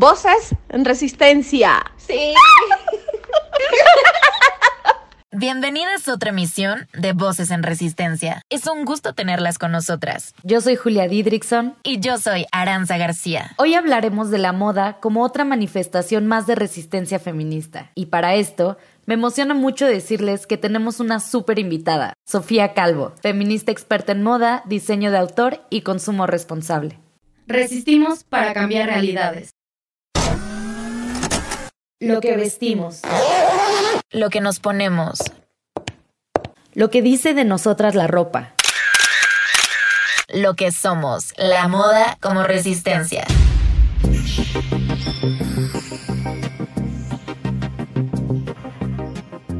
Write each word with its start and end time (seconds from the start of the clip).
Voces 0.00 0.54
en 0.68 0.84
resistencia. 0.84 1.82
Sí. 1.96 2.14
Bienvenidas 5.32 6.06
a 6.06 6.14
otra 6.14 6.30
emisión 6.30 6.86
de 6.92 7.14
Voces 7.14 7.50
en 7.50 7.64
Resistencia. 7.64 8.42
Es 8.48 8.68
un 8.68 8.84
gusto 8.84 9.14
tenerlas 9.14 9.58
con 9.58 9.72
nosotras. 9.72 10.36
Yo 10.44 10.60
soy 10.60 10.76
Julia 10.76 11.08
Didrikson. 11.08 11.74
Y 11.82 11.98
yo 11.98 12.16
soy 12.18 12.46
Aranza 12.52 12.96
García. 12.96 13.50
Hoy 13.56 13.74
hablaremos 13.74 14.30
de 14.30 14.38
la 14.38 14.52
moda 14.52 15.00
como 15.00 15.24
otra 15.24 15.44
manifestación 15.44 16.28
más 16.28 16.46
de 16.46 16.54
resistencia 16.54 17.18
feminista. 17.18 17.90
Y 17.96 18.06
para 18.06 18.36
esto, 18.36 18.78
me 19.04 19.14
emociona 19.14 19.54
mucho 19.54 19.84
decirles 19.84 20.46
que 20.46 20.56
tenemos 20.56 21.00
una 21.00 21.18
súper 21.18 21.58
invitada, 21.58 22.12
Sofía 22.24 22.72
Calvo, 22.72 23.14
feminista 23.20 23.72
experta 23.72 24.12
en 24.12 24.22
moda, 24.22 24.62
diseño 24.64 25.10
de 25.10 25.18
autor 25.18 25.64
y 25.70 25.80
consumo 25.80 26.28
responsable. 26.28 27.00
Resistimos 27.48 28.22
para 28.22 28.54
cambiar 28.54 28.90
realidades. 28.90 29.50
Lo 32.00 32.20
que 32.20 32.36
vestimos. 32.36 33.00
Lo 34.10 34.30
que 34.30 34.40
nos 34.40 34.60
ponemos. 34.60 35.18
Lo 36.72 36.90
que 36.90 37.02
dice 37.02 37.34
de 37.34 37.44
nosotras 37.44 37.96
la 37.96 38.06
ropa. 38.06 38.54
Lo 40.28 40.54
que 40.54 40.70
somos. 40.70 41.32
La 41.36 41.66
moda 41.66 42.16
como 42.20 42.44
resistencia. 42.44 43.26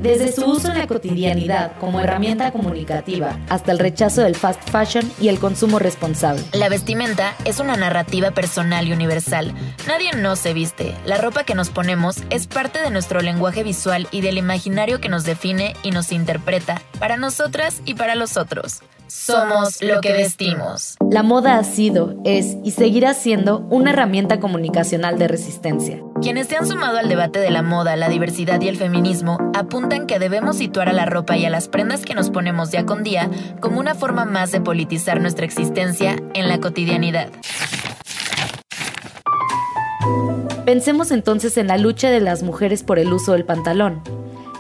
Desde 0.09 0.33
su 0.33 0.43
uso 0.47 0.73
en 0.73 0.79
la 0.79 0.87
cotidianidad 0.87 1.73
como 1.79 2.01
herramienta 2.01 2.51
comunicativa 2.51 3.39
hasta 3.51 3.73
el 3.73 3.79
rechazo 3.79 4.23
del 4.23 4.37
fast 4.37 4.71
fashion 4.71 5.13
y 5.21 5.29
el 5.29 5.39
consumo 5.39 5.79
responsable. 5.79 6.43
La 6.55 6.71
vestimenta 6.71 7.37
es 7.45 7.61
una 7.61 7.77
narrativa 7.77 8.31
personal 8.31 8.89
y 8.89 8.95
universal. 8.95 9.53
Nadie 9.87 10.13
no 10.17 10.35
se 10.35 10.55
viste. 10.55 10.95
La 11.05 11.19
ropa 11.19 11.45
que 11.45 11.55
nos 11.55 11.69
ponemos 11.69 12.23
es 12.31 12.47
parte 12.47 12.81
de 12.81 12.91
nuestro 12.91 13.21
lenguaje 13.21 13.63
visual 13.63 14.09
y 14.11 14.23
del 14.23 14.39
imaginario 14.39 14.99
que 14.99 15.11
nos 15.11 15.25
define 15.25 15.75
y 15.83 15.91
nos 15.91 16.11
interpreta 16.11 16.81
para 16.99 17.19
nosotras 17.19 17.83
y 17.85 17.93
para 17.93 18.15
los 18.15 18.39
otros. 18.39 18.81
Somos 19.09 19.81
lo 19.81 20.03
que 20.03 20.13
vestimos. 20.13 20.97
La 21.11 21.23
moda 21.23 21.59
ha 21.59 21.65
sido, 21.65 22.17
es 22.25 22.59
y 22.63 22.73
seguirá 22.73 23.15
siendo 23.15 23.61
una 23.71 23.91
herramienta 23.91 24.39
comunicacional 24.39 25.19
de 25.19 25.29
resistencia. 25.29 26.03
Quienes 26.21 26.49
se 26.49 26.57
han 26.57 26.67
sumado 26.67 26.99
al 26.99 27.09
debate 27.09 27.39
de 27.39 27.51
la 27.51 27.63
moda, 27.63 27.97
la 27.97 28.11
diversidad 28.11 28.61
y 28.61 28.69
el 28.69 28.77
feminismo 28.77 29.39
apuntan 29.55 30.07
que 30.07 30.19
debemos 30.19 30.59
situar 30.59 30.91
a 30.91 30.93
la 30.93 31.07
ropa 31.07 31.39
y 31.39 31.47
a 31.47 31.51
las 31.51 31.69
prendas 31.69 32.05
que 32.05 32.15
nos 32.15 32.29
ponemos 32.29 32.71
día 32.71 32.85
con 32.85 33.03
día 33.03 33.31
como 33.61 33.81
una 33.81 33.95
forma 33.95 34.27
más 34.27 34.53
de 34.53 34.61
politizar 34.61 35.23
nuestra 35.23 35.47
existencia 35.47 36.17
en 36.35 36.49
la 36.49 36.61
cotidianidad. 36.61 37.29
Pensemos 40.67 41.13
entonces 41.13 41.57
en 41.57 41.67
la 41.67 41.79
lucha 41.79 42.11
de 42.11 42.21
las 42.21 42.43
mujeres 42.43 42.83
por 42.83 42.99
el 42.99 43.11
uso 43.11 43.33
del 43.33 43.47
pantalón. 43.47 44.03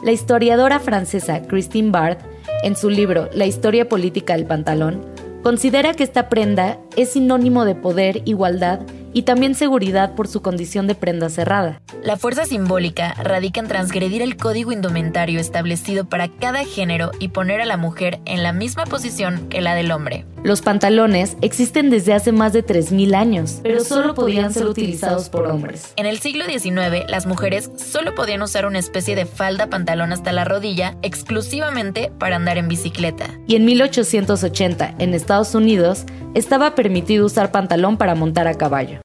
La 0.02 0.12
historiadora 0.12 0.80
francesa 0.80 1.42
Christine 1.42 1.90
Barth 1.90 2.22
en 2.62 2.76
su 2.76 2.90
libro 2.90 3.28
La 3.32 3.46
historia 3.46 3.88
política 3.88 4.34
del 4.34 4.46
pantalón, 4.46 5.04
considera 5.42 5.94
que 5.94 6.04
esta 6.04 6.28
prenda 6.28 6.78
es 6.96 7.12
sinónimo 7.12 7.64
de 7.64 7.74
poder, 7.74 8.22
igualdad 8.24 8.80
y 9.12 9.22
también 9.22 9.54
seguridad 9.54 10.14
por 10.14 10.28
su 10.28 10.42
condición 10.42 10.86
de 10.86 10.94
prenda 10.94 11.28
cerrada. 11.28 11.80
La 12.02 12.16
fuerza 12.16 12.44
simbólica 12.44 13.14
radica 13.14 13.60
en 13.60 13.68
transgredir 13.68 14.22
el 14.22 14.36
código 14.36 14.72
indumentario 14.72 15.40
establecido 15.40 16.08
para 16.08 16.28
cada 16.28 16.64
género 16.64 17.10
y 17.18 17.28
poner 17.28 17.60
a 17.60 17.66
la 17.66 17.76
mujer 17.76 18.20
en 18.24 18.42
la 18.42 18.52
misma 18.52 18.84
posición 18.84 19.48
que 19.48 19.60
la 19.60 19.74
del 19.74 19.90
hombre. 19.90 20.24
Los 20.44 20.62
pantalones 20.62 21.36
existen 21.42 21.90
desde 21.90 22.14
hace 22.14 22.30
más 22.30 22.52
de 22.52 22.64
3.000 22.64 23.14
años, 23.14 23.60
pero 23.62 23.82
solo 23.82 24.14
podían 24.14 24.52
ser 24.52 24.66
utilizados 24.66 25.28
por 25.28 25.46
hombres. 25.46 25.92
En 25.96 26.06
el 26.06 26.18
siglo 26.18 26.44
XIX, 26.44 27.08
las 27.08 27.26
mujeres 27.26 27.70
solo 27.76 28.14
podían 28.14 28.42
usar 28.42 28.64
una 28.64 28.78
especie 28.78 29.16
de 29.16 29.26
falda 29.26 29.68
pantalón 29.68 30.12
hasta 30.12 30.32
la 30.32 30.44
rodilla 30.44 30.96
exclusivamente 31.02 32.12
para 32.18 32.36
andar 32.36 32.56
en 32.56 32.68
bicicleta. 32.68 33.26
Y 33.46 33.56
en 33.56 33.64
1880, 33.64 34.94
en 34.98 35.14
Estados 35.14 35.54
Unidos, 35.54 36.04
estaba 36.34 36.74
permitido 36.74 37.26
usar 37.26 37.50
pantalón 37.50 37.96
para 37.96 38.14
montar 38.14 38.48
a 38.48 38.54
caballo. 38.54 39.00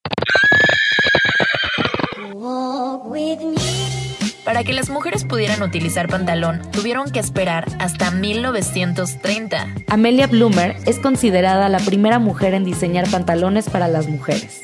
Para 4.43 4.63
que 4.63 4.73
las 4.73 4.89
mujeres 4.89 5.23
pudieran 5.23 5.63
utilizar 5.63 6.09
pantalón, 6.09 6.61
tuvieron 6.71 7.09
que 7.11 7.19
esperar 7.19 7.65
hasta 7.79 8.11
1930. 8.11 9.67
Amelia 9.87 10.27
Bloomer 10.27 10.75
es 10.85 10.99
considerada 10.99 11.69
la 11.69 11.79
primera 11.79 12.19
mujer 12.19 12.53
en 12.53 12.65
diseñar 12.65 13.09
pantalones 13.09 13.69
para 13.69 13.87
las 13.87 14.07
mujeres. 14.07 14.59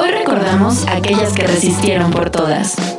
Hoy 0.00 0.10
recordamos 0.10 0.86
a 0.86 0.96
aquellas 0.96 1.32
que 1.32 1.46
resistieron 1.46 2.10
por 2.10 2.30
todas. 2.30 2.97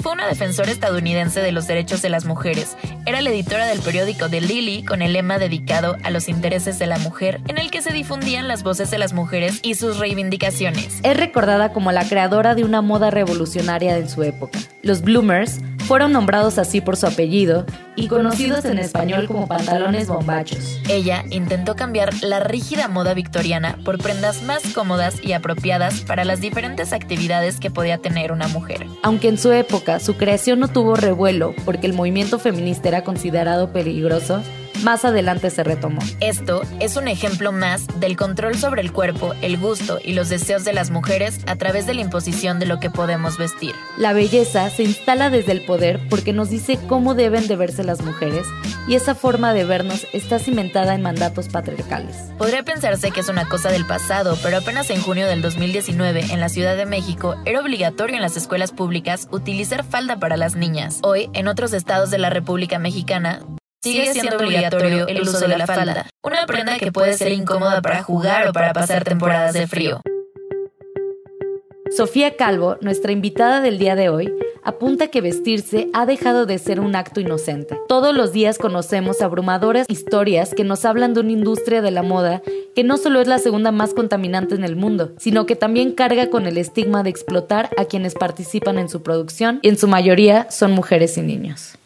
Fue 0.00 0.12
una 0.12 0.26
defensora 0.26 0.70
estadounidense 0.70 1.40
de 1.40 1.52
los 1.52 1.66
derechos 1.66 2.02
de 2.02 2.08
las 2.08 2.24
mujeres. 2.24 2.76
Era 3.06 3.20
la 3.22 3.30
editora 3.30 3.66
del 3.66 3.80
periódico 3.80 4.28
The 4.28 4.40
Lily 4.40 4.84
con 4.84 5.02
el 5.02 5.12
lema 5.12 5.38
dedicado 5.38 5.96
a 6.02 6.10
los 6.10 6.28
intereses 6.28 6.78
de 6.78 6.86
la 6.86 6.98
mujer, 6.98 7.40
en 7.48 7.58
el 7.58 7.70
que 7.70 7.82
se 7.82 7.92
difundían 7.92 8.48
las 8.48 8.62
voces 8.62 8.90
de 8.90 8.98
las 8.98 9.12
mujeres 9.12 9.60
y 9.62 9.74
sus 9.74 9.98
reivindicaciones. 9.98 11.00
Es 11.02 11.16
recordada 11.16 11.72
como 11.72 11.92
la 11.92 12.08
creadora 12.08 12.54
de 12.54 12.64
una 12.64 12.82
moda 12.82 13.10
revolucionaria 13.10 13.96
en 13.96 14.08
su 14.08 14.22
época. 14.22 14.58
Los 14.82 15.02
Bloomers 15.02 15.60
fueron 15.88 16.12
nombrados 16.12 16.58
así 16.58 16.82
por 16.82 16.98
su 16.98 17.06
apellido 17.06 17.64
y 17.96 18.08
conocidos 18.08 18.66
en 18.66 18.78
español 18.78 19.26
como 19.26 19.48
pantalones 19.48 20.06
bombachos. 20.06 20.78
Ella 20.86 21.24
intentó 21.30 21.76
cambiar 21.76 22.12
la 22.22 22.40
rígida 22.40 22.88
moda 22.88 23.14
victoriana 23.14 23.78
por 23.86 23.96
prendas 23.96 24.42
más 24.42 24.62
cómodas 24.74 25.16
y 25.24 25.32
apropiadas 25.32 26.02
para 26.02 26.26
las 26.26 26.42
diferentes 26.42 26.92
actividades 26.92 27.58
que 27.58 27.70
podía 27.70 27.96
tener 27.96 28.32
una 28.32 28.48
mujer. 28.48 28.86
Aunque 29.02 29.28
en 29.28 29.38
su 29.38 29.50
época 29.50 29.98
su 29.98 30.18
creación 30.18 30.60
no 30.60 30.68
tuvo 30.68 30.94
revuelo 30.94 31.54
porque 31.64 31.86
el 31.86 31.94
movimiento 31.94 32.38
feminista 32.38 32.88
era 32.88 33.02
considerado 33.02 33.72
peligroso, 33.72 34.42
más 34.82 35.04
adelante 35.04 35.50
se 35.50 35.64
retomó. 35.64 36.00
Esto 36.20 36.62
es 36.80 36.96
un 36.96 37.08
ejemplo 37.08 37.52
más 37.52 37.86
del 38.00 38.16
control 38.16 38.56
sobre 38.56 38.82
el 38.82 38.92
cuerpo, 38.92 39.34
el 39.42 39.56
gusto 39.58 39.98
y 40.02 40.12
los 40.12 40.28
deseos 40.28 40.64
de 40.64 40.72
las 40.72 40.90
mujeres 40.90 41.40
a 41.46 41.56
través 41.56 41.86
de 41.86 41.94
la 41.94 42.00
imposición 42.00 42.58
de 42.58 42.66
lo 42.66 42.80
que 42.80 42.90
podemos 42.90 43.38
vestir. 43.38 43.74
La 43.96 44.12
belleza 44.12 44.68
se 44.70 44.84
instala 44.84 45.30
desde 45.30 45.52
el 45.52 45.64
poder 45.64 46.00
porque 46.08 46.32
nos 46.32 46.50
dice 46.50 46.78
cómo 46.88 47.14
deben 47.14 47.48
de 47.48 47.56
verse 47.56 47.84
las 47.84 48.02
mujeres 48.02 48.46
y 48.86 48.94
esa 48.94 49.14
forma 49.14 49.52
de 49.52 49.64
vernos 49.64 50.06
está 50.12 50.38
cimentada 50.38 50.94
en 50.94 51.02
mandatos 51.02 51.48
patriarcales. 51.48 52.16
Podría 52.38 52.62
pensarse 52.62 53.10
que 53.10 53.20
es 53.20 53.28
una 53.28 53.48
cosa 53.48 53.70
del 53.70 53.86
pasado, 53.86 54.38
pero 54.42 54.58
apenas 54.58 54.90
en 54.90 55.02
junio 55.02 55.26
del 55.26 55.42
2019 55.42 56.26
en 56.30 56.40
la 56.40 56.48
Ciudad 56.48 56.76
de 56.76 56.86
México 56.86 57.36
era 57.44 57.60
obligatorio 57.60 58.16
en 58.16 58.22
las 58.22 58.36
escuelas 58.36 58.72
públicas 58.72 59.28
utilizar 59.30 59.84
falda 59.84 60.18
para 60.18 60.36
las 60.36 60.56
niñas. 60.56 61.00
Hoy, 61.02 61.28
en 61.32 61.48
otros 61.48 61.72
estados 61.72 62.10
de 62.10 62.18
la 62.18 62.30
República 62.30 62.78
Mexicana, 62.78 63.40
Sigue 63.80 64.12
siendo 64.12 64.36
obligatorio 64.36 65.06
el 65.06 65.20
uso 65.22 65.38
de 65.38 65.56
la 65.56 65.66
falda, 65.66 66.06
una 66.22 66.46
prenda 66.46 66.78
que 66.78 66.90
puede 66.90 67.12
ser 67.12 67.30
incómoda 67.30 67.80
para 67.80 68.02
jugar 68.02 68.48
o 68.48 68.52
para 68.52 68.72
pasar 68.72 69.04
temporadas 69.04 69.54
de 69.54 69.68
frío. 69.68 70.00
Sofía 71.96 72.36
Calvo, 72.36 72.76
nuestra 72.80 73.12
invitada 73.12 73.60
del 73.60 73.78
día 73.78 73.94
de 73.94 74.08
hoy, 74.08 74.34
apunta 74.64 75.06
que 75.06 75.20
vestirse 75.20 75.88
ha 75.94 76.06
dejado 76.06 76.44
de 76.44 76.58
ser 76.58 76.80
un 76.80 76.96
acto 76.96 77.20
inocente. 77.20 77.78
Todos 77.88 78.14
los 78.14 78.32
días 78.32 78.58
conocemos 78.58 79.22
abrumadoras 79.22 79.86
historias 79.88 80.54
que 80.54 80.64
nos 80.64 80.84
hablan 80.84 81.14
de 81.14 81.20
una 81.20 81.32
industria 81.32 81.80
de 81.80 81.92
la 81.92 82.02
moda 82.02 82.42
que 82.74 82.82
no 82.82 82.96
solo 82.96 83.20
es 83.20 83.28
la 83.28 83.38
segunda 83.38 83.70
más 83.70 83.94
contaminante 83.94 84.56
en 84.56 84.64
el 84.64 84.74
mundo, 84.74 85.12
sino 85.18 85.46
que 85.46 85.56
también 85.56 85.92
carga 85.92 86.30
con 86.30 86.46
el 86.46 86.58
estigma 86.58 87.04
de 87.04 87.10
explotar 87.10 87.70
a 87.78 87.84
quienes 87.84 88.14
participan 88.14 88.78
en 88.78 88.88
su 88.88 89.02
producción 89.02 89.60
y 89.62 89.68
en 89.68 89.78
su 89.78 89.86
mayoría 89.86 90.50
son 90.50 90.72
mujeres 90.72 91.16
y 91.16 91.22
niños. 91.22 91.78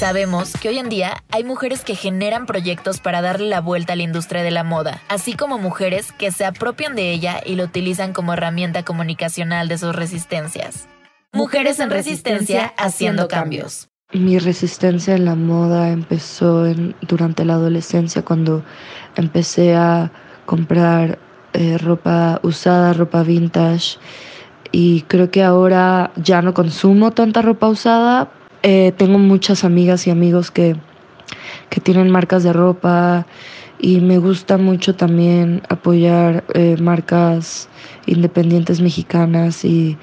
Sabemos 0.00 0.54
que 0.54 0.70
hoy 0.70 0.78
en 0.78 0.88
día 0.88 1.22
hay 1.30 1.44
mujeres 1.44 1.84
que 1.84 1.94
generan 1.94 2.46
proyectos 2.46 3.00
para 3.00 3.20
darle 3.20 3.50
la 3.50 3.60
vuelta 3.60 3.92
a 3.92 3.96
la 3.96 4.02
industria 4.02 4.42
de 4.42 4.50
la 4.50 4.64
moda, 4.64 5.02
así 5.10 5.34
como 5.34 5.58
mujeres 5.58 6.10
que 6.12 6.32
se 6.32 6.46
apropian 6.46 6.96
de 6.96 7.12
ella 7.12 7.42
y 7.44 7.54
lo 7.54 7.64
utilizan 7.64 8.14
como 8.14 8.32
herramienta 8.32 8.82
comunicacional 8.82 9.68
de 9.68 9.76
sus 9.76 9.94
resistencias. 9.94 10.88
Mujeres 11.34 11.80
en 11.80 11.90
resistencia 11.90 12.72
haciendo 12.78 13.28
cambios. 13.28 13.90
Mi 14.10 14.38
resistencia 14.38 15.14
en 15.16 15.26
la 15.26 15.34
moda 15.34 15.90
empezó 15.90 16.64
durante 17.02 17.44
la 17.44 17.52
adolescencia 17.52 18.22
cuando 18.22 18.64
empecé 19.16 19.74
a 19.74 20.10
comprar 20.46 21.18
eh, 21.52 21.76
ropa 21.76 22.40
usada, 22.42 22.94
ropa 22.94 23.22
vintage 23.22 23.98
y 24.72 25.02
creo 25.02 25.30
que 25.30 25.42
ahora 25.42 26.10
ya 26.16 26.40
no 26.40 26.54
consumo 26.54 27.10
tanta 27.10 27.42
ropa 27.42 27.68
usada. 27.68 28.30
Eh, 28.62 28.92
tengo 28.96 29.18
muchas 29.18 29.64
amigas 29.64 30.06
y 30.06 30.10
amigos 30.10 30.50
que, 30.50 30.76
que 31.70 31.80
tienen 31.80 32.10
marcas 32.10 32.42
de 32.42 32.52
ropa 32.52 33.26
y 33.78 34.00
me 34.00 34.18
gusta 34.18 34.58
mucho 34.58 34.94
también 34.94 35.62
apoyar 35.68 36.44
eh, 36.54 36.76
marcas 36.80 37.68
independientes 38.06 38.80
mexicanas 38.80 39.64
y, 39.64 39.96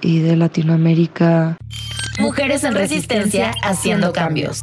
y 0.00 0.20
de 0.20 0.36
Latinoamérica. 0.36 1.56
Mujeres 2.18 2.64
en 2.64 2.74
resistencia 2.74 3.52
haciendo 3.62 4.12
cambios. 4.12 4.60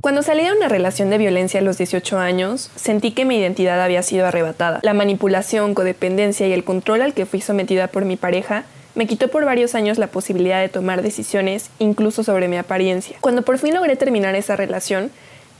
Cuando 0.00 0.22
salí 0.22 0.42
de 0.42 0.52
una 0.52 0.68
relación 0.68 1.10
de 1.10 1.18
violencia 1.18 1.60
a 1.60 1.62
los 1.62 1.78
18 1.78 2.18
años, 2.18 2.70
sentí 2.74 3.12
que 3.12 3.24
mi 3.24 3.38
identidad 3.38 3.80
había 3.80 4.02
sido 4.02 4.26
arrebatada. 4.26 4.80
La 4.82 4.94
manipulación, 4.94 5.74
codependencia 5.74 6.46
y 6.48 6.52
el 6.52 6.64
control 6.64 7.02
al 7.02 7.14
que 7.14 7.24
fui 7.24 7.40
sometida 7.40 7.86
por 7.86 8.04
mi 8.04 8.16
pareja 8.16 8.64
me 8.94 9.06
quitó 9.06 9.28
por 9.28 9.44
varios 9.44 9.74
años 9.74 9.98
la 9.98 10.08
posibilidad 10.08 10.60
de 10.60 10.68
tomar 10.68 11.02
decisiones, 11.02 11.70
incluso 11.78 12.24
sobre 12.24 12.48
mi 12.48 12.56
apariencia. 12.56 13.16
Cuando 13.20 13.42
por 13.42 13.58
fin 13.58 13.74
logré 13.74 13.96
terminar 13.96 14.34
esa 14.34 14.56
relación, 14.56 15.10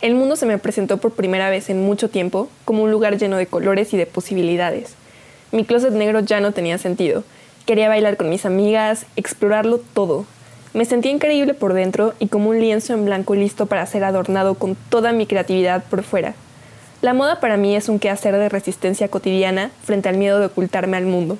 el 0.00 0.14
mundo 0.14 0.36
se 0.36 0.46
me 0.46 0.58
presentó 0.58 0.98
por 0.98 1.12
primera 1.12 1.50
vez 1.50 1.70
en 1.70 1.84
mucho 1.84 2.10
tiempo 2.10 2.48
como 2.64 2.82
un 2.82 2.90
lugar 2.90 3.18
lleno 3.18 3.36
de 3.36 3.46
colores 3.46 3.94
y 3.94 3.96
de 3.96 4.06
posibilidades. 4.06 4.94
Mi 5.50 5.64
closet 5.64 5.92
negro 5.92 6.20
ya 6.20 6.40
no 6.40 6.52
tenía 6.52 6.78
sentido. 6.78 7.24
Quería 7.66 7.88
bailar 7.88 8.16
con 8.16 8.28
mis 8.28 8.44
amigas, 8.44 9.06
explorarlo 9.16 9.78
todo, 9.78 10.26
me 10.74 10.86
sentía 10.86 11.12
increíble 11.12 11.52
por 11.52 11.74
dentro 11.74 12.14
y 12.18 12.28
como 12.28 12.48
un 12.48 12.58
lienzo 12.58 12.94
en 12.94 13.04
blanco 13.04 13.34
listo 13.34 13.66
para 13.66 13.84
ser 13.84 14.04
adornado 14.04 14.54
con 14.54 14.74
toda 14.88 15.12
mi 15.12 15.26
creatividad 15.26 15.84
por 15.84 16.02
fuera. 16.02 16.34
La 17.02 17.12
moda 17.12 17.40
para 17.40 17.58
mí 17.58 17.76
es 17.76 17.90
un 17.90 17.98
quehacer 17.98 18.34
de 18.36 18.48
resistencia 18.48 19.08
cotidiana 19.08 19.70
frente 19.84 20.08
al 20.08 20.16
miedo 20.16 20.40
de 20.40 20.46
ocultarme 20.46 20.96
al 20.96 21.04
mundo. 21.04 21.36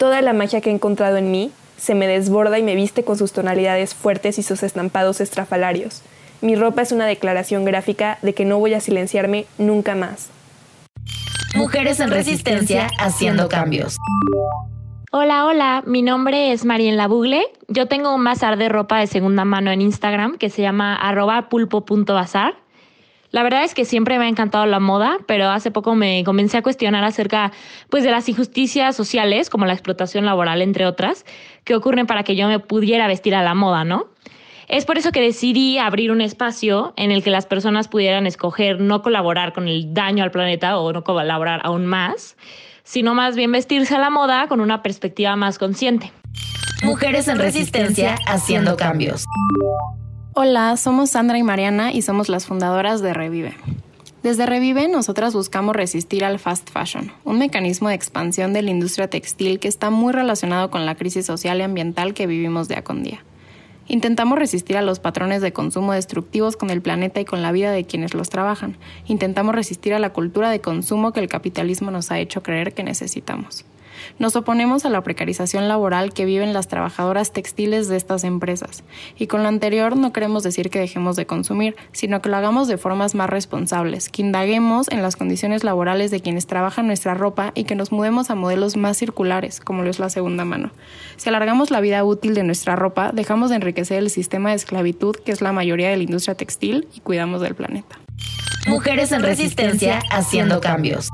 Toda 0.00 0.22
la 0.22 0.32
magia 0.32 0.62
que 0.62 0.70
he 0.70 0.72
encontrado 0.72 1.18
en 1.18 1.30
mí 1.30 1.52
se 1.76 1.94
me 1.94 2.06
desborda 2.06 2.58
y 2.58 2.62
me 2.62 2.74
viste 2.74 3.04
con 3.04 3.18
sus 3.18 3.32
tonalidades 3.34 3.94
fuertes 3.94 4.38
y 4.38 4.42
sus 4.42 4.62
estampados 4.62 5.20
estrafalarios. 5.20 6.00
Mi 6.40 6.56
ropa 6.56 6.80
es 6.80 6.90
una 6.90 7.04
declaración 7.04 7.66
gráfica 7.66 8.16
de 8.22 8.32
que 8.32 8.46
no 8.46 8.58
voy 8.58 8.72
a 8.72 8.80
silenciarme 8.80 9.44
nunca 9.58 9.94
más. 9.94 10.30
Mujeres 11.54 12.00
en 12.00 12.10
resistencia 12.10 12.88
haciendo 12.98 13.50
cambios. 13.50 13.98
Hola, 15.12 15.44
hola, 15.44 15.82
mi 15.84 16.00
nombre 16.00 16.52
es 16.52 16.64
Mariela 16.64 17.06
Bugle. 17.06 17.42
Yo 17.68 17.86
tengo 17.86 18.14
un 18.14 18.24
bazar 18.24 18.56
de 18.56 18.70
ropa 18.70 19.00
de 19.00 19.06
segunda 19.06 19.44
mano 19.44 19.70
en 19.70 19.82
Instagram 19.82 20.38
que 20.38 20.48
se 20.48 20.62
llama 20.62 20.96
arroba 20.96 21.50
pulpo.bazar. 21.50 22.54
La 23.30 23.42
verdad 23.42 23.62
es 23.62 23.74
que 23.74 23.84
siempre 23.84 24.18
me 24.18 24.24
ha 24.24 24.28
encantado 24.28 24.66
la 24.66 24.80
moda, 24.80 25.18
pero 25.26 25.48
hace 25.50 25.70
poco 25.70 25.94
me 25.94 26.24
comencé 26.24 26.58
a 26.58 26.62
cuestionar 26.62 27.04
acerca 27.04 27.52
pues, 27.88 28.02
de 28.02 28.10
las 28.10 28.28
injusticias 28.28 28.96
sociales, 28.96 29.50
como 29.50 29.66
la 29.66 29.72
explotación 29.72 30.26
laboral, 30.26 30.62
entre 30.62 30.86
otras, 30.86 31.24
que 31.64 31.74
ocurren 31.74 32.06
para 32.06 32.24
que 32.24 32.34
yo 32.34 32.48
me 32.48 32.58
pudiera 32.58 33.06
vestir 33.06 33.34
a 33.34 33.42
la 33.42 33.54
moda, 33.54 33.84
¿no? 33.84 34.08
Es 34.66 34.84
por 34.84 34.98
eso 34.98 35.10
que 35.10 35.20
decidí 35.20 35.78
abrir 35.78 36.12
un 36.12 36.20
espacio 36.20 36.92
en 36.96 37.10
el 37.10 37.24
que 37.24 37.30
las 37.30 37.46
personas 37.46 37.88
pudieran 37.88 38.26
escoger 38.26 38.80
no 38.80 39.02
colaborar 39.02 39.52
con 39.52 39.66
el 39.66 39.94
daño 39.94 40.22
al 40.22 40.30
planeta 40.30 40.78
o 40.78 40.92
no 40.92 41.02
colaborar 41.02 41.60
aún 41.64 41.86
más, 41.86 42.36
sino 42.84 43.14
más 43.14 43.34
bien 43.34 43.50
vestirse 43.50 43.96
a 43.96 43.98
la 43.98 44.10
moda 44.10 44.46
con 44.46 44.60
una 44.60 44.82
perspectiva 44.82 45.34
más 45.34 45.58
consciente. 45.58 46.12
Mujeres 46.84 47.26
en 47.28 47.38
resistencia 47.38 48.16
haciendo 48.26 48.76
cambios. 48.76 49.24
Hola, 50.32 50.76
somos 50.76 51.10
Sandra 51.10 51.38
y 51.38 51.42
Mariana 51.42 51.92
y 51.92 52.02
somos 52.02 52.28
las 52.28 52.46
fundadoras 52.46 53.02
de 53.02 53.12
Revive. 53.12 53.56
Desde 54.22 54.46
Revive, 54.46 54.86
nosotras 54.86 55.34
buscamos 55.34 55.74
resistir 55.74 56.24
al 56.24 56.38
fast 56.38 56.70
fashion, 56.70 57.10
un 57.24 57.40
mecanismo 57.40 57.88
de 57.88 57.96
expansión 57.96 58.52
de 58.52 58.62
la 58.62 58.70
industria 58.70 59.10
textil 59.10 59.58
que 59.58 59.66
está 59.66 59.90
muy 59.90 60.12
relacionado 60.12 60.70
con 60.70 60.86
la 60.86 60.94
crisis 60.94 61.26
social 61.26 61.58
y 61.58 61.62
ambiental 61.62 62.14
que 62.14 62.28
vivimos 62.28 62.68
día 62.68 62.84
con 62.84 63.02
día. 63.02 63.24
Intentamos 63.88 64.38
resistir 64.38 64.76
a 64.76 64.82
los 64.82 65.00
patrones 65.00 65.42
de 65.42 65.52
consumo 65.52 65.94
destructivos 65.94 66.56
con 66.56 66.70
el 66.70 66.80
planeta 66.80 67.20
y 67.20 67.24
con 67.24 67.42
la 67.42 67.50
vida 67.50 67.72
de 67.72 67.84
quienes 67.84 68.14
los 68.14 68.30
trabajan. 68.30 68.76
Intentamos 69.08 69.52
resistir 69.52 69.94
a 69.94 69.98
la 69.98 70.12
cultura 70.12 70.48
de 70.48 70.60
consumo 70.60 71.12
que 71.12 71.18
el 71.18 71.28
capitalismo 71.28 71.90
nos 71.90 72.12
ha 72.12 72.20
hecho 72.20 72.44
creer 72.44 72.72
que 72.72 72.84
necesitamos. 72.84 73.64
Nos 74.20 74.36
oponemos 74.36 74.84
a 74.84 74.90
la 74.90 75.02
precarización 75.02 75.66
laboral 75.66 76.12
que 76.12 76.26
viven 76.26 76.52
las 76.52 76.68
trabajadoras 76.68 77.32
textiles 77.32 77.88
de 77.88 77.96
estas 77.96 78.22
empresas. 78.22 78.84
Y 79.16 79.28
con 79.28 79.42
lo 79.42 79.48
anterior 79.48 79.96
no 79.96 80.12
queremos 80.12 80.42
decir 80.42 80.68
que 80.68 80.78
dejemos 80.78 81.16
de 81.16 81.24
consumir, 81.24 81.74
sino 81.92 82.20
que 82.20 82.28
lo 82.28 82.36
hagamos 82.36 82.68
de 82.68 82.76
formas 82.76 83.14
más 83.14 83.30
responsables, 83.30 84.10
que 84.10 84.20
indaguemos 84.20 84.88
en 84.88 85.00
las 85.00 85.16
condiciones 85.16 85.64
laborales 85.64 86.10
de 86.10 86.20
quienes 86.20 86.46
trabajan 86.46 86.86
nuestra 86.86 87.14
ropa 87.14 87.52
y 87.54 87.64
que 87.64 87.74
nos 87.74 87.92
mudemos 87.92 88.28
a 88.28 88.34
modelos 88.34 88.76
más 88.76 88.98
circulares, 88.98 89.58
como 89.58 89.82
lo 89.84 89.88
es 89.88 89.98
la 89.98 90.10
segunda 90.10 90.44
mano. 90.44 90.70
Si 91.16 91.30
alargamos 91.30 91.70
la 91.70 91.80
vida 91.80 92.04
útil 92.04 92.34
de 92.34 92.42
nuestra 92.42 92.76
ropa, 92.76 93.12
dejamos 93.14 93.48
de 93.48 93.56
enriquecer 93.56 94.00
el 94.00 94.10
sistema 94.10 94.50
de 94.50 94.56
esclavitud 94.56 95.16
que 95.16 95.32
es 95.32 95.40
la 95.40 95.52
mayoría 95.52 95.88
de 95.88 95.96
la 95.96 96.02
industria 96.02 96.34
textil 96.34 96.88
y 96.94 97.00
cuidamos 97.00 97.40
del 97.40 97.54
planeta. 97.54 97.98
Mujeres 98.66 99.12
en 99.12 99.22
resistencia 99.22 100.00
haciendo 100.10 100.60
cambios. 100.60 101.08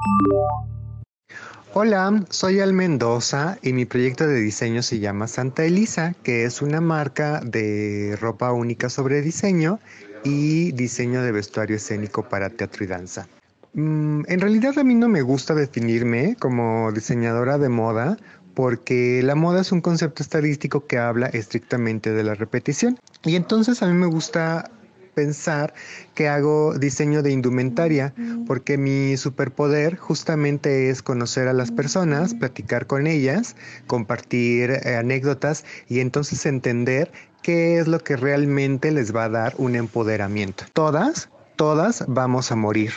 Hola, 1.79 2.25
soy 2.31 2.61
Al 2.61 2.73
Mendoza 2.73 3.59
y 3.61 3.75
mi 3.75 3.85
proyecto 3.85 4.27
de 4.27 4.41
diseño 4.41 4.83
se 4.83 4.99
llama 4.99 5.29
Santa 5.29 5.67
Elisa, 5.67 6.15
que 6.23 6.45
es 6.47 6.63
una 6.63 6.81
marca 6.81 7.43
de 7.45 8.17
ropa 8.19 8.51
única 8.51 8.89
sobre 8.89 9.21
diseño 9.21 9.79
y 10.25 10.73
diseño 10.73 11.21
de 11.21 11.33
vestuario 11.33 11.77
escénico 11.77 12.23
para 12.23 12.49
teatro 12.49 12.83
y 12.83 12.87
danza. 12.87 13.29
Mm, 13.75 14.23
en 14.27 14.41
realidad 14.41 14.79
a 14.79 14.85
mí 14.85 14.95
no 14.95 15.11
me 15.11 15.21
gusta 15.21 15.55
definirme 15.55 16.35
como 16.37 16.91
diseñadora 16.93 17.59
de 17.59 17.69
moda 17.69 18.17
porque 18.55 19.21
la 19.23 19.35
moda 19.35 19.61
es 19.61 19.71
un 19.71 19.83
concepto 19.83 20.23
estadístico 20.23 20.87
que 20.87 20.97
habla 20.97 21.27
estrictamente 21.27 22.11
de 22.11 22.25
la 22.25 22.35
repetición. 22.35 22.99
Y 23.23 23.37
entonces 23.37 23.83
a 23.83 23.87
mí 23.87 23.93
me 23.93 24.07
gusta 24.07 24.71
pensar 25.17 25.73
que 26.15 26.29
hago 26.29 26.79
diseño 26.79 27.23
de 27.23 27.33
indumentaria, 27.33 28.13
porque 28.47 28.77
mi 28.77 29.17
superpoder 29.17 29.97
justamente 29.97 30.91
es 30.91 31.03
conocer 31.03 31.49
a 31.49 31.55
las 31.55 31.73
personas, 31.73 32.35
platicar 32.35 32.87
con 32.87 33.07
ellas, 33.07 33.57
compartir 33.87 34.71
eh, 34.71 34.97
anécdotas 34.97 35.65
y 35.89 36.01
entonces 36.01 36.45
entender 36.45 37.11
qué 37.43 37.79
es 37.79 37.89
lo 37.89 38.01
que 38.01 38.17
realmente 38.17 38.93
les 38.93 39.17
va 39.17 39.25
a 39.25 39.31
dar 39.31 39.55
un 39.57 39.75
empoderamiento. 39.75 40.65
Todas, 40.75 41.31
todas 41.57 42.05
vamos 42.07 42.53
a 42.53 42.57
morir. 42.57 42.93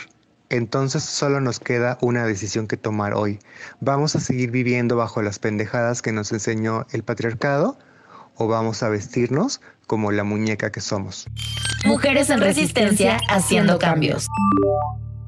Entonces 0.50 1.02
solo 1.02 1.40
nos 1.40 1.58
queda 1.58 1.96
una 2.02 2.26
decisión 2.26 2.66
que 2.66 2.76
tomar 2.76 3.14
hoy. 3.14 3.38
¿Vamos 3.80 4.14
a 4.14 4.20
seguir 4.20 4.50
viviendo 4.50 4.94
bajo 4.94 5.22
las 5.22 5.38
pendejadas 5.38 6.02
que 6.02 6.12
nos 6.12 6.32
enseñó 6.32 6.86
el 6.92 7.02
patriarcado? 7.02 7.78
¿O 8.34 8.46
vamos 8.46 8.82
a 8.82 8.88
vestirnos 8.90 9.60
como 9.90 10.12
la 10.12 10.22
muñeca 10.22 10.70
que 10.70 10.80
somos. 10.80 11.26
Mujeres 11.84 12.30
en 12.30 12.40
resistencia 12.40 13.18
haciendo 13.28 13.76
cambios. 13.80 14.28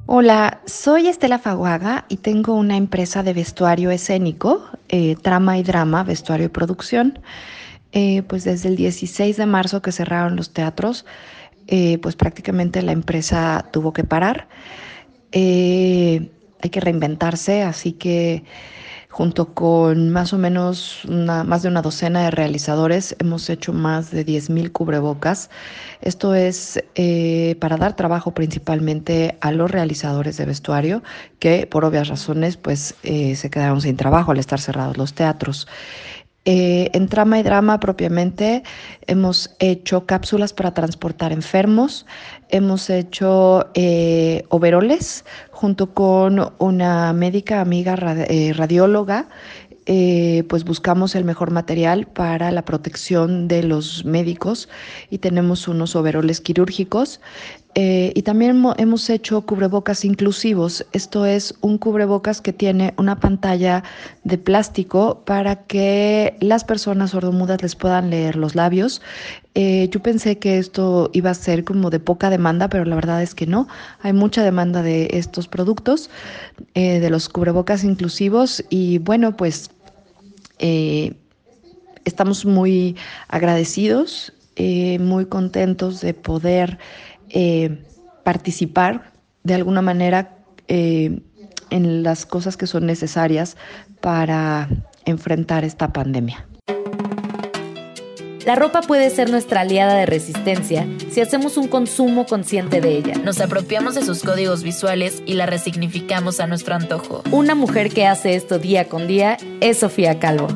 Hola, 0.06 0.60
soy 0.66 1.08
Estela 1.08 1.40
Faguaga 1.40 2.04
y 2.08 2.18
tengo 2.18 2.54
una 2.54 2.76
empresa 2.76 3.24
de 3.24 3.32
vestuario 3.32 3.90
escénico, 3.90 4.62
eh, 4.88 5.16
Trama 5.20 5.58
y 5.58 5.64
Drama, 5.64 6.04
Vestuario 6.04 6.46
y 6.46 6.48
Producción. 6.48 7.18
Eh, 7.90 8.22
pues 8.28 8.44
desde 8.44 8.68
el 8.68 8.76
16 8.76 9.36
de 9.36 9.46
marzo 9.46 9.82
que 9.82 9.90
cerraron 9.90 10.36
los 10.36 10.52
teatros, 10.52 11.06
eh, 11.66 11.98
pues 11.98 12.14
prácticamente 12.14 12.82
la 12.82 12.92
empresa 12.92 13.68
tuvo 13.72 13.92
que 13.92 14.04
parar. 14.04 14.46
hay 15.32 16.70
que 16.70 16.80
reinventarse, 16.80 17.64
así 17.64 17.94
que 17.94 18.44
junto 19.12 19.52
con 19.52 20.08
más 20.08 20.32
o 20.32 20.38
menos 20.38 21.04
una, 21.04 21.44
más 21.44 21.62
de 21.62 21.68
una 21.68 21.82
docena 21.82 22.24
de 22.24 22.30
realizadores, 22.30 23.14
hemos 23.18 23.50
hecho 23.50 23.74
más 23.74 24.10
de 24.10 24.24
10.000 24.24 24.72
cubrebocas. 24.72 25.50
Esto 26.00 26.34
es 26.34 26.82
eh, 26.94 27.56
para 27.60 27.76
dar 27.76 27.94
trabajo 27.94 28.32
principalmente 28.32 29.36
a 29.42 29.52
los 29.52 29.70
realizadores 29.70 30.38
de 30.38 30.46
vestuario 30.46 31.02
que 31.38 31.66
por 31.66 31.84
obvias 31.84 32.08
razones 32.08 32.56
pues 32.56 32.94
eh, 33.02 33.36
se 33.36 33.50
quedaron 33.50 33.82
sin 33.82 33.98
trabajo 33.98 34.32
al 34.32 34.38
estar 34.38 34.58
cerrados 34.58 34.96
los 34.96 35.12
teatros. 35.12 35.68
Eh, 36.44 36.90
en 36.92 37.08
trama 37.08 37.38
y 37.38 37.44
drama 37.44 37.78
propiamente 37.78 38.64
hemos 39.06 39.54
hecho 39.60 40.06
cápsulas 40.06 40.52
para 40.52 40.74
transportar 40.74 41.30
enfermos, 41.30 42.04
hemos 42.48 42.90
hecho 42.90 43.70
eh, 43.74 44.44
overoles 44.48 45.24
junto 45.52 45.94
con 45.94 46.52
una 46.58 47.12
médica 47.12 47.60
amiga 47.60 47.94
eh, 48.28 48.52
radióloga. 48.54 49.28
Eh, 49.86 50.44
pues 50.48 50.62
buscamos 50.62 51.16
el 51.16 51.24
mejor 51.24 51.50
material 51.50 52.06
para 52.06 52.52
la 52.52 52.64
protección 52.64 53.48
de 53.48 53.64
los 53.64 54.04
médicos 54.04 54.68
y 55.10 55.18
tenemos 55.18 55.66
unos 55.66 55.96
overoles 55.96 56.40
quirúrgicos 56.40 57.20
eh, 57.74 58.12
y 58.14 58.22
también 58.22 58.62
hemos 58.76 59.08
hecho 59.08 59.40
cubrebocas 59.42 60.04
inclusivos. 60.04 60.84
Esto 60.92 61.24
es 61.24 61.54
un 61.62 61.78
cubrebocas 61.78 62.42
que 62.42 62.52
tiene 62.52 62.92
una 62.98 63.18
pantalla 63.18 63.82
de 64.24 64.36
plástico 64.36 65.22
para 65.24 65.64
que 65.64 66.36
las 66.40 66.64
personas 66.64 67.10
sordomudas 67.12 67.62
les 67.62 67.74
puedan 67.74 68.10
leer 68.10 68.36
los 68.36 68.54
labios. 68.54 69.00
Eh, 69.54 69.88
yo 69.90 70.02
pensé 70.02 70.38
que 70.38 70.58
esto 70.58 71.10
iba 71.14 71.30
a 71.30 71.34
ser 71.34 71.64
como 71.64 71.88
de 71.88 71.98
poca 71.98 72.28
demanda, 72.28 72.68
pero 72.68 72.84
la 72.84 72.94
verdad 72.94 73.22
es 73.22 73.34
que 73.34 73.46
no. 73.46 73.68
Hay 74.02 74.12
mucha 74.12 74.42
demanda 74.42 74.82
de 74.82 75.08
estos 75.12 75.48
productos, 75.48 76.10
eh, 76.74 77.00
de 77.00 77.08
los 77.08 77.30
cubrebocas 77.30 77.84
inclusivos. 77.84 78.62
Y 78.68 78.98
bueno, 78.98 79.36
pues 79.36 79.70
estamos 82.04 82.44
muy 82.44 82.96
agradecidos, 83.26 84.32
muy 85.00 85.26
contentos 85.26 86.00
de 86.02 86.14
poder 86.14 86.78
eh, 87.32 87.84
participar 88.24 89.12
de 89.42 89.54
alguna 89.54 89.82
manera 89.82 90.36
eh, 90.68 91.20
en 91.70 92.02
las 92.02 92.26
cosas 92.26 92.56
que 92.56 92.66
son 92.66 92.86
necesarias 92.86 93.56
para 94.00 94.68
enfrentar 95.04 95.64
esta 95.64 95.92
pandemia. 95.92 96.46
La 98.44 98.56
ropa 98.56 98.82
puede 98.82 99.08
ser 99.10 99.30
nuestra 99.30 99.60
aliada 99.60 99.94
de 99.94 100.04
resistencia 100.04 100.86
si 101.10 101.20
hacemos 101.20 101.56
un 101.56 101.68
consumo 101.68 102.26
consciente 102.26 102.80
de 102.80 102.96
ella. 102.96 103.14
Nos 103.22 103.40
apropiamos 103.40 103.94
de 103.94 104.04
sus 104.04 104.22
códigos 104.22 104.64
visuales 104.64 105.22
y 105.26 105.34
la 105.34 105.46
resignificamos 105.46 106.40
a 106.40 106.48
nuestro 106.48 106.74
antojo. 106.74 107.22
Una 107.30 107.54
mujer 107.54 107.90
que 107.90 108.06
hace 108.06 108.34
esto 108.34 108.58
día 108.58 108.88
con 108.88 109.06
día 109.06 109.36
es 109.60 109.78
Sofía 109.78 110.18
Calvo. 110.18 110.48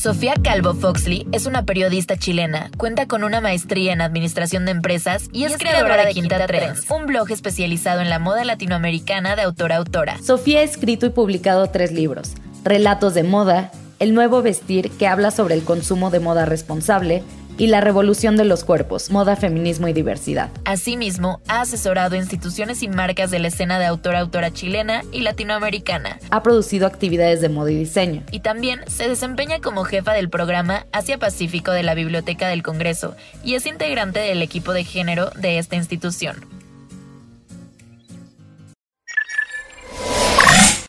Sofía 0.00 0.32
Calvo 0.42 0.72
Foxley 0.72 1.26
es 1.30 1.44
una 1.44 1.66
periodista 1.66 2.16
chilena, 2.16 2.70
cuenta 2.78 3.06
con 3.06 3.22
una 3.22 3.42
maestría 3.42 3.92
en 3.92 4.00
administración 4.00 4.64
de 4.64 4.70
empresas 4.70 5.28
y 5.30 5.44
es, 5.44 5.58
creadora, 5.58 6.06
de 6.06 6.14
Quinta 6.14 6.46
Trends, 6.46 6.90
un 6.90 7.04
blog 7.04 7.30
especializado 7.30 8.00
en 8.00 8.08
la 8.08 8.18
moda 8.18 8.46
latinoamericana 8.46 9.36
de 9.36 9.42
autora 9.42 9.74
a 9.74 9.78
autora. 9.78 10.16
Sofía 10.22 10.60
ha 10.60 10.62
escrito 10.62 11.04
y 11.04 11.10
publicado 11.10 11.66
tres 11.66 11.92
libros, 11.92 12.32
Relatos 12.64 13.12
de 13.12 13.24
Moda, 13.24 13.72
El 13.98 14.14
Nuevo 14.14 14.40
Vestir, 14.40 14.90
que 14.90 15.06
habla 15.06 15.30
sobre 15.30 15.54
el 15.54 15.64
consumo 15.64 16.08
de 16.08 16.20
moda 16.20 16.46
responsable, 16.46 17.22
y 17.58 17.66
la 17.66 17.80
revolución 17.80 18.36
de 18.36 18.44
los 18.44 18.64
cuerpos, 18.64 19.10
moda, 19.10 19.36
feminismo 19.36 19.88
y 19.88 19.92
diversidad. 19.92 20.50
Asimismo, 20.64 21.40
ha 21.48 21.60
asesorado 21.60 22.16
instituciones 22.16 22.82
y 22.82 22.88
marcas 22.88 23.30
de 23.30 23.38
la 23.38 23.48
escena 23.48 23.78
de 23.78 23.86
autora-autora 23.86 24.52
chilena 24.52 25.02
y 25.12 25.20
latinoamericana. 25.20 26.18
Ha 26.30 26.42
producido 26.42 26.86
actividades 26.86 27.40
de 27.40 27.48
moda 27.48 27.70
y 27.70 27.76
diseño. 27.76 28.22
Y 28.30 28.40
también 28.40 28.80
se 28.88 29.08
desempeña 29.08 29.60
como 29.60 29.84
jefa 29.84 30.12
del 30.12 30.30
programa 30.30 30.86
Asia 30.92 31.18
Pacífico 31.18 31.72
de 31.72 31.82
la 31.82 31.94
Biblioteca 31.94 32.48
del 32.48 32.62
Congreso 32.62 33.16
y 33.44 33.54
es 33.54 33.66
integrante 33.66 34.20
del 34.20 34.42
equipo 34.42 34.72
de 34.72 34.84
género 34.84 35.30
de 35.30 35.58
esta 35.58 35.76
institución. 35.76 36.36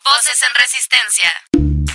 Voces 0.04 0.42
en 0.44 0.54
Resistencia. 0.60 1.91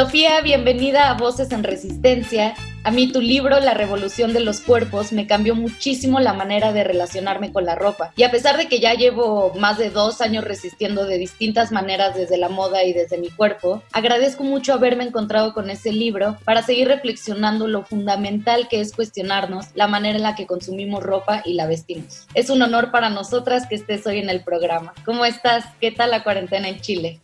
Sofía, 0.00 0.40
bienvenida 0.40 1.10
a 1.10 1.14
Voces 1.14 1.52
en 1.52 1.62
Resistencia. 1.62 2.54
A 2.84 2.90
mí 2.90 3.12
tu 3.12 3.20
libro, 3.20 3.60
La 3.60 3.74
Revolución 3.74 4.32
de 4.32 4.40
los 4.40 4.60
Cuerpos, 4.60 5.12
me 5.12 5.26
cambió 5.26 5.54
muchísimo 5.54 6.20
la 6.20 6.32
manera 6.32 6.72
de 6.72 6.84
relacionarme 6.84 7.52
con 7.52 7.66
la 7.66 7.74
ropa. 7.74 8.10
Y 8.16 8.22
a 8.22 8.30
pesar 8.30 8.56
de 8.56 8.66
que 8.66 8.80
ya 8.80 8.94
llevo 8.94 9.52
más 9.58 9.76
de 9.76 9.90
dos 9.90 10.22
años 10.22 10.44
resistiendo 10.44 11.04
de 11.04 11.18
distintas 11.18 11.70
maneras 11.70 12.16
desde 12.16 12.38
la 12.38 12.48
moda 12.48 12.82
y 12.82 12.94
desde 12.94 13.18
mi 13.18 13.28
cuerpo, 13.28 13.82
agradezco 13.92 14.42
mucho 14.42 14.72
haberme 14.72 15.04
encontrado 15.04 15.52
con 15.52 15.68
ese 15.68 15.92
libro 15.92 16.38
para 16.46 16.62
seguir 16.62 16.88
reflexionando 16.88 17.68
lo 17.68 17.84
fundamental 17.84 18.68
que 18.68 18.80
es 18.80 18.94
cuestionarnos 18.94 19.66
la 19.74 19.86
manera 19.86 20.16
en 20.16 20.22
la 20.22 20.34
que 20.34 20.46
consumimos 20.46 21.02
ropa 21.02 21.42
y 21.44 21.52
la 21.52 21.66
vestimos. 21.66 22.26
Es 22.32 22.48
un 22.48 22.62
honor 22.62 22.90
para 22.90 23.10
nosotras 23.10 23.66
que 23.66 23.74
estés 23.74 24.06
hoy 24.06 24.20
en 24.20 24.30
el 24.30 24.42
programa. 24.44 24.94
¿Cómo 25.04 25.26
estás? 25.26 25.66
¿Qué 25.78 25.92
tal 25.92 26.10
la 26.10 26.24
cuarentena 26.24 26.68
en 26.68 26.80
Chile? 26.80 27.20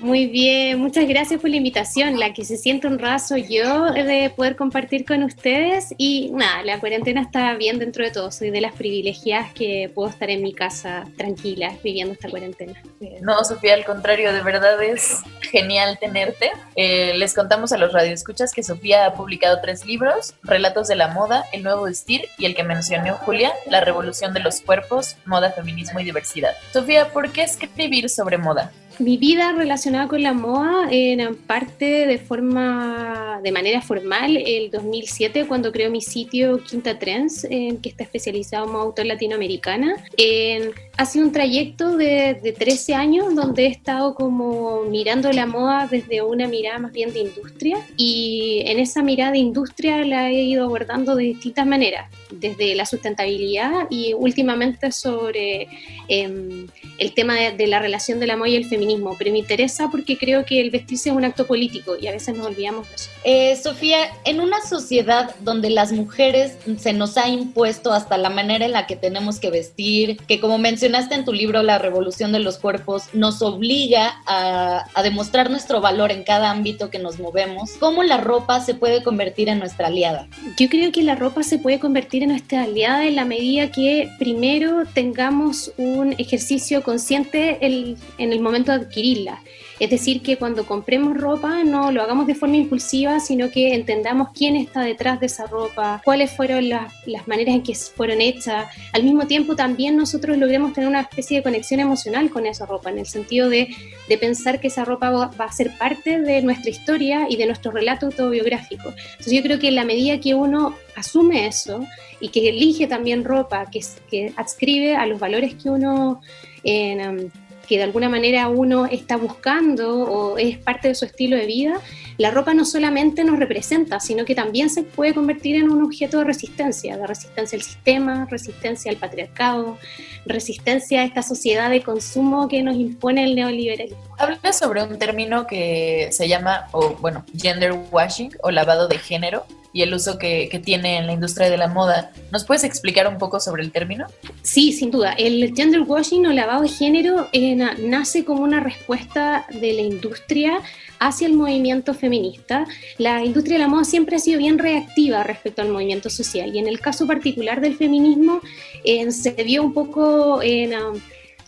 Muy 0.00 0.28
bien, 0.28 0.80
muchas 0.80 1.06
gracias 1.06 1.42
por 1.42 1.50
la 1.50 1.56
invitación. 1.56 2.18
La 2.18 2.32
que 2.32 2.46
se 2.46 2.56
siente 2.56 2.86
honrada 2.86 3.18
soy 3.18 3.46
yo 3.46 3.92
de 3.92 4.32
poder 4.34 4.56
compartir 4.56 5.04
con 5.04 5.22
ustedes. 5.22 5.94
Y 5.98 6.30
nada, 6.32 6.62
la 6.62 6.80
cuarentena 6.80 7.20
está 7.20 7.54
bien 7.54 7.78
dentro 7.78 8.02
de 8.02 8.10
todo. 8.10 8.32
Soy 8.32 8.50
de 8.50 8.62
las 8.62 8.72
privilegiadas 8.72 9.52
que 9.52 9.90
puedo 9.94 10.08
estar 10.08 10.30
en 10.30 10.42
mi 10.42 10.54
casa 10.54 11.04
tranquila 11.18 11.74
viviendo 11.84 12.14
esta 12.14 12.30
cuarentena. 12.30 12.82
No, 13.20 13.44
Sofía, 13.44 13.74
al 13.74 13.84
contrario, 13.84 14.32
de 14.32 14.40
verdad 14.40 14.82
es 14.82 15.20
genial 15.42 15.98
tenerte. 16.00 16.50
Eh, 16.76 17.12
les 17.16 17.34
contamos 17.34 17.72
a 17.72 17.76
los 17.76 17.92
radioescuchas 17.92 18.54
que 18.54 18.62
Sofía 18.62 19.04
ha 19.04 19.14
publicado 19.14 19.60
tres 19.60 19.84
libros: 19.84 20.34
Relatos 20.42 20.88
de 20.88 20.96
la 20.96 21.08
moda, 21.08 21.44
El 21.52 21.62
nuevo 21.62 21.82
vestir 21.82 22.22
y 22.38 22.46
el 22.46 22.54
que 22.54 22.64
mencionó 22.64 23.16
Julia, 23.16 23.52
La 23.66 23.82
revolución 23.82 24.32
de 24.32 24.40
los 24.40 24.62
cuerpos, 24.62 25.16
moda, 25.26 25.52
feminismo 25.52 26.00
y 26.00 26.04
diversidad. 26.04 26.52
Sofía, 26.72 27.12
¿por 27.12 27.30
qué 27.32 27.42
escribir 27.42 28.08
sobre 28.08 28.38
moda? 28.38 28.72
Mi 29.00 29.16
vida 29.16 29.52
relacionada 29.52 30.06
con 30.08 30.22
la 30.22 30.34
moda 30.34 30.88
en 30.90 31.34
parte 31.34 32.06
de 32.06 32.18
forma, 32.18 33.40
de 33.42 33.50
manera 33.50 33.80
formal, 33.80 34.36
el 34.36 34.70
2007 34.70 35.46
cuando 35.46 35.72
creo 35.72 35.90
mi 35.90 36.02
sitio 36.02 36.62
Quinta 36.62 36.98
Trends, 36.98 37.46
que 37.48 37.88
está 37.88 38.04
especializado 38.04 38.66
en 38.66 38.72
moda 38.72 38.84
autor 38.84 39.06
latinoamericana. 39.06 39.96
En, 40.16 40.72
ha 40.98 41.06
sido 41.06 41.24
un 41.26 41.32
trayecto 41.32 41.96
de, 41.96 42.38
de 42.42 42.52
13 42.52 42.94
años 42.94 43.34
donde 43.34 43.64
he 43.64 43.68
estado 43.68 44.14
como 44.14 44.82
mirando 44.82 45.32
la 45.32 45.46
moda 45.46 45.88
desde 45.90 46.20
una 46.20 46.46
mirada 46.46 46.78
más 46.78 46.92
bien 46.92 47.12
de 47.12 47.20
industria 47.20 47.78
y 47.96 48.62
en 48.66 48.78
esa 48.78 49.02
mirada 49.02 49.32
de 49.32 49.38
industria 49.38 50.04
la 50.04 50.28
he 50.28 50.42
ido 50.42 50.64
abordando 50.64 51.16
de 51.16 51.24
distintas 51.24 51.66
maneras, 51.66 52.10
desde 52.30 52.74
la 52.74 52.84
sustentabilidad 52.84 53.86
y 53.88 54.12
últimamente 54.12 54.92
sobre 54.92 55.68
em, 56.08 56.66
el 56.98 57.14
tema 57.14 57.34
de, 57.34 57.52
de 57.52 57.66
la 57.66 57.78
relación 57.78 58.20
de 58.20 58.26
la 58.26 58.36
moda 58.36 58.50
y 58.50 58.56
el 58.56 58.66
feminismo 58.66 58.89
pero 59.18 59.32
me 59.32 59.38
interesa 59.38 59.88
porque 59.90 60.16
creo 60.16 60.44
que 60.44 60.60
el 60.60 60.70
vestirse 60.70 61.10
es 61.10 61.14
un 61.14 61.24
acto 61.24 61.46
político 61.46 61.96
y 62.00 62.06
a 62.06 62.12
veces 62.12 62.36
nos 62.36 62.46
olvidamos 62.46 62.88
de 62.88 62.94
eso. 62.94 63.10
Eh, 63.24 63.56
Sofía, 63.56 63.98
en 64.24 64.40
una 64.40 64.60
sociedad 64.62 65.34
donde 65.40 65.70
las 65.70 65.92
mujeres 65.92 66.56
se 66.78 66.92
nos 66.92 67.16
ha 67.16 67.28
impuesto 67.28 67.92
hasta 67.92 68.16
la 68.16 68.30
manera 68.30 68.64
en 68.64 68.72
la 68.72 68.86
que 68.86 68.96
tenemos 68.96 69.40
que 69.40 69.50
vestir, 69.50 70.18
que 70.26 70.40
como 70.40 70.58
mencionaste 70.58 71.14
en 71.14 71.24
tu 71.24 71.32
libro 71.32 71.62
La 71.62 71.78
Revolución 71.78 72.32
de 72.32 72.38
los 72.40 72.58
Cuerpos, 72.58 73.04
nos 73.12 73.42
obliga 73.42 74.22
a, 74.26 74.86
a 74.94 75.02
demostrar 75.02 75.50
nuestro 75.50 75.80
valor 75.80 76.10
en 76.12 76.24
cada 76.24 76.50
ámbito 76.50 76.90
que 76.90 76.98
nos 76.98 77.18
movemos, 77.18 77.72
¿cómo 77.78 78.02
la 78.02 78.18
ropa 78.18 78.60
se 78.60 78.74
puede 78.74 79.02
convertir 79.02 79.48
en 79.48 79.58
nuestra 79.58 79.88
aliada? 79.88 80.28
Yo 80.56 80.68
creo 80.68 80.92
que 80.92 81.02
la 81.02 81.14
ropa 81.14 81.42
se 81.42 81.58
puede 81.58 81.78
convertir 81.78 82.22
en 82.22 82.30
nuestra 82.30 82.62
aliada 82.62 83.04
en 83.04 83.16
la 83.16 83.24
medida 83.24 83.70
que 83.70 84.10
primero 84.18 84.84
tengamos 84.92 85.72
un 85.76 86.14
ejercicio 86.18 86.82
consciente 86.82 87.58
en 87.64 88.32
el 88.32 88.40
momento 88.40 88.69
de 88.70 88.84
adquirirla. 88.84 89.42
Es 89.80 89.88
decir, 89.88 90.20
que 90.20 90.36
cuando 90.36 90.66
compremos 90.66 91.16
ropa 91.16 91.64
no 91.64 91.90
lo 91.90 92.02
hagamos 92.02 92.26
de 92.26 92.34
forma 92.34 92.58
impulsiva, 92.58 93.18
sino 93.18 93.50
que 93.50 93.74
entendamos 93.74 94.28
quién 94.34 94.54
está 94.54 94.82
detrás 94.82 95.18
de 95.20 95.26
esa 95.26 95.46
ropa, 95.46 96.02
cuáles 96.04 96.30
fueron 96.30 96.68
las, 96.68 96.92
maneras 97.26 97.54
en 97.54 97.62
que 97.62 97.74
fueron 97.74 98.20
hechas. 98.20 98.66
Al 98.92 99.04
mismo 99.04 99.26
tiempo 99.26 99.56
también 99.56 99.96
nosotros 99.96 100.36
logremos 100.36 100.74
tener 100.74 100.86
una 100.86 101.00
especie 101.00 101.38
de 101.38 101.42
conexión 101.42 101.80
emocional 101.80 102.28
con 102.28 102.44
esa 102.44 102.66
ropa, 102.66 102.90
en 102.90 102.98
el 102.98 103.06
sentido 103.06 103.48
de, 103.48 103.74
pensar 104.20 104.60
que 104.60 104.66
esa 104.66 104.84
ropa 104.84 105.08
va, 105.10 105.30
a 105.38 105.52
ser 105.52 105.70
parte 105.78 106.20
de 106.20 106.42
nuestra 106.42 106.68
historia 106.70 107.26
y 107.30 107.36
de 107.36 107.46
nuestro 107.46 107.70
relato 107.70 108.06
autobiográfico. 108.06 108.92
Entonces 109.12 109.32
yo 109.32 109.42
creo 109.42 109.58
que 109.58 109.68
en 109.68 109.76
la 109.76 109.84
medida 109.84 110.20
que 110.20 110.34
uno 110.34 110.74
asume 110.94 111.46
eso 111.46 111.86
y 112.20 112.28
que 112.28 112.50
elige 112.50 112.86
también 112.86 113.24
ropa 113.24 113.64
que, 113.70 113.80
que 114.10 114.34
adscribe 114.36 114.94
a 114.94 115.06
los 115.06 115.18
valores 115.18 115.54
que 115.54 115.70
uno... 115.70 116.20
Eh, 116.64 117.30
que 117.70 117.76
de 117.76 117.84
alguna 117.84 118.08
manera 118.08 118.48
uno 118.48 118.86
está 118.86 119.16
buscando 119.16 119.96
o 119.96 120.38
es 120.38 120.58
parte 120.58 120.88
de 120.88 120.96
su 120.96 121.04
estilo 121.04 121.36
de 121.36 121.46
vida, 121.46 121.80
la 122.18 122.32
ropa 122.32 122.52
no 122.52 122.64
solamente 122.64 123.22
nos 123.22 123.38
representa, 123.38 124.00
sino 124.00 124.24
que 124.24 124.34
también 124.34 124.70
se 124.70 124.82
puede 124.82 125.14
convertir 125.14 125.54
en 125.54 125.70
un 125.70 125.84
objeto 125.84 126.18
de 126.18 126.24
resistencia, 126.24 126.96
de 126.96 127.06
resistencia 127.06 127.56
al 127.56 127.62
sistema, 127.62 128.26
resistencia 128.28 128.90
al 128.90 128.96
patriarcado, 128.96 129.78
resistencia 130.26 131.02
a 131.02 131.04
esta 131.04 131.22
sociedad 131.22 131.70
de 131.70 131.80
consumo 131.84 132.48
que 132.48 132.60
nos 132.64 132.74
impone 132.74 133.22
el 133.22 133.36
neoliberalismo. 133.36 134.16
Habla 134.18 134.52
sobre 134.52 134.82
un 134.82 134.98
término 134.98 135.46
que 135.46 136.08
se 136.10 136.26
llama, 136.26 136.66
bueno, 137.00 137.24
gender 137.36 137.72
washing 137.92 138.32
o 138.42 138.50
lavado 138.50 138.88
de 138.88 138.98
género. 138.98 139.46
Y 139.72 139.82
el 139.82 139.94
uso 139.94 140.18
que, 140.18 140.48
que, 140.50 140.58
tiene 140.58 140.98
en 140.98 141.06
la 141.06 141.12
industria 141.12 141.48
de 141.48 141.56
la 141.56 141.68
moda. 141.68 142.12
¿Nos 142.32 142.44
puedes 142.44 142.64
explicar 142.64 143.06
un 143.06 143.18
poco 143.18 143.40
sobre 143.40 143.62
el 143.62 143.70
término? 143.70 144.06
Sí, 144.42 144.72
sin 144.72 144.90
duda. 144.90 145.12
El 145.12 145.54
gender 145.54 145.82
washing 145.82 146.26
o 146.26 146.32
lavado 146.32 146.62
de 146.62 146.68
género 146.68 147.28
eh, 147.32 147.54
nace 147.54 148.24
como 148.24 148.42
una 148.42 148.60
respuesta 148.60 149.46
de 149.50 149.72
la 149.72 149.82
industria 149.82 150.60
hacia 150.98 151.26
el 151.26 151.34
movimiento 151.34 151.94
feminista. 151.94 152.66
La 152.98 153.24
industria 153.24 153.58
de 153.58 153.64
la 153.64 153.68
moda 153.68 153.84
siempre 153.84 154.16
ha 154.16 154.18
sido 154.18 154.38
bien 154.38 154.58
reactiva 154.58 155.22
respecto 155.22 155.62
al 155.62 155.68
movimiento 155.68 156.10
social 156.10 156.54
y 156.54 156.58
en 156.58 156.66
el 156.66 156.80
caso 156.80 157.06
particular 157.06 157.60
del 157.60 157.76
feminismo 157.76 158.40
eh, 158.84 159.10
se 159.12 159.30
vio 159.44 159.62
un 159.62 159.72
poco 159.72 160.42
en... 160.42 160.74
Um, 160.74 161.00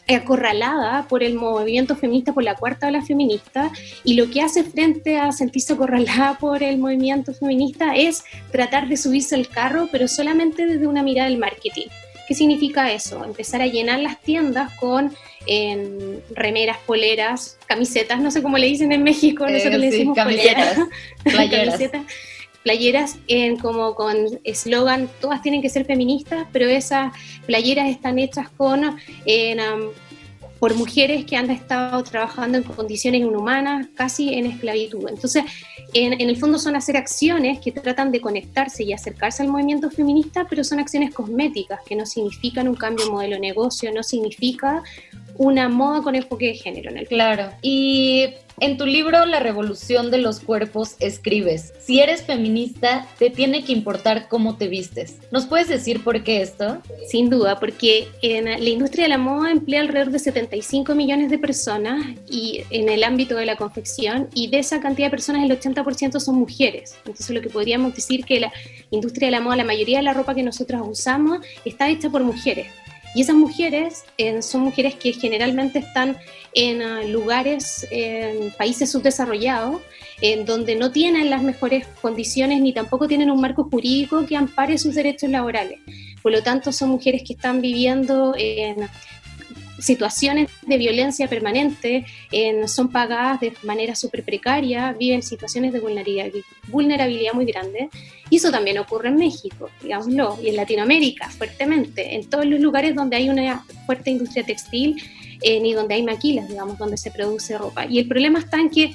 acorralada 0.09 1.07
por 1.09 1.23
el 1.23 1.35
movimiento 1.35 1.97
feminista, 1.97 2.33
por 2.33 2.43
la 2.43 2.55
cuarta 2.55 2.89
ola 2.89 3.03
feminista, 3.03 3.71
y 4.05 4.15
lo 4.15 4.31
que 4.31 4.43
hace 4.43 4.65
frente 4.65 5.19
a 5.19 5.33
sentirse 5.33 5.73
acorralada 5.73 6.39
por 6.39 6.63
el 6.63 6.79
movimiento 6.79 7.33
feminista 7.35 7.95
es 7.95 8.25
tratar 8.51 8.89
de 8.89 8.97
subirse 8.97 9.35
al 9.35 9.49
carro, 9.49 9.89
pero 9.91 10.09
solamente 10.09 10.67
desde 10.67 10.87
una 10.87 11.03
mirada 11.03 11.29
del 11.29 11.39
marketing. 11.39 11.87
¿Qué 12.27 12.35
significa 12.35 12.93
eso? 12.93 13.25
Empezar 13.25 13.63
a 13.63 13.67
llenar 13.67 14.01
las 14.01 14.21
tiendas 14.21 14.73
con 14.75 15.13
remeras, 16.35 16.79
poleras, 16.87 17.59
camisetas, 17.67 18.21
no 18.21 18.31
sé 18.31 18.43
cómo 18.43 18.59
le 18.59 18.69
dicen 18.69 18.93
en 18.93 19.03
México, 19.03 19.47
nosotros 19.49 19.81
le 19.81 19.91
decimos 19.91 20.17
camisetas, 20.17 20.79
playeras. 21.25 21.81
Playeras 22.63 23.19
en, 23.29 23.57
como 23.57 23.95
con 23.95 24.17
eslogan, 24.45 25.09
todas 25.21 25.43
tienen 25.43 25.63
que 25.63 25.69
ser 25.69 25.85
feministas, 25.85 26.47
pero 26.53 26.67
esas 26.67 27.13
playeras 27.47 27.89
están 27.89 28.19
hechas 28.19 28.49
con 28.51 28.97
en, 29.27 29.61
por 30.63 30.77
mujeres 30.77 31.25
que 31.25 31.37
han 31.37 31.51
estado 31.51 32.01
trabajando 32.05 32.57
en 32.57 32.63
condiciones 32.63 33.23
inhumanas, 33.23 33.89
casi 33.97 34.35
en 34.35 34.47
esclavitud. 34.47 35.09
Entonces, 35.09 35.43
en, 35.93 36.13
en, 36.13 36.29
el 36.29 36.37
fondo 36.37 36.57
son 36.57 36.77
hacer 36.77 36.97
acciones 36.97 37.59
que 37.59 37.73
tratan 37.73 38.13
de 38.13 38.21
conectarse 38.21 38.85
y 38.85 38.93
acercarse 38.93 39.43
al 39.43 39.49
movimiento 39.49 39.91
feminista, 39.91 40.47
pero 40.49 40.63
son 40.63 40.79
acciones 40.79 41.13
cosméticas, 41.13 41.81
que 41.85 41.97
no 41.97 42.07
significan 42.07 42.69
un 42.69 42.77
cambio 42.77 43.07
de 43.07 43.11
modelo 43.11 43.35
de 43.35 43.41
negocio, 43.41 43.93
no 43.93 44.05
significa 44.05 44.85
una 45.37 45.69
moda 45.69 46.03
con 46.03 46.15
enfoque 46.15 46.47
de 46.47 46.55
género 46.55 46.91
en 46.91 46.99
el 46.99 47.09
Claro. 47.09 47.51
Y 47.61 48.29
en 48.61 48.77
tu 48.77 48.87
libro 48.87 49.25
La 49.27 49.41
revolución 49.41 50.11
de 50.11 50.19
los 50.19 50.41
cuerpos 50.41 50.97
escribes, 51.01 51.73
si 51.81 52.01
eres 52.01 52.23
feminista, 52.23 53.07
te 53.19 53.31
tiene 53.31 53.65
que 53.65 53.73
importar 53.73 54.29
cómo 54.29 54.57
te 54.57 54.69
vistes. 54.69 55.17
¿Nos 55.31 55.47
puedes 55.47 55.69
decir 55.69 56.05
por 56.05 56.23
qué 56.23 56.43
esto? 56.43 56.79
Sin 57.09 57.31
duda, 57.31 57.59
porque 57.59 58.09
en 58.23 58.45
la 58.45 58.69
industria 58.69 59.05
de 59.05 59.11
la 59.11 59.19
moda 59.19 59.51
emplea 59.51 59.81
alrededor 59.81 60.11
de 60.13 60.19
75 60.19 60.95
millones 60.95 61.31
de 61.31 61.39
personas 61.39 62.05
y 62.29 62.63
en 62.71 62.89
el 62.89 63.05
ámbito 63.05 63.37
de 63.37 63.47
la 63.47 63.57
confección 63.57 64.29
y 64.35 64.49
de 64.49 64.59
esa 64.59 64.81
cantidad 64.81 65.07
de 65.07 65.13
personas 65.13 65.45
el 65.45 65.59
80% 65.59 66.21
son 66.21 66.37
mujeres. 66.37 66.97
Entonces 67.05 67.31
lo 67.31 67.41
que 67.41 67.51
podríamos 67.51 67.95
decir 67.95 68.25
que 68.25 68.41
la 68.41 68.53
industria 68.91 69.29
de 69.29 69.33
la 69.33 69.41
moda, 69.41 69.57
la 69.57 69.65
mayoría 69.65 69.99
de 69.99 70.05
la 70.05 70.15
ropa 70.15 70.35
que 70.35 70.43
nosotros 70.43 70.83
usamos 70.85 71.39
está 71.65 71.89
hecha 71.89 72.11
por 72.11 72.23
mujeres. 72.23 72.67
Y 73.15 73.23
esas 73.23 73.37
mujeres 73.37 74.05
son 74.41 74.63
mujeres 74.63 74.95
que 74.95 75.13
generalmente 75.13 75.81
están 75.81 76.17
en 76.55 76.83
ah, 76.83 77.03
lugares, 77.03 77.87
en 77.91 78.51
países 78.53 78.91
subdesarrollados, 78.91 79.81
en 80.21 80.45
donde 80.45 80.77
no 80.77 80.93
tienen 80.93 81.31
las 81.31 81.43
mejores 81.43 81.87
condiciones 82.01 82.61
ni 82.61 82.73
tampoco 82.73 83.09
tienen 83.09 83.31
un 83.31 83.41
marco 83.41 83.65
jurídico 83.65 84.25
que 84.27 84.37
ampare 84.37 84.79
sus 84.79 84.95
derechos 84.95 85.31
laborales. 85.31 85.81
Por 86.23 86.33
lo 86.33 86.43
tanto, 86.43 86.73
son 86.73 86.91
mujeres 86.91 87.23
que 87.27 87.35
están 87.35 87.61
viviendo 87.61 88.35
en 88.37 88.89
situaciones 89.83 90.49
de 90.67 90.79
violencia 90.79 91.29
permanente, 91.29 92.07
son 92.67 92.89
pagadas 92.89 93.41
de 93.41 93.53
manera 93.65 93.95
súper 93.95 94.23
precaria, 94.23 94.93
viven 94.93 95.23
situaciones 95.23 95.73
de 95.73 95.81
vulnerabilidad, 95.81 96.31
vulnerabilidad 96.69 97.33
muy 97.35 97.45
grande. 97.45 97.89
Y 98.31 98.37
eso 98.37 98.51
también 98.51 98.79
ocurre 98.79 99.09
en 99.09 99.17
México, 99.17 99.69
digámoslo, 99.83 100.39
y 100.43 100.49
en 100.49 100.57
Latinoamérica 100.57 101.29
fuertemente, 101.29 102.15
en 102.15 102.31
todos 102.31 102.47
los 102.47 102.61
lugares 102.61 102.95
donde 102.95 103.17
hay 103.17 103.29
una 103.29 103.65
fuerte 103.87 104.11
industria 104.11 104.45
textil 104.45 105.03
eh, 105.43 105.61
ni 105.61 105.73
donde 105.75 105.95
hay 105.95 106.03
maquilas, 106.03 106.49
digamos, 106.49 106.79
donde 106.79 106.97
se 106.97 107.11
produce 107.11 107.59
ropa. 107.59 107.85
Y 107.87 107.99
el 107.99 108.09
problema 108.09 108.39
está 108.39 108.61
en 108.61 108.71
que 108.71 108.93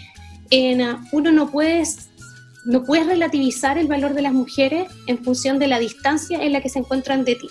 en, 0.50 0.82
uno 1.12 1.32
no 1.32 1.52
puede 1.52 1.84
no 2.66 2.84
puedes 2.84 3.08
relativizar 3.08 3.78
el 3.78 3.88
valor 3.88 4.14
de 4.14 4.22
las 4.22 4.34
mujeres 4.34 4.90
en 5.08 5.24
función 5.24 5.58
de 5.58 5.68
la 5.68 5.80
distancia 5.80 6.44
en 6.44 6.52
la 6.52 6.62
que 6.62 6.68
se 6.68 6.80
encuentran 6.80 7.24
de 7.24 7.36
ti. 7.36 7.48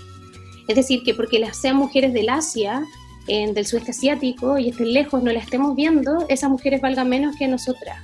Es 0.69 0.77
decir, 0.77 1.03
que 1.05 1.15
porque 1.15 1.39
las 1.39 1.57
sean 1.57 1.77
mujeres 1.77 2.13
del 2.13 2.29
Asia, 2.29 2.83
del 3.27 3.67
sudeste 3.67 3.91
asiático 3.91 4.59
y 4.59 4.69
estén 4.69 4.93
lejos, 4.93 5.23
no 5.23 5.33
la 5.33 5.41
estemos 5.41 5.75
viendo, 5.75 6.27
esas 6.29 6.51
mujeres 6.51 6.81
valgan 6.81 7.09
menos 7.09 7.37
que 7.37 7.49
nosotras, 7.49 7.99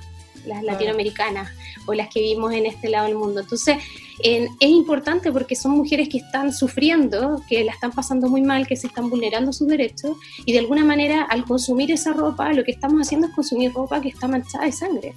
las 0.45 0.63
latinoamericanas 0.63 1.49
o 1.85 1.93
las 1.93 2.09
que 2.09 2.19
vivimos 2.19 2.53
en 2.53 2.65
este 2.65 2.89
lado 2.89 3.07
del 3.07 3.15
mundo. 3.15 3.41
Entonces, 3.41 3.77
es 4.21 4.49
importante 4.61 5.31
porque 5.31 5.55
son 5.55 5.71
mujeres 5.71 6.09
que 6.09 6.17
están 6.17 6.53
sufriendo, 6.53 7.41
que 7.47 7.63
la 7.63 7.71
están 7.71 7.91
pasando 7.91 8.29
muy 8.29 8.41
mal, 8.41 8.67
que 8.67 8.75
se 8.75 8.87
están 8.87 9.09
vulnerando 9.09 9.51
sus 9.53 9.67
derechos 9.67 10.17
y 10.45 10.53
de 10.53 10.59
alguna 10.59 10.83
manera 10.83 11.23
al 11.23 11.45
consumir 11.45 11.91
esa 11.91 12.13
ropa 12.13 12.53
lo 12.53 12.63
que 12.63 12.71
estamos 12.71 13.01
haciendo 13.01 13.27
es 13.27 13.33
consumir 13.33 13.73
ropa 13.73 14.01
que 14.01 14.09
está 14.09 14.27
manchada 14.27 14.65
de 14.65 14.71
sangre. 14.71 15.13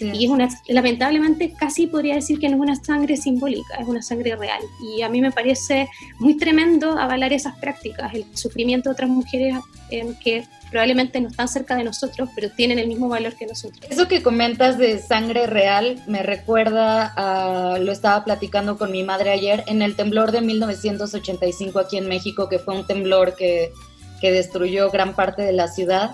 Y 0.00 0.24
es 0.24 0.30
una, 0.30 0.48
lamentablemente 0.68 1.54
casi 1.58 1.86
podría 1.86 2.14
decir 2.14 2.38
que 2.38 2.48
no 2.48 2.56
es 2.56 2.60
una 2.60 2.76
sangre 2.76 3.16
simbólica, 3.16 3.76
es 3.80 3.88
una 3.88 4.02
sangre 4.02 4.36
real. 4.36 4.60
Y 4.80 5.02
a 5.02 5.08
mí 5.08 5.20
me 5.20 5.32
parece 5.32 5.88
muy 6.18 6.36
tremendo 6.36 6.98
avalar 6.98 7.32
esas 7.32 7.56
prácticas, 7.58 8.14
el 8.14 8.24
sufrimiento 8.34 8.90
de 8.90 8.92
otras 8.92 9.10
mujeres 9.10 9.56
en 9.90 10.14
que 10.16 10.44
probablemente 10.70 11.20
no 11.20 11.28
están 11.28 11.48
cerca 11.48 11.76
de 11.76 11.84
nosotros, 11.84 12.28
pero 12.34 12.50
tienen 12.50 12.78
el 12.78 12.86
mismo 12.86 13.08
valor 13.08 13.34
que 13.34 13.46
nosotros. 13.46 13.80
Eso 13.90 14.06
que 14.06 14.22
comentas 14.22 14.78
de 14.78 14.98
sangre 14.98 15.46
real 15.46 16.02
me 16.06 16.22
recuerda 16.22 17.12
a, 17.16 17.78
lo 17.78 17.90
estaba 17.90 18.24
platicando 18.24 18.78
con 18.78 18.92
mi 18.92 19.02
madre 19.02 19.30
ayer, 19.30 19.64
en 19.66 19.82
el 19.82 19.96
temblor 19.96 20.30
de 20.30 20.42
1985 20.42 21.78
aquí 21.78 21.96
en 21.96 22.08
México, 22.08 22.48
que 22.48 22.58
fue 22.58 22.76
un 22.76 22.86
temblor 22.86 23.34
que, 23.34 23.72
que 24.20 24.30
destruyó 24.30 24.90
gran 24.90 25.14
parte 25.14 25.42
de 25.42 25.52
la 25.52 25.68
ciudad. 25.68 26.12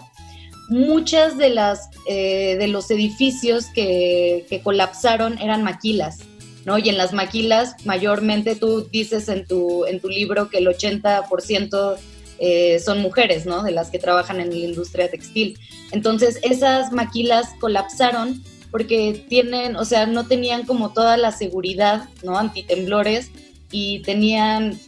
Muchas 0.69 1.39
de 1.39 1.51
las 1.51 1.91
eh, 2.09 2.57
de 2.59 2.69
los 2.69 2.91
edificios 2.91 3.67
que, 3.67 4.47
que 4.49 4.61
colapsaron 4.63 5.39
eran 5.39 5.63
maquilas. 5.63 6.21
¿no? 6.65 6.79
Y 6.79 6.89
en 6.89 6.99
las 6.99 7.13
maquilas, 7.13 7.77
mayormente 7.85 8.57
tú 8.57 8.89
dices 8.91 9.29
en 9.29 9.47
tu, 9.47 9.87
en 9.87 10.01
tu 10.01 10.09
libro 10.09 10.51
que 10.51 10.59
el 10.59 10.67
80% 10.67 11.97
eh, 12.39 12.81
son 12.81 13.01
mujeres, 13.01 13.47
¿no? 13.47 13.63
De 13.63 13.71
las 13.71 13.91
que 13.91 13.99
trabajan 13.99 14.41
en 14.41 14.51
la 14.51 14.57
industria 14.57 15.11
textil. 15.11 15.59
Entonces, 15.93 16.39
esas 16.43 16.93
maquilas 16.93 17.55
colapsaron 17.61 18.43
porque 18.71 19.25
tienen, 19.29 19.77
o 19.77 19.85
sea, 19.85 20.07
no 20.07 20.27
tenían 20.27 20.67
como 20.67 20.93
toda 20.93 21.17
la 21.17 21.33
seguridad, 21.33 22.09
¿no? 22.23 22.37
Antitemblores 22.37 23.31
y 23.71 24.01
tenían, 24.01 24.79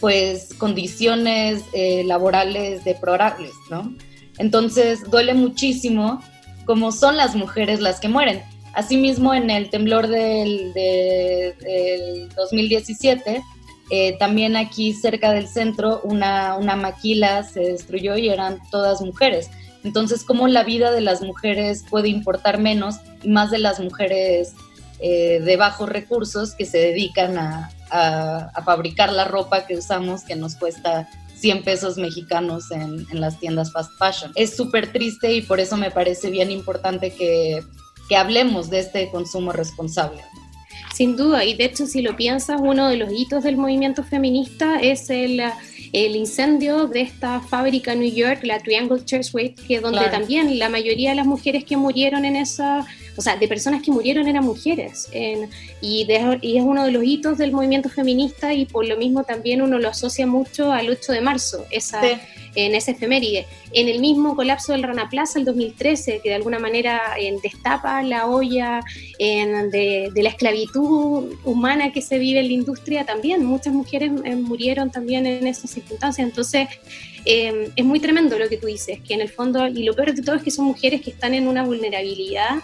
pues, 0.00 0.52
condiciones 0.58 1.62
eh, 1.72 2.02
laborales 2.04 2.84
deplorables, 2.84 3.52
¿no? 3.70 3.94
Entonces, 4.38 5.10
duele 5.10 5.34
muchísimo 5.34 6.22
como 6.64 6.92
son 6.92 7.16
las 7.16 7.34
mujeres 7.34 7.80
las 7.80 8.00
que 8.00 8.08
mueren. 8.08 8.42
Asimismo, 8.74 9.32
en 9.34 9.50
el 9.50 9.70
temblor 9.70 10.08
del, 10.08 10.72
del 10.74 12.28
2017, 12.36 13.42
eh, 13.90 14.16
también 14.18 14.56
aquí 14.56 14.92
cerca 14.92 15.32
del 15.32 15.46
centro 15.46 16.00
una, 16.02 16.56
una 16.56 16.74
maquila 16.76 17.44
se 17.44 17.60
destruyó 17.60 18.16
y 18.16 18.28
eran 18.28 18.58
todas 18.70 19.00
mujeres. 19.00 19.48
Entonces, 19.84 20.24
¿cómo 20.24 20.48
la 20.48 20.64
vida 20.64 20.90
de 20.90 21.00
las 21.00 21.22
mujeres 21.22 21.84
puede 21.88 22.08
importar 22.08 22.58
menos 22.58 22.96
y 23.22 23.28
más 23.28 23.52
de 23.52 23.58
las 23.58 23.78
mujeres 23.78 24.54
eh, 24.98 25.40
de 25.40 25.56
bajos 25.56 25.88
recursos 25.88 26.54
que 26.54 26.64
se 26.64 26.78
dedican 26.78 27.38
a, 27.38 27.70
a, 27.90 28.62
fabricar 28.64 29.12
la 29.12 29.24
ropa 29.24 29.66
que 29.66 29.76
usamos 29.76 30.24
que 30.24 30.34
nos 30.36 30.56
cuesta 30.56 31.08
100 31.40 31.62
pesos 31.62 31.96
mexicanos 31.96 32.70
en, 32.70 33.06
en 33.10 33.20
las 33.20 33.38
tiendas 33.38 33.72
fast 33.72 33.92
fashion? 33.98 34.32
Es 34.34 34.56
súper 34.56 34.92
triste 34.92 35.32
y 35.32 35.42
por 35.42 35.60
eso 35.60 35.76
me 35.76 35.90
parece 35.90 36.30
bien 36.30 36.50
importante 36.50 37.12
que, 37.12 37.62
que 38.08 38.16
hablemos 38.16 38.70
de 38.70 38.80
este 38.80 39.10
consumo 39.10 39.52
responsable. 39.52 40.22
Sin 40.94 41.16
duda, 41.16 41.44
y 41.44 41.54
de 41.54 41.66
hecho 41.66 41.86
si 41.86 42.00
lo 42.00 42.16
piensas, 42.16 42.58
uno 42.62 42.88
de 42.88 42.96
los 42.96 43.12
hitos 43.12 43.44
del 43.44 43.58
movimiento 43.58 44.02
feminista 44.02 44.78
es 44.80 45.10
el, 45.10 45.42
el 45.92 46.16
incendio 46.16 46.86
de 46.86 47.02
esta 47.02 47.40
fábrica 47.40 47.92
en 47.92 48.00
New 48.00 48.14
York, 48.14 48.40
la 48.44 48.60
Triangle 48.60 49.04
Churchway, 49.04 49.54
que 49.54 49.80
donde 49.80 50.08
también 50.08 50.58
la 50.58 50.70
mayoría 50.70 51.10
de 51.10 51.16
las 51.16 51.26
mujeres 51.26 51.64
que 51.64 51.76
murieron 51.76 52.24
en 52.24 52.36
esa, 52.36 52.86
o 53.16 53.22
sea, 53.22 53.36
de 53.36 53.48
personas 53.48 53.82
que 53.82 53.90
murieron 53.90 54.28
eran 54.28 54.44
mujeres. 54.44 55.08
y, 55.12 56.06
y, 56.42 56.56
es 56.56 56.62
uno 56.62 56.84
de 56.84 56.92
los 56.92 57.04
hitos 57.04 57.38
del 57.38 57.52
movimiento 57.52 57.88
feminista 57.88 58.52
y 58.52 58.66
por 58.66 58.86
lo 58.86 58.96
mismo 58.96 59.24
también 59.24 59.62
uno 59.62 59.78
lo 59.78 59.88
asocia 59.88 60.26
mucho 60.26 60.72
al 60.72 60.88
8 60.88 61.12
de 61.12 61.20
marzo, 61.20 61.66
esa 61.70 62.00
en 62.56 62.74
esa 62.74 62.90
efeméride. 62.90 63.46
En 63.72 63.88
el 63.88 64.00
mismo 64.00 64.34
colapso 64.34 64.72
del 64.72 64.82
Rana 64.82 65.08
Plaza, 65.08 65.38
el 65.38 65.44
2013, 65.44 66.20
que 66.22 66.30
de 66.30 66.34
alguna 66.34 66.58
manera 66.58 67.14
destapa 67.42 68.02
la 68.02 68.26
olla 68.26 68.80
de, 69.18 70.10
la 70.14 70.28
esclavitud 70.28 71.36
humana 71.44 71.92
que 71.92 72.02
se 72.02 72.18
vive 72.18 72.40
en 72.40 72.48
la 72.48 72.54
industria, 72.54 73.04
también 73.04 73.44
muchas 73.44 73.74
mujeres 73.74 74.10
eh, 74.24 74.34
murieron 74.34 74.90
también 74.90 75.26
en 75.26 75.46
esas 75.46 75.70
circunstancias. 75.70 76.26
Entonces, 76.26 76.68
eh, 77.26 77.70
es 77.76 77.84
muy 77.84 78.00
tremendo 78.00 78.38
lo 78.38 78.48
que 78.48 78.56
tú 78.56 78.66
dices, 78.66 79.00
que 79.06 79.14
en 79.14 79.20
el 79.20 79.28
fondo, 79.28 79.66
y 79.68 79.84
lo 79.84 79.94
peor 79.94 80.14
de 80.14 80.22
todo 80.22 80.36
es 80.36 80.42
que 80.42 80.50
son 80.50 80.64
mujeres 80.64 81.02
que 81.02 81.10
están 81.10 81.34
en 81.34 81.46
una 81.46 81.62
vulnerabilidad 81.62 82.56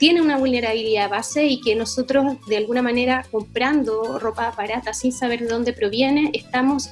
tiene 0.00 0.22
una 0.22 0.38
vulnerabilidad 0.38 1.10
base 1.10 1.44
y 1.44 1.60
que 1.60 1.76
nosotros 1.76 2.38
de 2.46 2.56
alguna 2.56 2.80
manera 2.80 3.26
comprando 3.30 4.18
ropa 4.18 4.50
barata 4.56 4.94
sin 4.94 5.12
saber 5.12 5.40
de 5.40 5.48
dónde 5.48 5.74
proviene, 5.74 6.30
estamos 6.32 6.88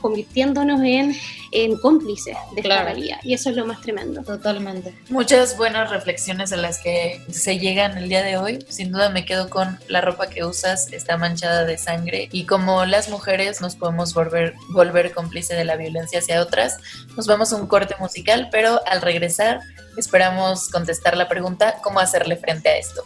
convirtiéndonos 0.00 0.80
en, 0.84 1.16
en 1.50 1.76
cómplices 1.78 2.36
de 2.54 2.60
esta 2.60 2.84
realidad. 2.84 3.18
Y 3.24 3.34
eso 3.34 3.50
es 3.50 3.56
lo 3.56 3.66
más 3.66 3.80
tremendo. 3.80 4.22
Totalmente. 4.22 4.94
Muchas 5.10 5.56
buenas 5.56 5.90
reflexiones 5.90 6.52
a 6.52 6.56
las 6.56 6.78
que 6.78 7.20
se 7.28 7.58
llegan 7.58 7.98
el 7.98 8.08
día 8.08 8.22
de 8.22 8.36
hoy. 8.36 8.64
Sin 8.68 8.92
duda 8.92 9.10
me 9.10 9.24
quedo 9.24 9.50
con 9.50 9.76
la 9.88 10.00
ropa 10.00 10.28
que 10.28 10.44
usas 10.44 10.92
está 10.92 11.16
manchada 11.16 11.64
de 11.64 11.76
sangre 11.76 12.28
y 12.30 12.44
como 12.44 12.84
las 12.84 13.08
mujeres 13.08 13.60
nos 13.60 13.74
podemos 13.74 14.14
volver, 14.14 14.54
volver 14.68 15.10
cómplice 15.10 15.56
de 15.56 15.64
la 15.64 15.74
violencia 15.74 16.20
hacia 16.20 16.40
otras. 16.40 16.76
Nos 17.16 17.26
vamos 17.26 17.52
a 17.52 17.56
un 17.56 17.66
corte 17.66 17.96
musical, 17.98 18.48
pero 18.52 18.80
al 18.86 19.02
regresar 19.02 19.60
esperamos 19.98 20.68
contestar 20.68 21.16
la 21.16 21.28
pregunta, 21.28 21.80
¿cómo 21.82 22.00
hacerle 22.00 22.36
frente 22.36 22.68
a 22.68 22.76
esto? 22.78 23.04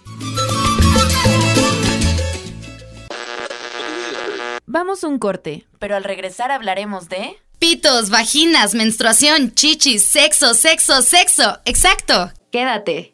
Vamos 4.66 5.04
a 5.04 5.08
un 5.08 5.18
corte, 5.18 5.66
pero 5.78 5.96
al 5.96 6.04
regresar 6.04 6.50
hablaremos 6.50 7.08
de... 7.08 7.38
Pitos, 7.58 8.10
vaginas, 8.10 8.74
menstruación, 8.74 9.54
chichis, 9.54 10.02
sexo, 10.02 10.54
sexo, 10.54 11.02
sexo. 11.02 11.60
Exacto. 11.64 12.32
Quédate. 12.50 13.12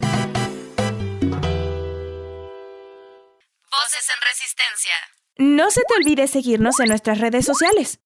Voces 3.71 4.09
en 4.09 4.21
resistencia. 4.23 4.93
No 5.37 5.71
se 5.71 5.83
te 5.87 5.95
olvide 5.95 6.27
seguirnos 6.29 6.81
en 6.81 6.89
nuestras 6.89 7.19
redes 7.19 7.45
sociales. 7.45 8.01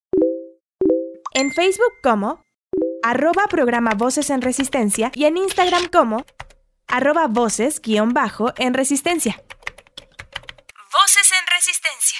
En 1.33 1.53
Facebook 1.53 1.93
como 2.03 2.43
arroba 3.03 3.47
programa 3.51 3.93
Voces 3.97 4.31
en 4.31 4.41
Resistencia 4.43 5.11
y 5.15 5.25
en 5.25 5.37
Instagram 5.37 5.88
como 5.93 6.25
arroba 6.87 7.27
voces 7.27 7.81
guion 7.81 8.15
bajo 8.15 8.53
en 8.57 8.75
Resistencia. 8.75 9.43
Voces 10.93 11.33
en 11.38 11.47
Resistencia. 11.57 12.19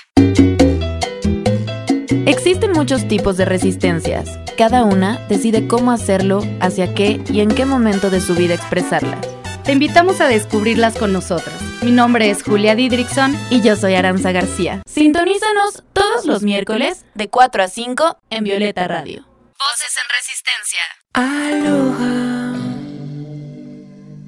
Existen 2.27 2.73
muchos 2.73 3.07
tipos 3.09 3.37
de 3.37 3.45
resistencias. 3.45 4.39
Cada 4.57 4.85
una 4.85 5.19
decide 5.29 5.69
cómo 5.69 5.93
hacerlo, 5.93 6.43
hacia 6.61 6.95
qué 6.95 7.23
y 7.31 7.41
en 7.41 7.49
qué 7.51 7.65
momento 7.65 8.11
de 8.11 8.21
su 8.21 8.35
vida 8.35 8.55
expresarlas. 8.55 9.27
Te 9.65 9.73
invitamos 9.73 10.21
a 10.21 10.27
descubrirlas 10.27 10.97
con 10.99 11.13
nosotros. 11.13 11.55
Mi 11.83 11.93
nombre 11.93 12.31
es 12.31 12.43
Julia 12.43 12.75
Didrickson 12.75 13.37
y 13.51 13.61
yo 13.61 13.77
soy 13.77 13.95
Aranza 13.95 14.33
García. 14.33 14.83
Sintonízanos 14.87 15.85
todos 15.93 16.25
los 16.27 16.43
miércoles 16.43 17.05
de 17.15 17.29
4 17.29 17.63
a 17.63 17.69
5 17.69 18.17
en 18.31 18.45
Violeta 18.45 18.89
Radio. 18.89 19.32
Voces 19.71 19.95
en 20.03 20.09
Resistencia. 20.19 20.85
Aloha. 21.15 22.15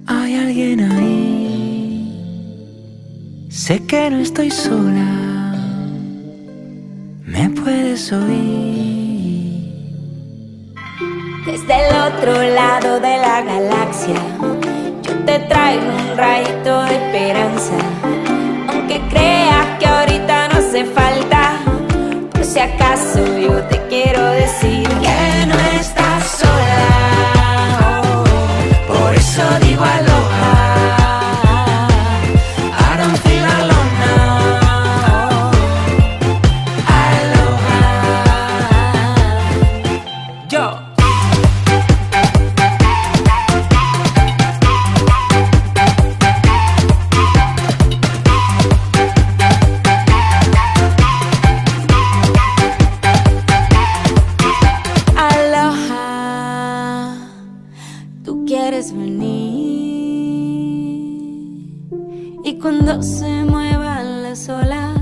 Hay 0.06 0.30
alguien 0.36 0.78
ahí. 0.92 2.06
Sé 3.50 3.84
que 3.84 4.10
no 4.10 4.18
estoy 4.20 4.50
sola. 4.52 5.10
Me 7.24 7.50
puedes 7.50 8.12
oír. 8.12 9.64
Desde 11.46 11.74
el 11.88 11.96
otro 12.08 12.42
lado 12.60 13.00
de 13.00 13.16
la 13.18 13.42
galaxia, 13.42 14.20
yo 15.02 15.14
te 15.24 15.40
traigo 15.40 15.96
un 15.96 16.16
rayito 16.16 16.82
de 16.84 16.94
esperanza. 16.94 17.76
Aunque 18.68 19.00
creas 19.10 19.78
que 19.80 19.86
ahorita 19.86 20.48
no 20.48 20.58
hace 20.58 20.84
falta, 20.84 21.58
por 22.30 22.44
si 22.44 22.60
acaso 22.60 23.38
yo 23.38 23.62
te 23.64 23.80
quiero 23.88 24.24
decir 24.30 24.86
que 24.88 25.13
eso 29.74 30.13
cuando 62.64 63.02
se 63.02 63.44
muevan 63.44 64.22
las 64.22 64.48
olas 64.48 64.96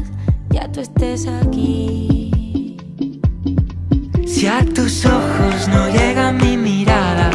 ya 0.50 0.66
tú 0.72 0.80
estés 0.80 1.28
aquí. 1.28 2.76
Si 4.26 4.48
a 4.48 4.64
tus 4.64 5.06
ojos 5.06 5.68
no 5.68 5.88
llega 5.90 6.32
mi 6.32 6.56
mirada, 6.56 7.30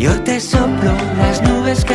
yo 0.00 0.20
te 0.24 0.40
soplo 0.40 0.90
las 1.18 1.40
nubes 1.42 1.84
que 1.84 1.94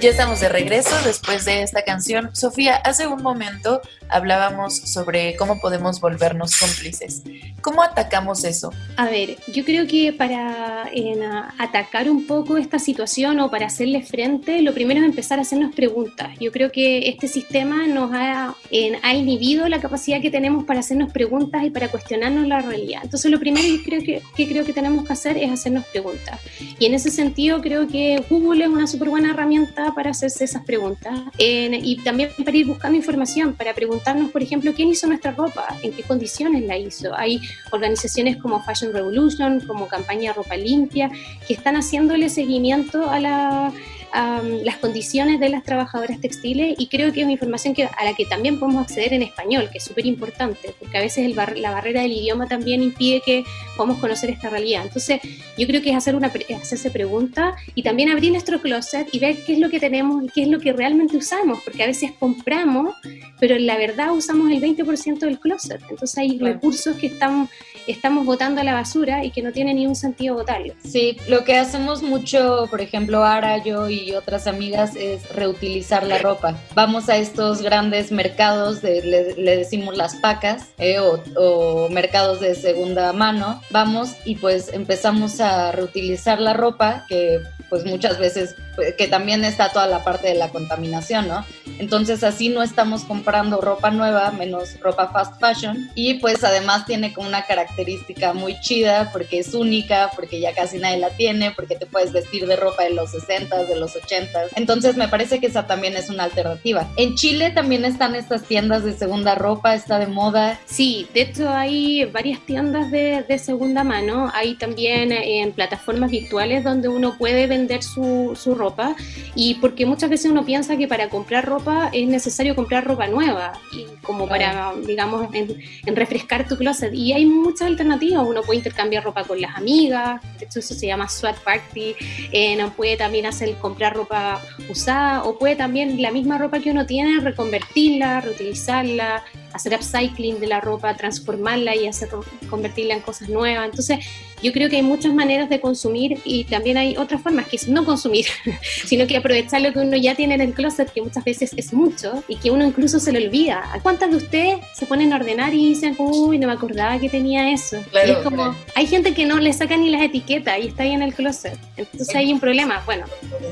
Ya 0.00 0.08
estamos 0.08 0.40
de 0.40 0.48
regreso 0.48 0.96
después 1.04 1.44
de 1.44 1.62
esta 1.62 1.82
canción. 1.84 2.30
Sofía, 2.34 2.76
hace 2.76 3.06
un 3.06 3.22
momento 3.22 3.82
hablábamos 4.08 4.74
sobre 4.76 5.36
cómo 5.36 5.60
podemos 5.60 6.00
volvernos 6.00 6.58
cómplices. 6.58 7.22
¿Cómo 7.60 7.82
atacamos 7.82 8.44
eso? 8.44 8.72
A 8.96 9.04
ver, 9.10 9.36
yo 9.52 9.62
creo 9.66 9.86
que 9.86 10.14
para 10.14 10.84
a- 10.84 11.54
atacar 11.58 12.10
un 12.10 12.26
poco 12.26 12.56
esta 12.56 12.78
situación 12.78 13.40
o 13.40 13.50
para 13.50 13.66
hacerle 13.66 14.02
frente, 14.02 14.62
lo 14.62 14.72
primero 14.72 15.00
es 15.00 15.06
empezar 15.06 15.38
a 15.38 15.42
hacernos 15.42 15.74
preguntas. 15.74 16.30
Yo 16.40 16.50
creo 16.50 16.72
que 16.72 17.10
este 17.10 17.28
sistema 17.28 17.86
nos 17.86 18.10
ha, 18.14 18.54
ha 19.02 19.14
inhibido 19.14 19.68
la 19.68 19.80
capacidad 19.80 20.22
que 20.22 20.30
tenemos 20.30 20.64
para 20.64 20.80
hacernos 20.80 21.12
preguntas 21.12 21.62
y 21.62 21.68
para 21.70 21.88
cuestionarnos 21.88 22.46
la 22.46 22.62
realidad. 22.62 23.02
Entonces, 23.04 23.30
lo 23.30 23.38
primero 23.38 23.66
que 23.66 23.82
creo 23.84 24.02
que, 24.02 24.22
que 24.34 24.48
creo 24.48 24.64
que 24.64 24.72
tenemos 24.72 25.06
que 25.06 25.12
hacer 25.12 25.36
es 25.36 25.52
hacernos 25.52 25.84
preguntas. 25.86 26.40
Y 26.78 26.86
en 26.86 26.94
ese 26.94 27.10
sentido, 27.10 27.60
creo 27.60 27.86
que 27.86 28.24
Google 28.30 28.64
es 28.64 28.70
una 28.70 28.86
súper 28.86 29.10
buena 29.10 29.32
herramienta 29.32 29.89
para 29.94 30.10
hacerse 30.10 30.44
esas 30.44 30.64
preguntas 30.64 31.18
En- 31.38 31.74
y 31.74 31.96
también 32.02 32.30
para 32.44 32.56
ir 32.56 32.66
buscando 32.66 32.96
información, 32.96 33.54
para 33.54 33.74
preguntarnos, 33.74 34.30
por 34.30 34.42
ejemplo, 34.42 34.72
quién 34.74 34.88
hizo 34.88 35.06
nuestra 35.06 35.30
ropa, 35.32 35.66
en 35.82 35.92
qué 35.92 36.02
condiciones 36.02 36.62
la 36.64 36.76
hizo. 36.76 37.14
Hay 37.16 37.40
organizaciones 37.72 38.36
como 38.36 38.62
Fashion 38.62 38.92
Revolution, 38.92 39.60
como 39.60 39.86
Campaña 39.88 40.32
Ropa 40.32 40.56
Limpia, 40.56 41.10
que 41.46 41.54
están 41.54 41.76
haciéndole 41.76 42.28
seguimiento 42.28 43.08
a 43.10 43.18
la 43.20 43.72
um, 44.14 44.62
las 44.64 44.76
condiciones 44.76 45.40
de 45.40 45.48
las 45.48 45.62
trabajadoras 45.62 46.20
textiles 46.20 46.74
y 46.78 46.86
creo 46.88 47.12
que 47.12 47.20
es 47.20 47.24
una 47.24 47.32
información 47.32 47.74
que, 47.74 47.84
a 47.84 48.04
la 48.04 48.14
que 48.14 48.24
también 48.26 48.58
podemos 48.58 48.82
acceder 48.82 49.12
en 49.12 49.22
español, 49.22 49.68
que 49.70 49.78
es 49.78 49.84
súper 49.84 50.06
importante, 50.06 50.74
porque 50.78 50.96
a 50.98 51.00
veces 51.00 51.24
el 51.26 51.34
bar- 51.34 51.56
la 51.58 51.70
barrera 51.70 52.02
del 52.02 52.12
idioma 52.12 52.46
también 52.48 52.82
impide 52.82 53.20
que 53.24 53.44
podamos 53.76 53.98
conocer 53.98 54.30
esta 54.30 54.50
realidad. 54.50 54.82
Entonces, 54.84 55.20
yo 55.56 55.66
creo 55.66 55.82
que 55.82 55.90
es 55.90 55.96
hacer 55.96 56.14
una, 56.14 56.30
pre- 56.30 56.46
es 56.48 56.60
hacerse 56.62 56.90
preguntas 56.90 57.54
y 57.74 57.82
también 57.82 58.10
abrir 58.10 58.30
nuestro 58.32 58.60
closet 58.60 59.08
y 59.12 59.18
ver 59.18 59.36
qué 59.44 59.54
es 59.54 59.58
lo 59.58 59.70
que 59.70 59.80
tenemos 59.80 60.24
y 60.24 60.28
qué 60.28 60.42
es 60.42 60.48
lo 60.48 60.60
que 60.60 60.72
realmente 60.72 61.16
usamos, 61.16 61.60
porque 61.64 61.82
a 61.82 61.86
veces 61.86 62.12
compramos, 62.18 62.94
pero 63.38 63.56
en 63.56 63.66
la 63.66 63.76
verdad 63.76 64.12
usamos 64.12 64.50
el 64.50 64.60
20% 64.60 65.18
del 65.20 65.38
closet. 65.38 65.80
Entonces, 65.90 66.16
hay 66.18 66.38
recursos 66.38 66.96
que 66.96 67.06
están, 67.08 67.48
estamos 67.90 68.24
botando 68.24 68.60
a 68.60 68.64
la 68.64 68.74
basura 68.74 69.24
y 69.24 69.30
que 69.30 69.42
no 69.42 69.52
tiene 69.52 69.74
ningún 69.74 69.96
sentido 69.96 70.34
botarlos. 70.34 70.76
Sí, 70.84 71.16
lo 71.28 71.44
que 71.44 71.56
hacemos 71.56 72.02
mucho, 72.02 72.66
por 72.70 72.80
ejemplo, 72.80 73.24
Ara, 73.24 73.62
yo 73.62 73.88
y 73.88 74.12
otras 74.12 74.46
amigas, 74.46 74.96
es 74.96 75.28
reutilizar 75.34 76.06
la 76.06 76.18
ropa. 76.18 76.56
Vamos 76.74 77.08
a 77.08 77.16
estos 77.16 77.62
grandes 77.62 78.12
mercados, 78.12 78.82
de, 78.82 79.34
le, 79.36 79.56
decimos 79.56 79.96
las 79.96 80.16
pacas, 80.16 80.68
eh, 80.78 80.98
o 80.98 81.88
mercados 81.90 82.40
de 82.40 82.54
segunda 82.54 83.12
mano, 83.12 83.60
vamos 83.70 84.14
y 84.24 84.36
pues 84.36 84.72
empezamos 84.72 85.40
a 85.40 85.72
reutilizar 85.72 86.40
la 86.40 86.52
ropa, 86.52 87.04
que 87.08 87.40
pues 87.70 87.86
muchas 87.86 88.18
veces, 88.18 88.56
pues, 88.74 88.94
que 88.96 89.06
también 89.06 89.44
está 89.44 89.70
toda 89.70 89.86
la 89.86 90.04
parte 90.04 90.28
de 90.28 90.34
la 90.34 90.50
contaminación, 90.50 91.28
¿no? 91.28 91.46
Entonces 91.78 92.22
así 92.24 92.50
no 92.50 92.62
estamos 92.62 93.04
comprando 93.04 93.60
ropa 93.60 93.90
nueva, 93.90 94.32
menos 94.32 94.78
ropa 94.80 95.08
fast 95.08 95.40
fashion. 95.40 95.88
Y 95.94 96.14
pues 96.14 96.44
además 96.44 96.84
tiene 96.84 97.14
como 97.14 97.28
una 97.28 97.44
característica 97.44 98.34
muy 98.34 98.60
chida 98.60 99.10
porque 99.12 99.38
es 99.38 99.54
única, 99.54 100.10
porque 100.14 100.40
ya 100.40 100.52
casi 100.52 100.78
nadie 100.78 100.98
la 100.98 101.10
tiene, 101.10 101.52
porque 101.52 101.76
te 101.76 101.86
puedes 101.86 102.12
vestir 102.12 102.46
de 102.46 102.56
ropa 102.56 102.82
de 102.82 102.90
los 102.90 103.12
60, 103.12 103.64
de 103.64 103.76
los 103.76 103.96
80. 103.96 104.40
Entonces 104.56 104.96
me 104.96 105.08
parece 105.08 105.38
que 105.38 105.46
esa 105.46 105.66
también 105.66 105.96
es 105.96 106.10
una 106.10 106.24
alternativa. 106.24 106.90
En 106.96 107.14
Chile 107.14 107.50
también 107.50 107.84
están 107.84 108.16
estas 108.16 108.42
tiendas 108.42 108.84
de 108.84 108.92
segunda 108.92 109.36
ropa, 109.36 109.74
está 109.74 109.98
de 109.98 110.08
moda. 110.08 110.58
Sí, 110.66 111.06
de 111.14 111.22
hecho 111.22 111.48
hay 111.48 112.04
varias 112.06 112.40
tiendas 112.40 112.90
de, 112.90 113.24
de 113.26 113.38
segunda 113.38 113.84
mano. 113.84 114.30
Hay 114.34 114.56
también 114.56 115.12
eh, 115.12 115.40
en 115.40 115.52
plataformas 115.52 116.10
virtuales 116.10 116.64
donde 116.64 116.88
uno 116.88 117.16
puede 117.16 117.46
vender 117.46 117.59
su, 117.82 118.36
su 118.36 118.54
ropa 118.54 118.94
y 119.34 119.54
porque 119.54 119.86
muchas 119.86 120.10
veces 120.10 120.30
uno 120.30 120.44
piensa 120.44 120.76
que 120.76 120.88
para 120.88 121.08
comprar 121.08 121.46
ropa 121.46 121.90
es 121.92 122.08
necesario 122.08 122.54
comprar 122.54 122.84
ropa 122.84 123.06
nueva 123.06 123.52
y 123.72 123.86
como 124.02 124.28
para, 124.28 124.72
digamos, 124.86 125.28
en, 125.34 125.96
refrescar 125.96 126.48
tu 126.48 126.56
closet. 126.56 126.92
Y 126.94 127.12
hay 127.12 127.26
muchas 127.26 127.68
alternativas. 127.68 128.24
Uno 128.26 128.42
puede 128.42 128.58
intercambiar 128.58 129.04
ropa 129.04 129.24
con 129.24 129.40
las 129.40 129.56
amigas, 129.56 130.20
de 130.38 130.46
hecho 130.46 130.58
eso 130.60 130.74
se 130.74 130.86
llama 130.86 131.08
swap 131.08 131.36
party. 131.44 131.94
Eh, 132.32 132.56
no 132.56 132.72
puede 132.72 132.96
también 132.96 133.26
hacer 133.26 133.54
comprar 133.56 133.94
ropa 133.94 134.40
usada 134.68 135.24
o 135.24 135.38
puede 135.38 135.56
también 135.56 136.00
la 136.00 136.10
misma 136.10 136.38
ropa 136.38 136.60
que 136.60 136.70
uno 136.70 136.86
tiene 136.86 137.20
reconvertirla, 137.20 138.20
reutilizarla, 138.20 139.22
hacer 139.52 139.74
upcycling 139.74 140.40
de 140.40 140.46
la 140.46 140.60
ropa, 140.60 140.94
transformarla 140.96 141.76
y 141.76 141.86
hacer 141.86 142.08
convertirla 142.48 142.94
en 142.94 143.00
cosas 143.00 143.28
nuevas. 143.28 143.66
Entonces, 143.66 143.98
yo 144.42 144.52
creo 144.52 144.70
que 144.70 144.76
hay 144.76 144.82
muchas 144.82 145.12
maneras 145.12 145.48
de 145.48 145.60
consumir 145.60 146.18
y 146.24 146.44
también 146.44 146.78
hay 146.78 146.96
otras 146.96 147.22
formas 147.22 147.46
que 147.46 147.56
es 147.56 147.68
no 147.68 147.84
consumir, 147.84 148.26
sino 148.86 149.06
que 149.06 149.16
aprovechar 149.16 149.60
lo 149.60 149.72
que 149.72 149.80
uno 149.80 149.96
ya 149.96 150.14
tiene 150.14 150.34
en 150.34 150.40
el 150.40 150.54
closet, 150.54 150.90
que 150.90 151.02
muchas 151.02 151.24
veces 151.24 151.52
es 151.56 151.72
mucho 151.72 152.22
y 152.28 152.36
que 152.36 152.50
uno 152.50 152.64
incluso 152.64 153.00
se 153.00 153.12
lo 153.12 153.18
olvida. 153.18 153.62
¿Cuántas 153.82 154.10
de 154.10 154.16
ustedes 154.16 154.58
se 154.74 154.86
ponen 154.86 155.12
a 155.12 155.16
ordenar 155.16 155.54
y 155.54 155.68
dicen, 155.68 155.94
uy, 155.98 156.38
no 156.38 156.46
me 156.46 156.54
acordaba 156.54 156.98
que 156.98 157.08
tenía 157.08 157.52
eso? 157.52 157.78
es 157.92 158.16
como, 158.18 158.54
hay 158.74 158.86
gente 158.86 159.14
que 159.14 159.26
no 159.26 159.38
le 159.38 159.52
saca 159.52 159.76
ni 159.76 159.90
las 159.90 160.02
etiquetas 160.02 160.58
y 160.58 160.68
está 160.68 160.84
ahí 160.84 160.92
en 160.92 161.02
el 161.02 161.14
closet. 161.14 161.58
Entonces 161.76 162.14
hay 162.14 162.32
un 162.32 162.40
problema. 162.40 162.82
Bueno, 162.86 163.04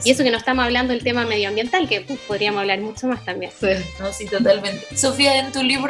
y 0.05 0.11
eso 0.11 0.25
que 0.25 0.31
no 0.31 0.39
estamos 0.39 0.65
hablando 0.65 0.93
del 0.93 1.03
tema 1.03 1.25
medioambiental, 1.25 1.89
que 1.89 2.01
podríamos 2.27 2.61
hablar 2.61 2.81
mucho 2.81 3.07
más 3.07 3.25
también. 3.25 3.53
Sí, 3.59 3.69
no, 4.01 4.13
sí, 4.13 4.27
totalmente. 4.27 4.97
Sofía, 4.97 5.39
en 5.39 5.53
tu 5.53 5.63
libro 5.63 5.88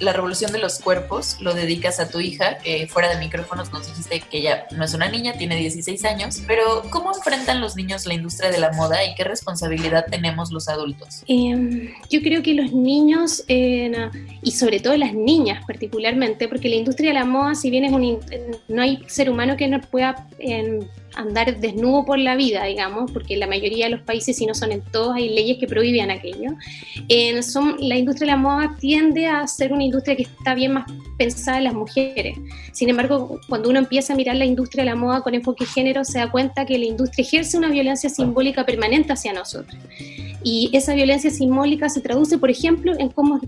La 0.00 0.12
revolución 0.12 0.52
de 0.52 0.58
los 0.58 0.78
cuerpos, 0.78 1.36
lo 1.40 1.54
dedicas 1.54 2.00
a 2.00 2.08
tu 2.08 2.20
hija, 2.20 2.58
que 2.58 2.86
fuera 2.86 3.08
de 3.08 3.18
micrófonos 3.18 3.72
nos 3.72 3.86
dijiste 3.86 4.20
que 4.20 4.38
ella 4.38 4.66
no 4.72 4.84
es 4.84 4.94
una 4.94 5.08
niña, 5.08 5.34
tiene 5.34 5.56
16 5.56 6.04
años, 6.04 6.42
pero 6.46 6.82
¿cómo 6.90 7.14
enfrentan 7.14 7.60
los 7.60 7.76
niños 7.76 8.06
la 8.06 8.14
industria 8.14 8.50
de 8.50 8.58
la 8.58 8.72
moda 8.72 9.04
y 9.04 9.14
qué 9.14 9.24
responsabilidad 9.24 10.06
tenemos 10.10 10.50
los 10.50 10.68
adultos? 10.68 11.24
Em, 11.28 11.92
yo 12.10 12.20
creo 12.20 12.42
que 12.42 12.54
los 12.54 12.72
niños, 12.72 13.44
y 13.48 14.50
sobre 14.52 14.80
todo 14.80 14.96
las 14.96 15.14
niñas 15.14 15.64
particularmente, 15.66 16.48
porque 16.48 16.68
la 16.68 16.76
industria 16.76 17.10
de 17.10 17.14
la 17.14 17.24
moda, 17.24 17.54
si 17.54 17.70
bien 17.70 17.84
es 17.84 17.92
un, 17.92 18.18
no 18.68 18.82
hay 18.82 19.02
ser 19.06 19.30
humano 19.30 19.56
que 19.56 19.68
no 19.68 19.80
pueda 19.80 20.26
em, 20.38 20.80
andar 21.14 21.60
desnudo 21.60 22.04
por 22.04 22.18
la 22.18 22.36
vida, 22.36 22.64
digamos, 22.64 23.10
porque 23.10 23.34
en 23.34 23.40
la 23.40 23.46
mayoría 23.46 23.86
de 23.86 23.92
los 23.92 24.02
países, 24.02 24.36
si 24.36 24.46
no 24.46 24.54
son 24.54 24.72
en 24.72 24.80
todos, 24.80 25.14
hay 25.14 25.28
leyes 25.28 25.58
que 25.58 25.66
prohíben 25.66 26.10
aquello. 26.10 26.50
son, 27.42 27.76
la 27.80 27.96
industria 27.96 28.32
de 28.32 28.36
la 28.36 28.42
moda 28.42 28.76
tiende 28.80 29.26
a 29.26 29.46
ser 29.46 29.72
una 29.72 29.84
industria 29.84 30.16
que 30.16 30.22
está 30.22 30.54
bien 30.54 30.72
más 30.72 30.90
pensada 31.18 31.58
en 31.58 31.64
las 31.64 31.74
mujeres. 31.74 32.38
Sin 32.72 32.88
embargo, 32.88 33.40
cuando 33.48 33.68
uno 33.68 33.78
empieza 33.78 34.12
a 34.12 34.16
mirar 34.16 34.36
la 34.36 34.44
industria 34.44 34.84
de 34.84 34.90
la 34.90 34.96
moda 34.96 35.22
con 35.22 35.34
enfoque 35.34 35.66
género, 35.66 36.04
se 36.04 36.18
da 36.18 36.30
cuenta 36.30 36.64
que 36.64 36.78
la 36.78 36.86
industria 36.86 37.24
ejerce 37.24 37.56
una 37.56 37.68
violencia 37.68 38.10
simbólica 38.10 38.64
permanente 38.64 39.12
hacia 39.12 39.32
nosotros. 39.32 39.76
Y 40.44 40.70
esa 40.72 40.94
violencia 40.94 41.30
simbólica 41.30 41.88
se 41.88 42.00
traduce, 42.00 42.38
por 42.38 42.50
ejemplo, 42.50 42.94
en 42.98 43.10
cómo 43.10 43.40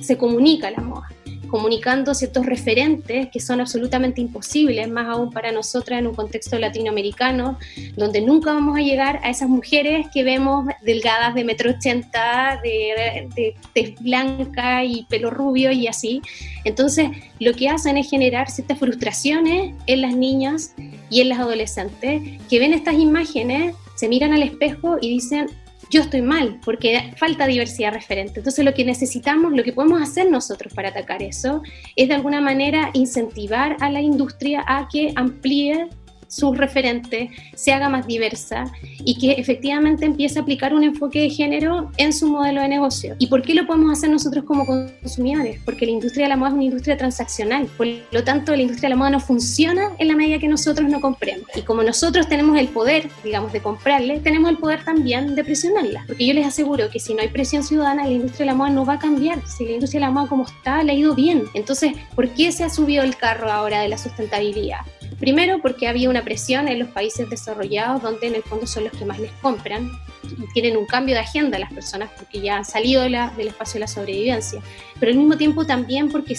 se 0.00 0.16
comunica 0.16 0.70
la 0.70 0.80
moda 0.80 1.08
comunicando 1.48 2.14
ciertos 2.14 2.46
referentes 2.46 3.28
que 3.32 3.40
son 3.40 3.60
absolutamente 3.60 4.20
imposibles, 4.20 4.88
más 4.88 5.08
aún 5.08 5.30
para 5.30 5.50
nosotras 5.52 5.98
en 5.98 6.06
un 6.06 6.14
contexto 6.14 6.58
latinoamericano, 6.58 7.58
donde 7.96 8.20
nunca 8.20 8.52
vamos 8.52 8.76
a 8.78 8.82
llegar 8.82 9.20
a 9.22 9.30
esas 9.30 9.48
mujeres 9.48 10.06
que 10.12 10.22
vemos 10.22 10.66
delgadas 10.82 11.34
de 11.34 11.44
metro 11.44 11.70
ochenta, 11.70 12.60
de, 12.62 13.28
de 13.34 13.54
tez 13.72 13.94
blanca 14.00 14.84
y 14.84 15.04
pelo 15.08 15.30
rubio 15.30 15.72
y 15.72 15.86
así. 15.86 16.22
Entonces, 16.64 17.10
lo 17.40 17.52
que 17.54 17.68
hacen 17.68 17.96
es 17.96 18.08
generar 18.08 18.50
ciertas 18.50 18.78
frustraciones 18.78 19.74
en 19.86 20.02
las 20.02 20.14
niñas 20.14 20.74
y 21.10 21.20
en 21.20 21.28
las 21.30 21.38
adolescentes 21.38 22.22
que 22.48 22.58
ven 22.58 22.74
estas 22.74 22.94
imágenes, 22.94 23.74
se 23.96 24.08
miran 24.08 24.32
al 24.32 24.42
espejo 24.42 24.98
y 25.00 25.10
dicen, 25.10 25.48
yo 25.90 26.02
estoy 26.02 26.22
mal, 26.22 26.60
porque 26.64 27.12
falta 27.16 27.46
diversidad 27.46 27.92
referente. 27.92 28.40
Entonces 28.40 28.64
lo 28.64 28.74
que 28.74 28.84
necesitamos, 28.84 29.52
lo 29.52 29.62
que 29.62 29.72
podemos 29.72 30.02
hacer 30.02 30.30
nosotros 30.30 30.72
para 30.74 30.90
atacar 30.90 31.22
eso, 31.22 31.62
es 31.96 32.08
de 32.08 32.14
alguna 32.14 32.40
manera 32.40 32.90
incentivar 32.92 33.76
a 33.80 33.90
la 33.90 34.00
industria 34.00 34.64
a 34.66 34.88
que 34.88 35.12
amplíe 35.16 35.88
sus 36.28 36.56
referentes, 36.56 37.30
se 37.54 37.72
haga 37.72 37.88
más 37.88 38.06
diversa 38.06 38.70
y 39.04 39.18
que 39.18 39.32
efectivamente 39.32 40.04
empiece 40.04 40.38
a 40.38 40.42
aplicar 40.42 40.74
un 40.74 40.84
enfoque 40.84 41.20
de 41.22 41.30
género 41.30 41.90
en 41.96 42.12
su 42.12 42.28
modelo 42.28 42.62
de 42.62 42.68
negocio. 42.68 43.16
¿Y 43.18 43.26
por 43.26 43.42
qué 43.42 43.54
lo 43.54 43.66
podemos 43.66 43.98
hacer 43.98 44.10
nosotros 44.10 44.44
como 44.44 44.66
consumidores? 44.66 45.60
Porque 45.64 45.86
la 45.86 45.92
industria 45.92 46.26
de 46.26 46.30
la 46.30 46.36
moda 46.36 46.50
es 46.50 46.54
una 46.54 46.64
industria 46.64 46.96
transaccional, 46.96 47.66
por 47.76 47.86
lo 48.12 48.24
tanto 48.24 48.54
la 48.54 48.62
industria 48.62 48.88
de 48.88 48.94
la 48.94 48.98
moda 48.98 49.10
no 49.10 49.20
funciona 49.20 49.90
en 49.98 50.08
la 50.08 50.14
medida 50.14 50.38
que 50.38 50.48
nosotros 50.48 50.88
no 50.88 51.00
compremos. 51.00 51.46
Y 51.56 51.62
como 51.62 51.82
nosotros 51.82 52.28
tenemos 52.28 52.58
el 52.58 52.68
poder, 52.68 53.08
digamos, 53.24 53.52
de 53.52 53.60
comprarle, 53.60 54.20
tenemos 54.20 54.50
el 54.50 54.58
poder 54.58 54.84
también 54.84 55.34
de 55.34 55.44
presionarla. 55.44 56.04
Porque 56.06 56.26
yo 56.26 56.34
les 56.34 56.46
aseguro 56.46 56.90
que 56.90 57.00
si 57.00 57.14
no 57.14 57.22
hay 57.22 57.28
presión 57.28 57.64
ciudadana, 57.64 58.04
la 58.04 58.12
industria 58.12 58.46
de 58.46 58.52
la 58.52 58.54
moda 58.54 58.70
no 58.70 58.84
va 58.84 58.94
a 58.94 58.98
cambiar. 58.98 59.40
Si 59.46 59.64
la 59.64 59.72
industria 59.72 60.00
de 60.00 60.06
la 60.06 60.12
moda 60.12 60.28
como 60.28 60.44
está, 60.44 60.82
le 60.82 60.92
ha 60.92 60.94
ido 60.94 61.14
bien. 61.14 61.44
Entonces, 61.54 61.92
¿por 62.14 62.28
qué 62.30 62.52
se 62.52 62.64
ha 62.64 62.70
subido 62.70 63.02
el 63.02 63.16
carro 63.16 63.50
ahora 63.50 63.80
de 63.80 63.88
la 63.88 63.98
sustentabilidad? 63.98 64.80
Primero 65.18 65.60
porque 65.60 65.88
había 65.88 66.08
una 66.08 66.22
presión 66.22 66.68
en 66.68 66.78
los 66.78 66.88
países 66.90 67.28
desarrollados 67.28 68.02
donde 68.02 68.28
en 68.28 68.36
el 68.36 68.42
fondo 68.42 68.66
son 68.66 68.84
los 68.84 68.92
que 68.92 69.04
más 69.04 69.18
les 69.18 69.32
compran 69.42 69.90
y 70.22 70.46
tienen 70.52 70.76
un 70.76 70.86
cambio 70.86 71.14
de 71.14 71.22
agenda 71.22 71.58
las 71.58 71.72
personas 71.72 72.10
porque 72.16 72.40
ya 72.40 72.56
han 72.56 72.64
salido 72.64 73.02
del 73.02 73.48
espacio 73.48 73.74
de 73.74 73.80
la 73.80 73.88
sobrevivencia, 73.88 74.62
pero 75.00 75.10
al 75.10 75.18
mismo 75.18 75.36
tiempo 75.36 75.66
también 75.66 76.08
porque 76.10 76.36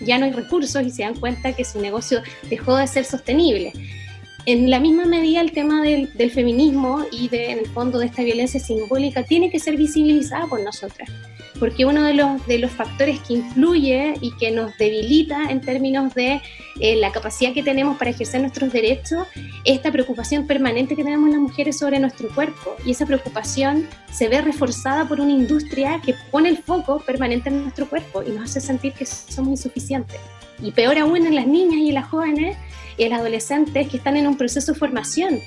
ya 0.00 0.18
no 0.18 0.26
hay 0.26 0.32
recursos 0.32 0.82
y 0.82 0.90
se 0.90 1.02
dan 1.02 1.14
cuenta 1.14 1.54
que 1.54 1.64
su 1.64 1.80
negocio 1.80 2.22
dejó 2.50 2.76
de 2.76 2.86
ser 2.86 3.04
sostenible. 3.04 3.72
En 4.46 4.70
la 4.70 4.80
misma 4.80 5.04
medida 5.04 5.40
el 5.40 5.52
tema 5.52 5.82
del, 5.82 6.08
feminismo 6.30 7.04
y 7.12 7.28
de, 7.28 7.50
en 7.50 7.58
el 7.58 7.66
fondo 7.66 7.98
de 7.98 8.06
esta 8.06 8.22
violencia 8.22 8.60
simbólica 8.60 9.22
tiene 9.22 9.50
que 9.50 9.58
ser 9.58 9.76
visibilizado 9.76 10.48
por 10.48 10.62
nosotras 10.62 11.10
porque 11.58 11.84
uno 11.84 12.04
de 12.04 12.14
los, 12.14 12.46
de 12.46 12.58
los 12.58 12.70
factores 12.70 13.20
que 13.20 13.34
influye 13.34 14.14
y 14.20 14.32
que 14.36 14.50
nos 14.50 14.76
debilita 14.78 15.50
en 15.50 15.60
términos 15.60 16.14
de 16.14 16.40
eh, 16.80 16.96
la 16.96 17.10
capacidad 17.10 17.52
que 17.52 17.62
tenemos 17.62 17.98
para 17.98 18.10
ejercer 18.10 18.40
nuestros 18.40 18.72
derechos 18.72 19.26
es 19.64 19.76
esta 19.76 19.90
preocupación 19.90 20.46
permanente 20.46 20.94
que 20.94 21.02
tenemos 21.02 21.28
las 21.30 21.40
mujeres 21.40 21.78
sobre 21.78 21.98
nuestro 21.98 22.28
cuerpo. 22.34 22.76
Y 22.84 22.92
esa 22.92 23.06
preocupación 23.06 23.88
se 24.12 24.28
ve 24.28 24.40
reforzada 24.40 25.06
por 25.08 25.20
una 25.20 25.32
industria 25.32 26.00
que 26.04 26.14
pone 26.30 26.48
el 26.48 26.58
foco 26.58 27.00
permanente 27.00 27.48
en 27.48 27.62
nuestro 27.62 27.88
cuerpo 27.88 28.22
y 28.22 28.30
nos 28.30 28.50
hace 28.50 28.60
sentir 28.60 28.92
que 28.92 29.06
somos 29.06 29.50
insuficientes. 29.50 30.20
Y 30.62 30.72
peor 30.72 30.98
aún 30.98 31.26
en 31.26 31.34
las 31.34 31.46
niñas 31.46 31.78
y 31.78 31.88
en 31.88 31.94
las 31.94 32.08
jóvenes 32.08 32.56
en 32.98 33.10
las 33.10 33.20
adolescentes 33.20 33.88
que 33.88 33.96
están 33.96 34.16
en 34.16 34.26
un 34.26 34.36
proceso 34.36 34.72
de 34.72 34.78
formación 34.78 35.40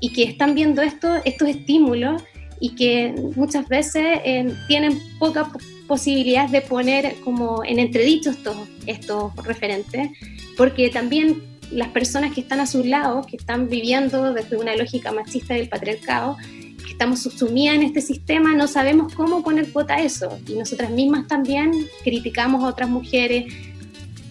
y 0.00 0.12
que 0.12 0.24
están 0.24 0.54
viendo 0.54 0.82
esto, 0.82 1.08
estos 1.24 1.48
estímulos 1.48 2.22
y 2.60 2.74
que 2.74 3.14
muchas 3.36 3.68
veces 3.68 4.20
eh, 4.24 4.52
tienen 4.68 5.00
poca 5.18 5.50
posibilidad 5.86 6.48
de 6.48 6.62
poner 6.62 7.16
como 7.20 7.64
en 7.64 7.78
entredicho 7.78 8.30
estos, 8.30 8.56
estos 8.86 9.34
referentes, 9.36 10.10
porque 10.56 10.88
también 10.88 11.42
las 11.70 11.88
personas 11.88 12.32
que 12.32 12.40
están 12.40 12.60
a 12.60 12.66
su 12.66 12.84
lado, 12.84 13.22
que 13.22 13.36
están 13.36 13.68
viviendo 13.68 14.32
desde 14.32 14.56
una 14.56 14.76
lógica 14.76 15.12
machista 15.12 15.54
del 15.54 15.68
patriarcado, 15.68 16.36
que 16.84 16.92
estamos 16.92 17.22
subsumidas 17.22 17.76
en 17.76 17.82
este 17.82 18.00
sistema, 18.00 18.54
no 18.54 18.66
sabemos 18.66 19.14
cómo 19.14 19.42
poner 19.42 19.72
cuota 19.72 19.94
a 19.94 20.02
eso. 20.02 20.38
Y 20.46 20.54
nosotras 20.54 20.90
mismas 20.90 21.26
también 21.26 21.72
criticamos 22.02 22.62
a 22.62 22.68
otras 22.68 22.88
mujeres, 22.88 23.52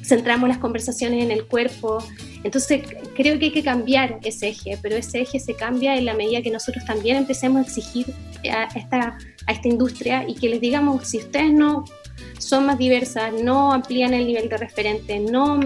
centramos 0.04 0.50
las 0.50 0.60
conversaciones 0.60 1.24
en 1.24 1.32
el 1.32 1.46
cuerpo, 1.46 2.04
entonces 2.44 2.84
creo 3.16 3.40
que 3.40 3.46
hay 3.46 3.52
que 3.52 3.64
cambiar 3.64 4.20
ese 4.24 4.50
eje, 4.50 4.78
pero 4.82 4.96
ese 4.96 5.22
eje 5.22 5.40
se 5.40 5.56
cambia 5.56 5.96
en 5.96 6.06
la 6.06 6.14
medida 6.14 6.42
que 6.42 6.52
nosotros 6.52 6.84
también 6.86 7.18
empecemos 7.18 7.60
a 7.60 7.62
exigir 7.62 8.14
a 8.52 8.66
esta, 8.76 9.18
a 9.48 9.52
esta 9.52 9.68
industria 9.68 10.26
y 10.28 10.36
que 10.36 10.50
les 10.50 10.62
digamos, 10.62 11.08
si 11.08 11.18
ustedes 11.18 11.54
no 11.54 11.86
son 12.38 12.66
más 12.66 12.78
diversas, 12.78 13.34
no 13.42 13.72
amplían 13.74 14.14
el 14.14 14.28
nivel 14.28 14.50
de 14.50 14.58
referente, 14.58 15.20
no 15.20 15.60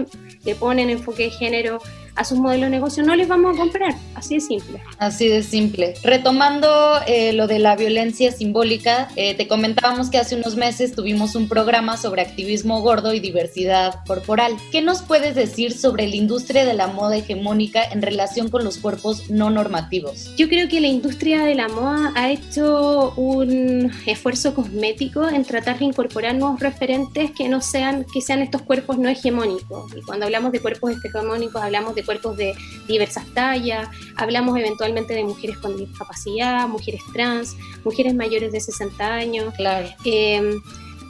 le 0.44 0.54
ponen 0.54 0.90
enfoque 0.90 1.24
de 1.24 1.30
género 1.30 1.80
a 2.18 2.24
sus 2.24 2.38
modelos 2.38 2.66
de 2.66 2.70
negocio, 2.70 3.04
no 3.04 3.14
les 3.14 3.28
vamos 3.28 3.54
a 3.54 3.58
comprar. 3.58 3.94
Así 4.14 4.34
de 4.34 4.40
simple. 4.40 4.82
Así 4.98 5.28
de 5.28 5.44
simple. 5.44 5.94
Retomando 6.02 6.68
eh, 7.06 7.32
lo 7.32 7.46
de 7.46 7.60
la 7.60 7.76
violencia 7.76 8.32
simbólica, 8.32 9.08
eh, 9.14 9.34
te 9.34 9.46
comentábamos 9.46 10.10
que 10.10 10.18
hace 10.18 10.34
unos 10.34 10.56
meses 10.56 10.94
tuvimos 10.94 11.36
un 11.36 11.48
programa 11.48 11.96
sobre 11.96 12.22
activismo 12.22 12.82
gordo 12.82 13.14
y 13.14 13.20
diversidad 13.20 14.00
corporal. 14.04 14.54
¿Qué 14.72 14.82
nos 14.82 15.02
puedes 15.02 15.36
decir 15.36 15.72
sobre 15.72 16.08
la 16.08 16.16
industria 16.16 16.64
de 16.64 16.74
la 16.74 16.88
moda 16.88 17.16
hegemónica 17.16 17.84
en 17.84 18.02
relación 18.02 18.48
con 18.48 18.64
los 18.64 18.78
cuerpos 18.78 19.30
no 19.30 19.50
normativos? 19.50 20.34
Yo 20.36 20.48
creo 20.48 20.68
que 20.68 20.80
la 20.80 20.88
industria 20.88 21.44
de 21.44 21.54
la 21.54 21.68
moda 21.68 22.12
ha 22.16 22.32
hecho 22.32 23.12
un 23.16 23.92
esfuerzo 24.06 24.54
cosmético 24.54 25.28
en 25.28 25.44
tratar 25.44 25.78
de 25.78 25.84
incorporar 25.84 26.34
nuevos 26.34 26.58
referentes 26.58 27.30
que 27.30 27.48
no 27.48 27.60
sean, 27.60 28.04
que 28.12 28.20
sean 28.20 28.42
estos 28.42 28.62
cuerpos 28.62 28.98
no 28.98 29.08
hegemónicos. 29.08 29.94
Y 29.96 30.02
cuando 30.02 30.26
hablamos 30.26 30.50
de 30.50 30.58
cuerpos 30.58 30.92
hegemónicos, 31.04 31.62
hablamos 31.62 31.94
de 31.94 32.07
cuerpos 32.08 32.38
de 32.38 32.54
diversas 32.86 33.26
tallas, 33.34 33.86
hablamos 34.16 34.58
eventualmente 34.58 35.12
de 35.12 35.24
mujeres 35.24 35.58
con 35.58 35.76
discapacidad, 35.76 36.66
mujeres 36.66 37.02
trans, 37.12 37.54
mujeres 37.84 38.14
mayores 38.14 38.50
de 38.50 38.60
60 38.60 39.14
años. 39.14 39.52
Claro. 39.54 39.88
Eh, 40.06 40.56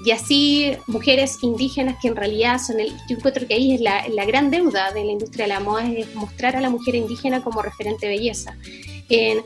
y 0.04 0.10
así 0.10 0.72
mujeres 0.86 1.38
indígenas 1.42 1.96
que 2.00 2.08
en 2.08 2.16
realidad 2.16 2.60
son 2.64 2.80
el, 2.80 2.90
yo 3.08 3.16
encuentro 3.16 3.46
que 3.46 3.54
ahí 3.54 3.74
es 3.74 3.80
la, 3.80 4.06
la, 4.08 4.24
gran 4.24 4.50
deuda 4.50 4.92
de 4.92 5.04
la 5.04 5.12
industria 5.12 5.46
de 5.46 5.52
la 5.54 5.60
moda, 5.60 5.88
es 5.90 6.14
mostrar 6.14 6.56
a 6.56 6.60
la 6.60 6.70
mujer 6.70 6.94
indígena 6.94 7.42
como 7.42 7.62
referente 7.62 8.06
de 8.06 8.16
belleza. 8.16 8.56
En, 9.08 9.42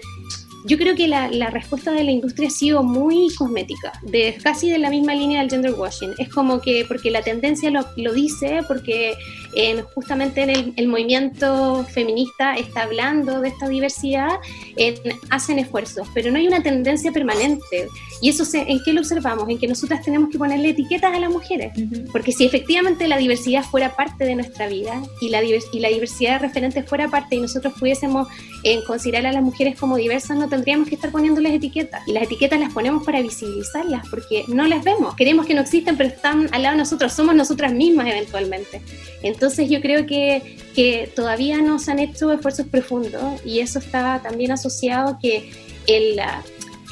yo 0.65 0.79
creo 0.79 0.95
que 0.95 1.09
la, 1.09 1.29
la, 1.29 1.51
respuesta 1.51 1.91
de 1.93 2.05
la 2.05 2.11
industria 2.11 2.49
ha 2.49 2.51
sido 2.51 2.83
muy 2.83 3.29
cosmética, 3.35 3.93
de, 4.03 4.37
casi 4.43 4.71
de 4.71 4.79
la 4.79 4.91
misma 4.91 5.15
línea 5.15 5.41
del 5.41 5.51
gender 5.51 5.75
washing. 5.75 6.13
Es 6.19 6.29
como 6.29 6.61
que, 6.61 6.85
porque 6.87 7.11
la 7.11 7.23
tendencia 7.23 7.71
lo, 7.71 7.85
lo 7.97 8.13
dice, 8.13 8.61
porque 8.69 9.15
en, 9.55 9.83
justamente 9.83 10.43
en 10.43 10.51
el, 10.51 10.75
el, 10.77 10.89
movimiento 10.89 11.85
feminista 11.93 12.55
está 12.55 12.83
hablando 12.83 13.41
de 13.41 13.49
esta 13.49 13.69
diversidad, 13.69 14.31
en, 14.77 14.95
hacen 15.31 15.59
esfuerzos, 15.59 16.07
pero 16.15 16.31
no 16.31 16.39
hay 16.39 16.47
una 16.47 16.63
tendencia 16.63 17.13
permanente. 17.13 17.89
¿Y 18.21 18.29
eso 18.29 18.45
se, 18.45 18.61
en 18.61 18.81
qué 18.85 18.93
lo 18.93 19.01
observamos? 19.01 19.49
En 19.49 19.59
que 19.59 19.67
nosotras 19.67 20.03
tenemos 20.03 20.31
que 20.31 20.39
ponerle 20.39 20.71
etiquetas 20.71 21.13
a 21.13 21.19
las 21.19 21.31
mujeres. 21.31 21.73
Uh 21.77 21.81
-huh. 21.81 22.13
Porque 22.13 22.33
si 22.33 22.45
efectivamente 22.45 23.09
la 23.09 23.19
diversidad 23.19 23.65
fuera 23.65 23.97
parte 23.97 24.25
de 24.25 24.37
nuestra 24.37 24.69
vida 24.69 25.03
y 25.21 25.29
la, 25.29 25.43
y 25.43 25.81
la 25.81 25.89
diversidad 25.89 26.35
de 26.35 26.47
referentes 26.47 26.89
fuera 26.89 27.09
parte 27.09 27.37
y 27.37 27.41
nosotros 27.41 27.75
pudiésemos 27.79 28.29
en 28.63 28.83
considerar 28.85 29.27
a 29.27 29.33
las 29.33 29.43
mujeres 29.43 29.79
como 29.79 29.97
diversas, 29.97 30.37
no 30.37 30.49
tendríamos 30.53 30.87
que 30.87 30.97
estar 30.97 31.11
poniéndoles 31.11 31.55
etiquetas. 31.55 32.07
Y 32.07 32.13
las 32.13 32.25
etiquetas 32.25 32.61
las 32.61 32.73
ponemos 32.75 33.05
para 33.05 33.23
visibilizarlas, 33.23 34.07
porque 34.11 34.45
no 34.49 34.67
las 34.67 34.85
vemos. 34.85 35.17
Queremos 35.17 35.47
que 35.47 35.55
no 35.55 35.63
existen, 35.63 35.97
pero 35.97 36.11
están 36.11 36.51
al 36.53 36.63
lado 36.63 36.75
de 36.75 36.83
nosotros. 36.83 37.11
Somos 37.15 37.35
nosotras 37.35 37.73
mismas 37.73 38.07
eventualmente. 38.07 38.83
Entonces 39.23 39.71
yo 39.71 39.81
creo 39.81 40.05
que, 40.05 40.59
que 40.75 41.11
todavía 41.17 41.63
no 41.63 41.79
se 41.79 41.91
han 41.91 42.01
hecho 42.01 42.31
esfuerzos 42.31 42.67
profundos 42.67 43.41
y 43.47 43.61
eso 43.61 43.79
está 43.79 44.21
también 44.23 44.53
asociado 44.53 45.19
que 45.23 45.51
el, 45.87 46.21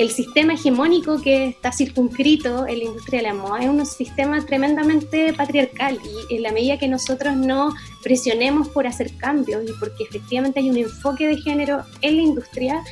el 0.01 0.11
sistema 0.11 0.55
hegemónico 0.55 1.21
que 1.21 1.49
está 1.49 1.73
circunscrito 1.73 2.67
en 2.67 2.79
la 2.79 2.85
industria 2.87 3.21
de 3.21 3.27
la 3.29 3.35
moda 3.35 3.61
es 3.61 3.69
un 3.69 3.85
sistema 3.85 4.45
tremendamente 4.47 5.35
patriarcal 5.35 5.99
y 6.31 6.37
en 6.37 6.43
la 6.43 6.53
medida 6.53 6.79
que 6.79 6.89
nosotros 6.89 7.37
no 7.37 7.75
presionemos 8.03 8.69
por 8.69 8.87
hacer 8.87 9.15
cambios 9.19 9.63
y 9.69 9.73
porque 9.79 10.05
efectivamente 10.05 10.61
hay 10.61 10.71
un 10.71 10.79
enfoque 10.79 11.27
de 11.27 11.37
género 11.37 11.83
en 12.01 12.17
la 12.17 12.23
industria, 12.23 12.83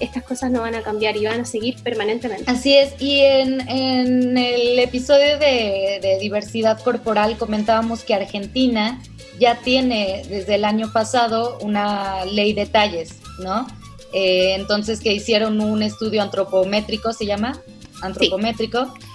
estas 0.00 0.22
cosas 0.22 0.50
no 0.50 0.60
van 0.60 0.74
a 0.74 0.82
cambiar 0.82 1.16
y 1.16 1.24
van 1.24 1.40
a 1.40 1.44
seguir 1.44 1.76
permanentemente. 1.82 2.50
Así 2.50 2.76
es, 2.76 2.94
y 3.00 3.20
en, 3.20 3.60
en 3.68 4.36
el 4.36 4.78
episodio 4.78 5.38
de, 5.38 5.98
de, 6.02 6.18
diversidad 6.20 6.80
corporal 6.80 7.36
comentábamos 7.36 8.04
que 8.04 8.14
Argentina 8.14 9.00
ya 9.38 9.56
tiene 9.56 10.22
desde 10.28 10.54
el 10.54 10.64
año 10.64 10.92
pasado 10.92 11.58
una 11.60 12.24
ley 12.24 12.52
de 12.52 12.66
talles, 12.66 13.16
¿no? 13.38 13.66
Eh, 14.12 14.54
entonces 14.54 15.00
que 15.00 15.12
hicieron 15.12 15.60
un 15.60 15.82
estudio 15.82 16.22
antropométrico, 16.22 17.12
se 17.12 17.26
llama, 17.26 17.60
antropométrico. 18.02 18.86
Sí. 18.86 19.06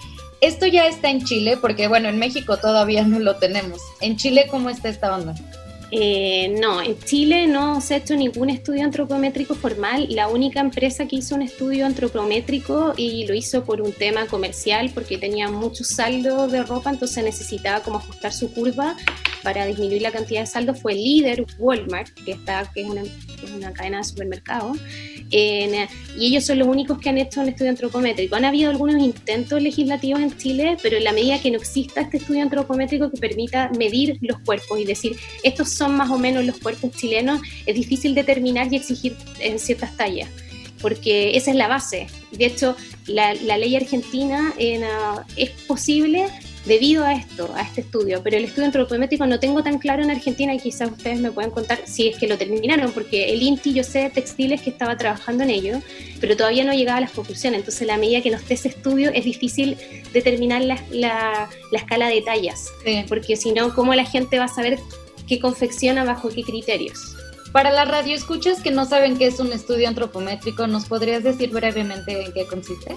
Esto 0.41 0.65
ya 0.65 0.87
está 0.87 1.09
en 1.09 1.23
Chile, 1.23 1.57
porque 1.59 1.87
bueno, 1.87 2.09
en 2.09 2.17
México 2.17 2.57
todavía 2.57 3.03
no 3.03 3.19
lo 3.19 3.35
tenemos. 3.35 3.79
¿En 3.99 4.17
Chile 4.17 4.47
cómo 4.49 4.69
está 4.69 4.89
esta 4.89 5.15
onda? 5.15 5.35
Eh, 5.93 6.56
no, 6.58 6.82
en 6.82 6.97
Chile 6.99 7.47
no 7.47 7.82
se 7.82 7.95
ha 7.95 7.97
hecho 7.97 8.15
ningún 8.15 8.49
estudio 8.49 8.84
antropométrico 8.84 9.56
formal. 9.56 10.08
La 10.10 10.30
única 10.30 10.62
empresa 10.62 11.06
que 11.06 11.17
hizo 11.17 11.36
un 11.36 11.41
estudio 11.41 11.86
antropométrico 11.86 12.93
y 12.95 13.27
lo 13.27 13.34
hizo 13.34 13.65
por 13.65 13.82
un 13.82 13.91
tema 13.91 14.25
comercial, 14.25 14.91
porque 14.93 15.17
tenía 15.17 15.49
mucho 15.49 15.84
saldo 15.84 16.47
de 16.47 16.63
ropa, 16.63 16.91
entonces 16.91 17.23
necesitaba 17.23 17.82
como 17.82 17.97
ajustar 17.97 18.32
su 18.32 18.54
curva 18.54 18.95
para 19.43 19.65
disminuir 19.65 20.01
la 20.01 20.12
cantidad 20.12 20.41
de 20.41 20.47
saldo, 20.47 20.73
fue 20.73 20.93
líder 20.93 21.45
Walmart, 21.58 22.10
que, 22.25 22.32
está, 22.32 22.69
que 22.73 22.82
es 22.82 22.88
una 22.88 23.73
cadena 23.73 23.97
de 23.97 24.04
supermercados. 24.06 24.77
En, 25.31 25.87
y 26.17 26.27
ellos 26.27 26.45
son 26.45 26.59
los 26.59 26.67
únicos 26.67 26.99
que 26.99 27.09
han 27.09 27.17
hecho 27.17 27.41
un 27.41 27.49
estudio 27.49 27.71
antropométrico. 27.71 28.35
Han 28.35 28.45
habido 28.45 28.69
algunos 28.69 29.01
intentos 29.01 29.61
legislativos 29.61 30.21
en 30.21 30.37
Chile, 30.37 30.77
pero 30.81 30.97
en 30.97 31.05
la 31.05 31.13
medida 31.13 31.41
que 31.41 31.51
no 31.51 31.57
exista 31.57 32.01
este 32.01 32.17
estudio 32.17 32.41
antropométrico 32.41 33.09
que 33.09 33.17
permita 33.17 33.69
medir 33.77 34.17
los 34.21 34.39
cuerpos 34.39 34.79
y 34.79 34.85
decir, 34.85 35.15
estos 35.43 35.69
son 35.69 35.95
más 35.95 36.09
o 36.09 36.17
menos 36.17 36.45
los 36.45 36.57
cuerpos 36.57 36.91
chilenos, 36.91 37.41
es 37.65 37.75
difícil 37.75 38.13
determinar 38.13 38.71
y 38.71 38.75
exigir 38.75 39.15
en 39.39 39.57
ciertas 39.57 39.95
tallas, 39.95 40.29
porque 40.81 41.37
esa 41.37 41.51
es 41.51 41.57
la 41.57 41.67
base. 41.67 42.07
De 42.31 42.45
hecho, 42.45 42.75
la, 43.07 43.33
ley 43.33 43.75
argentina 43.75 44.53
en, 44.57 44.83
uh, 44.83 45.21
es 45.37 45.49
posible 45.49 46.27
debido 46.65 47.04
a 47.04 47.13
esto, 47.13 47.50
a 47.56 47.62
este 47.62 47.82
estudio, 47.82 48.21
pero 48.24 48.38
el 48.38 48.45
estudio 48.45 48.65
antropométrico 48.65 49.26
no 49.26 49.39
tengo 49.39 49.63
tan 49.63 49.80
claro 49.80 50.04
en 50.04 50.12
Argentina 50.12 50.54
y 50.54 50.60
quizás 50.60 50.91
ustedes 50.91 51.19
me 51.19 51.32
pueden 51.32 51.52
contar 51.52 51.82
si 51.86 52.08
es 52.08 52.17
que 52.17 52.28
lo 52.28 52.38
terminaron, 52.38 52.91
porque 52.91 53.34
el 53.34 53.41
INTI 53.41 53.74
yo 53.74 53.84
sé 53.84 54.00
de 54.00 54.10
textiles 54.10 54.62
que 54.62 54.69
estaba 54.69 54.97
trabajando 54.97 55.43
en 55.43 55.50
ello, 55.50 55.82
pero 56.19 56.38
todavía 56.38 56.63
no 56.63 56.74
llegaba 56.74 57.00
a 57.00 57.02
las 57.02 57.12
conclusiones, 57.12 57.60
entonces 57.60 57.82
a 57.84 57.86
la 57.86 57.97
medida 57.97 58.21
que 58.21 58.30
no 58.30 58.38
esté 58.38 58.54
ese 58.54 58.69
estudio 58.69 59.12
es 59.12 59.26
difícil 59.26 59.78
determinar 60.13 60.62
la, 60.62 60.84
la, 60.91 61.50
la 61.71 61.80
escala 61.80 62.10
de 62.10 62.21
tallas, 62.21 62.69
sí. 62.86 63.06
porque 63.08 63.36
si 63.36 63.52
no, 63.54 63.74
¿cómo 63.74 63.95
la 63.95 64.06
gente 64.06 64.38
va 64.38 64.45
a 64.45 64.50
saber 64.50 64.80
qué 65.28 65.39
confecciona 65.39 66.04
bajo 66.04 66.30
qué 66.30 66.43
criterios? 66.43 67.15
Para 67.52 67.71
la 67.71 67.84
radio 67.84 68.15
escuchas 68.15 68.62
que 68.62 68.71
no 68.71 68.86
saben 68.86 69.17
qué 69.17 69.28
es 69.28 69.39
un 69.39 69.52
estudio 69.52 69.89
antropométrico, 69.89 70.67
¿nos 70.67 70.86
podrías 70.86 71.24
decir 71.24 71.50
brevemente 71.50 72.24
en 72.24 72.32
qué 72.32 72.45
consiste? 72.45 72.95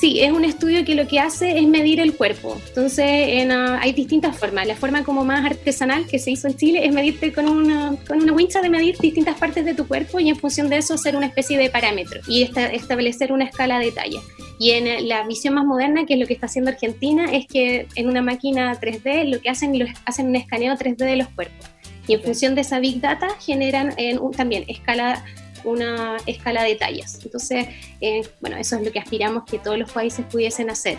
Sí, 0.00 0.18
es 0.22 0.32
un 0.32 0.46
estudio 0.46 0.82
que 0.86 0.94
lo 0.94 1.06
que 1.06 1.20
hace 1.20 1.58
es 1.58 1.68
medir 1.68 2.00
el 2.00 2.14
cuerpo. 2.14 2.58
Entonces, 2.68 3.04
en, 3.06 3.52
uh, 3.52 3.76
hay 3.78 3.92
distintas 3.92 4.34
formas. 4.34 4.66
La 4.66 4.74
forma 4.74 5.04
como 5.04 5.26
más 5.26 5.44
artesanal 5.44 6.06
que 6.06 6.18
se 6.18 6.30
hizo 6.30 6.48
en 6.48 6.56
Chile 6.56 6.86
es 6.86 6.94
medirte 6.94 7.34
con 7.34 7.46
una, 7.46 7.94
con 8.08 8.22
una 8.22 8.32
wincha 8.32 8.62
de 8.62 8.70
medir 8.70 8.96
distintas 8.96 9.38
partes 9.38 9.62
de 9.66 9.74
tu 9.74 9.86
cuerpo 9.86 10.18
y 10.18 10.30
en 10.30 10.36
función 10.36 10.70
de 10.70 10.78
eso 10.78 10.94
hacer 10.94 11.16
una 11.16 11.26
especie 11.26 11.58
de 11.58 11.68
parámetro 11.68 12.22
y 12.26 12.42
esta, 12.42 12.68
establecer 12.68 13.30
una 13.30 13.44
escala 13.44 13.78
de 13.78 13.92
talla. 13.92 14.20
Y 14.58 14.70
en 14.70 15.06
la 15.06 15.26
visión 15.26 15.52
más 15.52 15.66
moderna, 15.66 16.06
que 16.06 16.14
es 16.14 16.20
lo 16.20 16.26
que 16.26 16.32
está 16.32 16.46
haciendo 16.46 16.70
Argentina, 16.70 17.26
es 17.30 17.46
que 17.46 17.86
en 17.94 18.08
una 18.08 18.22
máquina 18.22 18.80
3D 18.80 19.24
lo 19.30 19.38
que 19.42 19.50
hacen, 19.50 19.78
lo, 19.78 19.84
hacen 20.06 20.28
un 20.28 20.36
escaneo 20.36 20.76
3D 20.76 20.96
de 20.96 21.16
los 21.16 21.28
cuerpos. 21.28 21.68
Y 22.06 22.14
en 22.14 22.22
función 22.22 22.54
de 22.54 22.62
esa 22.62 22.80
Big 22.80 23.02
Data 23.02 23.28
generan 23.38 23.92
en, 23.98 24.18
un, 24.18 24.32
también 24.32 24.64
escala 24.66 25.22
una 25.64 26.16
escala 26.26 26.62
de 26.62 26.74
tallas. 26.74 27.18
Entonces, 27.22 27.68
eh, 28.00 28.28
bueno, 28.40 28.56
eso 28.56 28.76
es 28.76 28.82
lo 28.82 28.92
que 28.92 28.98
aspiramos 28.98 29.44
que 29.44 29.58
todos 29.58 29.78
los 29.78 29.90
países 29.92 30.24
pudiesen 30.26 30.70
hacer. 30.70 30.98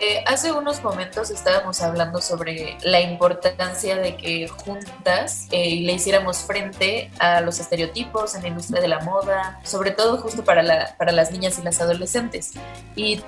Eh, 0.00 0.24
hace 0.26 0.52
unos 0.52 0.82
momentos 0.82 1.30
estábamos 1.30 1.80
hablando 1.80 2.20
sobre 2.20 2.76
la 2.82 3.00
importancia 3.00 3.96
de 3.96 4.16
que 4.16 4.48
juntas 4.48 5.46
eh, 5.50 5.80
le 5.80 5.92
hiciéramos 5.92 6.38
frente 6.38 7.10
a 7.18 7.40
los 7.40 7.60
estereotipos 7.60 8.34
en 8.34 8.42
la 8.42 8.48
industria 8.48 8.80
de 8.80 8.88
la 8.88 9.00
moda, 9.00 9.60
sobre 9.64 9.90
todo 9.90 10.18
justo 10.18 10.44
para, 10.44 10.62
la, 10.62 10.94
para 10.98 11.12
las 11.12 11.30
niñas 11.30 11.58
y 11.58 11.62
las 11.62 11.80
adolescentes. 11.80 12.52
Y 12.96 13.20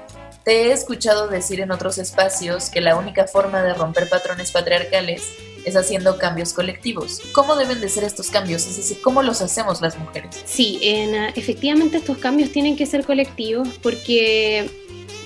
te 0.44 0.68
he 0.68 0.72
escuchado 0.72 1.26
decir 1.28 1.60
en 1.60 1.72
otros 1.72 1.98
espacios 1.98 2.70
que 2.70 2.80
la 2.80 2.96
única 2.96 3.26
forma 3.26 3.62
de 3.62 3.74
romper 3.74 4.08
patrones 4.08 4.52
patriarcales 4.52 5.32
es 5.66 5.76
haciendo 5.76 6.16
cambios 6.16 6.52
colectivos. 6.52 7.20
¿Cómo 7.32 7.56
deben 7.56 7.80
de 7.80 7.88
ser 7.88 8.04
estos 8.04 8.30
cambios? 8.30 8.66
Es 8.66 8.76
decir, 8.76 8.98
¿cómo 9.02 9.22
los 9.22 9.42
hacemos 9.42 9.82
las 9.82 9.98
mujeres? 9.98 10.30
Sí, 10.46 10.78
en, 10.80 11.10
uh, 11.14 11.28
efectivamente 11.34 11.98
estos 11.98 12.18
cambios 12.18 12.50
tienen 12.50 12.76
que 12.76 12.86
ser 12.86 13.04
colectivos 13.04 13.68
porque 13.82 14.70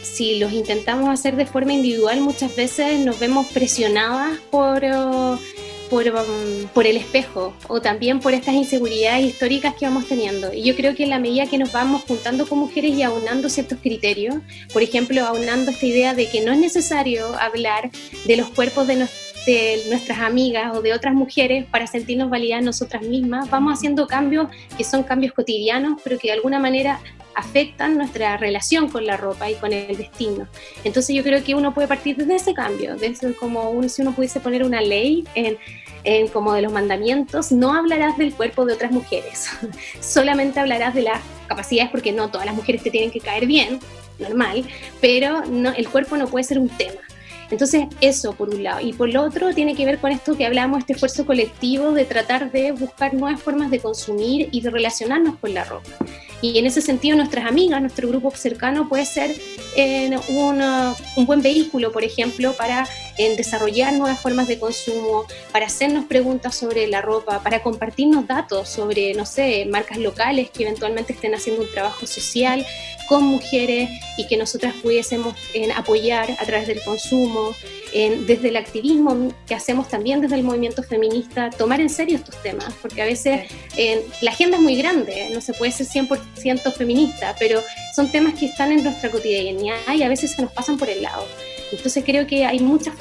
si 0.03 0.39
los 0.39 0.53
intentamos 0.53 1.11
hacer 1.11 1.37
de 1.37 1.47
forma 1.47 1.75
individual 1.75 2.21
muchas 2.23 2.57
veces 2.57 2.99
nos 3.01 3.21
vemos 3.21 3.47
presionadas 3.49 4.39
por... 4.51 4.83
Uh, 4.83 5.39
por, 5.91 6.07
um, 6.07 6.69
por, 6.73 6.87
el 6.87 6.97
espejo 6.97 7.53
o 7.67 7.81
también 7.81 8.21
por 8.21 8.33
estas 8.33 8.55
inseguridades 8.55 9.27
históricas 9.27 9.75
que 9.75 9.87
vamos 9.87 10.07
teniendo. 10.07 10.53
Y 10.53 10.63
yo 10.63 10.77
creo 10.77 10.95
que 10.95 11.03
en 11.03 11.11
la 11.11 11.19
medida 11.19 11.47
que 11.47 11.59
nos 11.59 11.73
vamos 11.73 12.03
juntando 12.07 12.47
con 12.47 12.61
mujeres 12.61 12.95
y 12.95 13.03
aunando 13.03 13.51
ciertos 13.51 13.81
criterios, 13.83 14.37
por 14.73 14.85
ejemplo, 14.85 15.27
aunando 15.27 15.73
esta 15.73 15.85
idea 15.85 16.15
de 16.15 16.31
que 16.31 16.43
no 16.43 16.53
es 16.53 16.61
necesario 16.61 17.35
hablar 17.41 17.91
de 18.25 18.37
los 18.37 18.49
cuerpos 18.51 18.87
de, 18.87 18.97
no, 18.97 19.09
de 19.47 19.83
nuestras 19.89 20.19
amigas 20.19 20.77
o 20.77 20.83
de 20.83 20.93
otras 20.93 21.15
mujeres 21.15 21.65
para 21.71 21.87
sentirnos 21.87 22.31
validadas 22.31 22.65
nosotras 22.65 23.03
mismas, 23.03 23.49
vamos 23.51 23.75
haciendo 23.75 24.07
cambios 24.07 24.49
que 24.77 24.85
son 24.85 25.03
cambios 25.03 25.33
cotidianos, 25.33 26.01
pero 26.05 26.19
que 26.19 26.29
de 26.29 26.35
alguna 26.35 26.59
manera 26.59 27.01
afectan 27.35 27.97
nuestra 27.97 28.37
relación 28.37 28.89
con 28.89 29.07
la 29.07 29.17
ropa 29.17 29.51
y 29.51 29.55
con 29.55 29.73
el 29.73 29.97
destino. 29.97 30.47
Entonces 30.85 31.15
yo 31.15 31.23
creo 31.23 31.43
que 31.43 31.55
uno 31.55 31.73
puede 31.73 31.89
partir 31.89 32.17
desde 32.17 32.37
ese 32.37 32.55
cambio, 32.55 32.97
desde 32.97 33.35
como 33.35 33.83
si 33.89 34.03
uno 34.03 34.13
pudiese 34.13 34.41
poner 34.41 34.65
una 34.65 34.81
ley 34.81 35.25
en, 35.35 35.57
en 36.05 36.29
como 36.29 36.53
de 36.53 36.63
los 36.63 36.73
mandamientos, 36.73 37.53
no 37.53 37.75
hablarás 37.75 38.19
del 38.19 38.35
cuerpo 38.35 38.67
de 38.67 38.75
otras 38.75 38.93
mujeres, 38.93 39.49
solamente 40.01 40.61
hablarás 40.61 40.95
de 40.95 41.03
las 41.03 41.21
capacidades 41.47 41.91
porque 41.91 42.13
no 42.13 42.31
todas 42.31 42.47
las 42.47 42.55
mujeres 42.55 42.83
te 42.83 42.91
tienen 42.91 43.11
que 43.11 43.21
caer 43.21 43.47
bien, 43.47 43.81
normal, 44.19 44.65
pero 45.01 45.45
no, 45.47 45.73
el 45.73 45.89
cuerpo 45.89 46.17
no 46.17 46.27
puede 46.29 46.45
ser 46.45 46.59
un 46.59 46.69
tema. 46.69 47.01
Entonces, 47.51 47.87
eso 48.01 48.33
por 48.33 48.51
un 48.51 48.63
lado. 48.63 48.81
Y 48.81 48.93
por 48.93 49.09
lo 49.09 49.23
otro, 49.23 49.53
tiene 49.55 49.75
que 49.75 49.85
ver 49.85 49.99
con 49.99 50.13
esto 50.13 50.37
que 50.37 50.47
hablamos, 50.47 50.81
este 50.81 50.93
esfuerzo 50.93 51.27
colectivo 51.27 51.93
de 51.93 52.05
tratar 52.05 52.51
de 52.51 52.73
buscar 52.73 53.15
nuevas 53.15 53.41
formas 53.41 53.71
de 53.71 53.81
consumir 53.81 54.49
y 54.53 54.61
de 54.61 54.71
relacionarnos 54.71 55.37
con 55.39 55.55
la 55.55 55.65
ropa. 55.65 55.91
Y 56.43 56.59
en 56.59 56.67
ese 56.67 56.81
sentido, 56.81 57.17
nuestras 57.17 57.47
amigas, 57.47 57.81
nuestro 57.81 58.09
grupo 58.09 58.31
cercano 58.31 58.89
puede 58.89 59.05
ser 59.05 59.35
eh, 59.77 60.11
un 60.29 61.27
buen 61.27 61.43
vehículo, 61.43 61.93
por 61.93 62.03
ejemplo, 62.03 62.55
para 62.55 62.89
en 63.19 63.37
desarrollar 63.37 63.93
nuevas 63.93 64.21
formas 64.21 64.49
de 64.49 64.59
consumo, 64.59 65.27
para 65.53 65.67
hacernos 65.67 66.07
preguntas 66.07 66.55
sobre 66.55 66.87
la 66.87 67.03
ropa, 67.03 67.43
para 67.43 67.63
compartirnos 67.63 68.27
datos 68.27 68.69
sobre, 68.69 69.13
no 69.15 69.27
sé, 69.27 69.67
marcas 69.67 69.99
locales 69.99 70.51
que 70.51 70.63
eventualmente 70.63 71.13
estén 71.13 71.35
haciendo 71.35 71.63
un 71.63 71.71
trabajo 71.71 72.07
social 72.07 72.67
con 73.09 73.25
mujeres 73.25 73.91
y 74.17 74.27
que 74.27 74.37
nosotras 74.37 74.75
pudiésemos 74.81 75.35
apoyar 75.77 76.37
a 76.39 76.47
través 76.47 76.69
del 76.69 76.81
consumo, 76.83 77.55
desde 77.93 78.49
el 78.49 78.57
activismo 78.57 79.33
que 79.47 79.55
hacemos 79.55 79.89
también 79.89 80.21
desde 80.21 80.37
el 80.37 80.43
movimiento 80.43 80.83
feminista, 80.83 81.51
tomar 81.51 81.81
en 81.81 81.91
serio 81.91 82.17
estos 82.17 82.41
temas, 82.43 82.73
porque 82.81 83.03
a 83.03 83.05
veces 83.05 83.51
la 84.21 84.31
agenda 84.31 84.57
es 84.57 84.63
muy 84.63 84.77
grande, 84.77 85.29
no 85.33 85.41
se 85.41 85.53
puede 85.55 85.73
ser 85.73 85.87
100% 85.87 86.73
feminista, 86.73 87.35
pero 87.39 87.63
son 87.95 88.11
temas 88.11 88.35
que 88.35 88.47
están 88.47 88.73
en 88.73 88.85
nuestra 88.85 89.11
cotidianidad 89.11 89.77
y 89.95 90.03
a 90.03 90.09
veces 90.09 90.33
se 90.33 90.43
nos 90.43 90.53
pasan 90.53 90.79
por 90.79 90.89
el 90.89 91.03
lado. 91.03 91.25
Entonces 91.73 92.05
creo 92.05 92.27
que 92.27 92.45
hay 92.45 92.59
muchas 92.61 92.95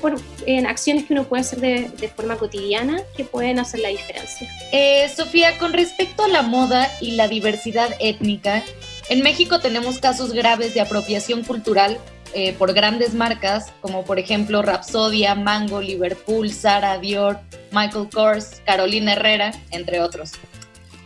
en 0.46 0.68
acciones 0.68 1.06
que 1.06 1.14
uno 1.14 1.24
puede 1.24 1.42
hacer 1.42 1.60
de, 1.60 2.10
forma 2.16 2.38
cotidiana 2.38 3.02
que 3.16 3.24
pueden 3.24 3.60
hacer 3.60 3.80
la 3.80 3.90
diferencia. 3.90 4.50
Eh, 4.72 5.10
Sofía, 5.16 5.58
con 5.58 5.74
respecto 5.74 6.24
a 6.24 6.28
la 6.28 6.42
moda 6.42 6.92
y 7.02 7.12
la 7.12 7.28
diversidad 7.28 7.96
étnica, 8.00 8.64
en 9.10 9.24
México 9.24 9.60
tenemos 9.60 10.00
casos 10.00 10.34
graves 10.34 10.74
de 10.74 10.82
apropiación 10.82 11.44
cultural 11.44 11.98
eh, 12.34 12.54
por 12.54 12.74
grandes 12.74 13.14
marcas, 13.14 13.72
como 13.82 14.04
por 14.06 14.20
ejemplo 14.20 14.62
Rapsodia, 14.62 15.36
Mango, 15.36 15.82
Liverpool, 15.82 16.52
Zara, 16.52 17.00
Dior, 17.00 17.40
Michael 17.72 18.10
Kors, 18.14 18.62
Carolina 18.66 19.14
Herrera, 19.14 19.52
entre 19.72 20.02
otros. 20.02 20.32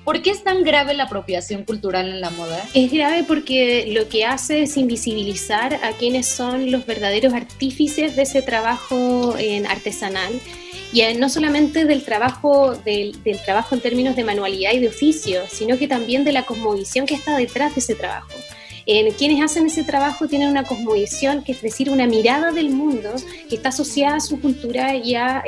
¿Por 0.04 0.22
qué 0.22 0.32
es 0.32 0.44
tan 0.44 0.64
grave 0.64 0.94
la 0.94 1.04
apropiación 1.04 1.64
cultural 1.64 2.10
en 2.10 2.20
la 2.20 2.30
moda? 2.30 2.62
Es 2.74 2.92
grave 2.92 3.24
porque 3.26 3.86
lo 3.88 4.10
que 4.10 4.26
hace 4.26 4.64
es 4.64 4.76
invisibilizar 4.76 5.76
a 5.76 5.92
quienes 5.94 6.28
son 6.28 6.72
los 6.72 6.86
verdaderos 6.86 7.34
artífices 7.34 8.16
de 8.18 8.24
ese 8.24 8.42
trabajo 8.42 9.36
en 9.38 9.66
artesanal 9.66 10.34
y 10.94 11.02
no 11.16 11.28
solamente 11.28 11.86
del 11.86 12.04
trabajo, 12.04 12.76
del, 12.76 13.18
trabajo 13.44 13.74
en 13.74 13.82
términos 13.82 14.16
de 14.16 14.24
manualidad 14.24 14.74
y 14.74 14.80
de 14.80 14.90
oficio, 14.90 15.42
sino 15.50 15.78
que 15.80 15.88
también 15.88 16.24
de 16.24 16.32
la 16.32 16.46
cosmovisión 16.46 17.08
que 17.08 17.16
está 17.16 17.36
detrás 17.36 17.74
de 17.74 17.80
ese 17.80 17.96
trabajo. 17.96 18.30
En 18.86 19.12
quienes 19.14 19.42
hacen 19.42 19.66
ese 19.66 19.84
trabajo 19.84 20.28
tienen 20.28 20.50
una 20.50 20.64
cosmovisión, 20.64 21.44
que 21.44 21.54
es 21.54 21.62
decir, 21.62 21.90
una 21.90 22.08
mirada 22.08 22.52
del 22.52 22.70
mundo 22.70 23.12
que 23.50 23.56
está 23.56 23.70
asociada 23.70 24.18
a 24.18 24.20
su 24.20 24.42
cultura 24.42 24.96
y 24.96 25.16
a, 25.16 25.44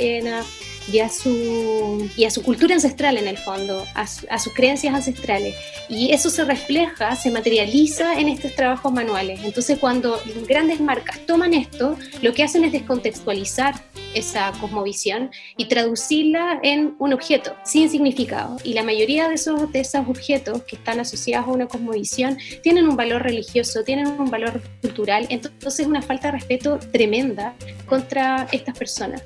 y 0.92 1.00
a 1.00 1.10
su, 1.10 2.10
y 2.16 2.26
a 2.26 2.30
su 2.30 2.44
cultura 2.44 2.76
ancestral 2.76 3.18
en 3.18 3.28
el 3.28 3.38
fondo, 3.38 3.86
a, 3.96 4.02
a, 4.02 4.40
sus 4.40 4.54
creencias 4.54 4.94
ancestrales. 4.94 5.56
Y 5.90 6.12
eso 6.12 6.30
se 6.30 6.44
refleja, 6.44 7.16
se 7.16 7.32
materializa 7.32 8.20
en 8.20 8.30
estos 8.30 8.54
trabajos 8.56 8.92
manuales. 8.92 9.40
Entonces 9.44 9.80
cuando 9.80 10.20
grandes 10.48 10.80
marcas 10.80 11.20
toman 11.26 11.54
esto, 11.54 11.98
lo 12.22 12.34
que 12.34 12.44
hacen 12.44 12.64
es 12.64 12.72
descontextualizar 12.72 13.76
esa 14.14 14.52
cosmovisión 14.60 15.30
y 15.58 15.66
traducirla 15.66 16.60
en 16.64 16.96
un 17.00 17.14
objeto 17.14 17.56
sin 17.64 17.90
significado. 17.90 18.58
Y 18.64 18.74
la 18.74 18.84
mayoría 18.84 19.28
de 19.28 19.36
esos, 19.36 19.72
de 19.72 19.82
esos 19.82 20.08
objetos 20.08 20.64
que 20.64 20.78
están 20.78 21.00
asociados 21.00 21.48
a 21.48 21.52
una 21.52 21.68
cosmovisión 21.68 22.38
tienen 22.64 22.88
un 22.88 22.96
valor 22.96 23.24
religioso, 23.24 23.84
tienen 23.84 24.08
un 24.08 24.30
valor 24.30 24.62
cultural. 24.82 25.28
Entonces 25.30 25.82
es 25.82 25.88
una 25.88 26.02
falta 26.02 26.28
de 26.28 26.34
respeto 26.34 26.80
tremenda 26.92 27.56
contra 27.88 28.48
estas 28.52 28.78
personas 28.78 29.22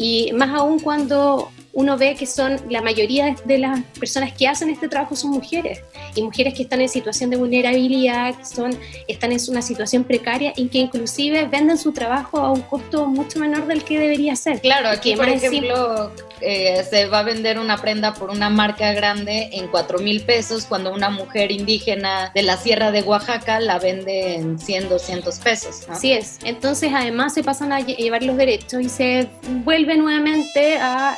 y 0.00 0.32
más 0.32 0.48
aún 0.58 0.78
cuando 0.78 1.50
uno 1.72 1.96
ve 1.96 2.14
que 2.14 2.26
son 2.26 2.60
la 2.68 2.82
mayoría 2.82 3.36
de 3.44 3.58
las 3.58 3.80
personas 3.98 4.32
que 4.32 4.48
hacen 4.48 4.70
este 4.70 4.88
trabajo 4.88 5.14
son 5.14 5.30
mujeres 5.30 5.80
y 6.14 6.22
mujeres 6.22 6.54
que 6.54 6.62
están 6.62 6.80
en 6.80 6.88
situación 6.88 7.30
de 7.30 7.36
vulnerabilidad, 7.36 8.34
que 8.36 8.44
son, 8.44 8.78
están 9.06 9.32
en 9.32 9.40
una 9.48 9.62
situación 9.62 10.04
precaria 10.04 10.52
y 10.56 10.68
que 10.68 10.78
inclusive 10.78 11.46
venden 11.46 11.78
su 11.78 11.92
trabajo 11.92 12.38
a 12.38 12.50
un 12.50 12.62
costo 12.62 13.06
mucho 13.06 13.38
menor 13.38 13.66
del 13.66 13.84
que 13.84 13.98
debería 13.98 14.36
ser. 14.36 14.60
Claro, 14.60 14.88
aquí 14.88 15.14
por 15.14 15.28
ejemplo 15.28 16.12
eh, 16.40 16.84
se 16.88 17.06
va 17.06 17.20
a 17.20 17.22
vender 17.22 17.58
una 17.58 17.76
prenda 17.76 18.14
por 18.14 18.30
una 18.30 18.50
marca 18.50 18.92
grande 18.92 19.50
en 19.52 19.68
4 19.68 19.98
mil 19.98 20.22
pesos 20.22 20.66
cuando 20.66 20.92
una 20.92 21.10
mujer 21.10 21.52
indígena 21.52 22.32
de 22.34 22.42
la 22.42 22.56
sierra 22.56 22.90
de 22.90 23.02
Oaxaca 23.02 23.60
la 23.60 23.78
vende 23.78 24.36
en 24.36 24.58
100, 24.58 24.88
200 24.88 25.38
pesos. 25.38 25.88
Así 25.88 26.12
es, 26.12 26.38
entonces 26.44 26.92
además 26.94 27.34
se 27.34 27.44
pasan 27.44 27.72
a 27.72 27.80
llevar 27.80 28.22
los 28.22 28.36
derechos 28.36 28.80
y 28.80 28.88
se 28.88 29.28
vuelve 29.64 29.96
nuevamente 29.96 30.76
a 30.78 31.16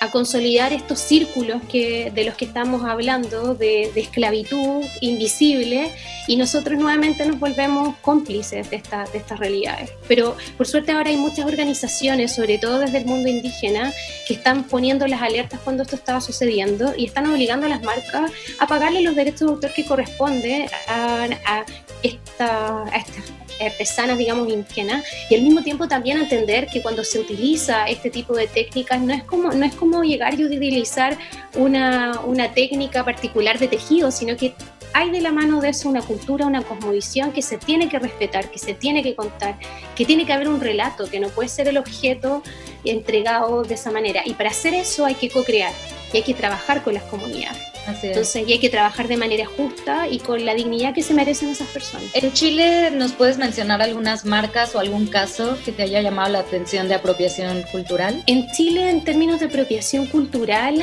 a 0.00 0.10
consolidar 0.10 0.72
estos 0.72 0.98
círculos 0.98 1.62
que, 1.70 2.10
de 2.14 2.24
los 2.24 2.34
que 2.34 2.44
estamos 2.44 2.84
hablando, 2.84 3.54
de, 3.54 3.90
esclavitud 3.94 4.84
invisible, 5.00 5.90
y 6.26 6.36
nosotros 6.36 6.78
nuevamente 6.78 7.24
nos 7.26 7.38
volvemos 7.38 7.96
cómplices 8.00 8.70
de, 8.70 8.76
esta, 8.76 9.04
de 9.04 9.18
estas 9.18 9.38
realidades. 9.38 9.90
Pero 10.08 10.36
por 10.56 10.66
suerte 10.66 10.92
ahora 10.92 11.10
hay 11.10 11.16
muchas 11.16 11.46
organizaciones, 11.46 12.34
sobre 12.34 12.58
todo 12.58 12.78
desde 12.78 12.98
el 12.98 13.06
mundo 13.06 13.28
indígena, 13.28 13.92
que 14.26 14.34
están 14.34 14.64
poniendo 14.64 15.06
las 15.06 15.22
alertas 15.22 15.60
cuando 15.62 15.82
esto 15.82 15.96
estaba 15.96 16.20
sucediendo 16.20 16.94
y 16.96 17.04
están 17.06 17.26
obligando 17.26 17.66
a 17.66 17.68
las 17.68 17.82
marcas 17.82 18.30
a 18.58 18.66
pagarle 18.66 19.02
los 19.02 19.14
derechos 19.14 19.40
de 19.40 19.54
autor 19.54 19.72
que 19.72 19.84
corresponde 19.84 20.66
a, 20.88 21.24
a 21.46 21.64
esta, 22.02 22.84
a 22.84 22.96
esta 22.96 23.43
artesanas, 23.60 24.18
digamos, 24.18 24.48
indígenas, 24.52 25.04
y 25.30 25.34
al 25.34 25.42
mismo 25.42 25.62
tiempo 25.62 25.88
también 25.88 26.18
entender 26.18 26.66
que 26.66 26.82
cuando 26.82 27.04
se 27.04 27.18
utiliza 27.18 27.86
este 27.86 28.10
tipo 28.10 28.34
de 28.34 28.46
técnicas 28.46 29.00
no 29.00 29.12
es 29.12 29.24
como, 29.24 29.52
no 29.52 29.64
es 29.64 29.74
como 29.74 30.02
llegar 30.02 30.38
y 30.38 30.44
utilizar 30.44 31.18
una, 31.54 32.20
una 32.20 32.52
técnica 32.52 33.04
particular 33.04 33.58
de 33.58 33.68
tejido, 33.68 34.10
sino 34.10 34.36
que 34.36 34.54
hay 34.94 35.10
de 35.10 35.20
la 35.20 35.32
mano 35.32 35.60
de 35.60 35.70
eso 35.70 35.88
una 35.88 36.02
cultura, 36.02 36.46
una 36.46 36.62
cosmovisión 36.62 37.32
que 37.32 37.42
se 37.42 37.58
tiene 37.58 37.88
que 37.88 37.98
respetar, 37.98 38.48
que 38.50 38.60
se 38.60 38.74
tiene 38.74 39.02
que 39.02 39.16
contar, 39.16 39.58
que 39.96 40.04
tiene 40.04 40.24
que 40.24 40.32
haber 40.32 40.48
un 40.48 40.60
relato, 40.60 41.10
que 41.10 41.18
no 41.18 41.28
puede 41.30 41.48
ser 41.48 41.66
el 41.66 41.78
objeto 41.78 42.44
entregado 42.84 43.64
de 43.64 43.74
esa 43.74 43.90
manera. 43.90 44.22
Y 44.24 44.34
para 44.34 44.50
hacer 44.50 44.72
eso 44.72 45.04
hay 45.04 45.16
que 45.16 45.30
co-crear 45.30 45.72
y 46.12 46.18
hay 46.18 46.22
que 46.22 46.34
trabajar 46.34 46.84
con 46.84 46.94
las 46.94 47.02
comunidades. 47.04 47.73
Entonces, 47.86 48.46
y 48.46 48.52
hay 48.52 48.58
que 48.58 48.70
trabajar 48.70 49.08
de 49.08 49.16
manera 49.16 49.46
justa 49.46 50.08
y 50.08 50.18
con 50.18 50.44
la 50.44 50.54
dignidad 50.54 50.94
que 50.94 51.02
se 51.02 51.14
merecen 51.14 51.50
esas 51.50 51.68
personas. 51.68 52.08
En 52.14 52.32
Chile, 52.32 52.90
¿nos 52.90 53.12
puedes 53.12 53.38
mencionar 53.38 53.82
algunas 53.82 54.24
marcas 54.24 54.74
o 54.74 54.78
algún 54.78 55.06
caso 55.06 55.58
que 55.64 55.72
te 55.72 55.82
haya 55.82 56.00
llamado 56.00 56.32
la 56.32 56.40
atención 56.40 56.88
de 56.88 56.94
apropiación 56.94 57.62
cultural? 57.70 58.22
En 58.26 58.50
Chile, 58.52 58.90
en 58.90 59.04
términos 59.04 59.40
de 59.40 59.46
apropiación 59.46 60.06
cultural, 60.06 60.82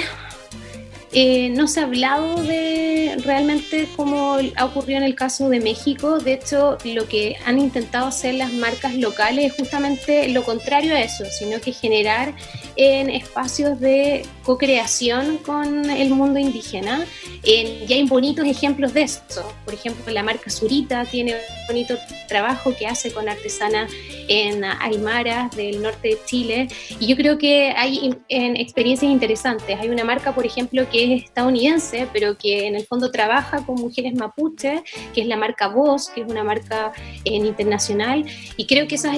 eh, 1.14 1.49
no 1.49 1.68
se 1.68 1.82
ha 1.82 1.84
hablado 1.84 2.41
de 2.41 3.18
realmente 3.26 3.88
cómo 3.97 4.38
ha 4.55 4.66
ocurrido 4.66 4.97
en 4.97 5.03
el 5.03 5.16
caso 5.16 5.49
de 5.49 5.59
México. 5.59 6.20
De 6.20 6.34
hecho, 6.34 6.78
lo 6.86 7.07
que 7.07 7.36
han 7.45 7.59
intentado 7.59 8.07
hacer 8.07 8.36
las 8.36 8.53
marcas 8.53 8.95
locales 8.95 9.51
es 9.51 9.57
justamente 9.57 10.30
lo 10.30 10.43
contrario 10.43 10.95
a 10.95 11.01
eso, 11.01 11.26
sino 11.26 11.59
que 11.59 11.74
generar 11.74 12.34
en 12.78 13.09
espacios 13.09 13.80
de 13.82 14.26
co-creación 14.43 15.38
con 15.38 15.89
el 15.89 16.12
mundo 16.12 16.39
indígena. 16.39 17.05
y 17.43 17.91
hay 17.91 18.03
bonitos 18.07 18.45
ejemplos 18.45 18.93
de 18.93 19.01
esto. 19.03 19.43
Por 19.66 19.74
ejemplo, 19.74 20.14
la 20.14 20.24
marca 20.24 20.49
Zurita 20.49 21.03
tiene 21.05 21.34
un 21.34 21.68
bonito 21.68 21.97
trabajo 22.28 22.74
que 22.78 22.88
hace 22.88 23.12
con 23.12 23.28
artesanas 23.28 23.91
en 24.28 24.64
Aymaras 24.64 25.55
del 25.55 25.82
norte 25.82 26.09
de 26.09 26.18
Chile. 26.26 26.68
Y 26.99 27.07
yo 27.07 27.16
creo 27.16 27.38
que 27.38 27.74
hay 27.76 28.16
en 28.30 28.55
experiencias 28.55 29.12
interesantes. 29.12 29.78
Hay 29.80 29.89
una 29.89 30.05
marca, 30.05 30.34
por 30.34 30.45
ejemplo, 30.45 30.88
que 30.89 31.01
es 31.04 31.24
estadounidense, 31.24 32.08
pero 32.12 32.38
que 32.38 32.68
en 32.68 32.76
el 32.76 32.86
fondo 32.86 33.12
trabaja 33.12 33.66
con 33.66 33.76
mujeres 33.76 34.14
mapuche, 34.14 34.84
que 35.14 35.22
es 35.22 35.28
la 35.28 35.38
marca 35.38 35.68
Voz, 35.68 36.10
que 36.10 36.22
es 36.22 36.28
una 36.28 36.43
marca 36.43 36.91
en 37.26 37.45
internacional. 37.45 38.26
Y 38.58 38.66
creo 38.66 38.88
que 38.88 38.95
esas 38.95 39.18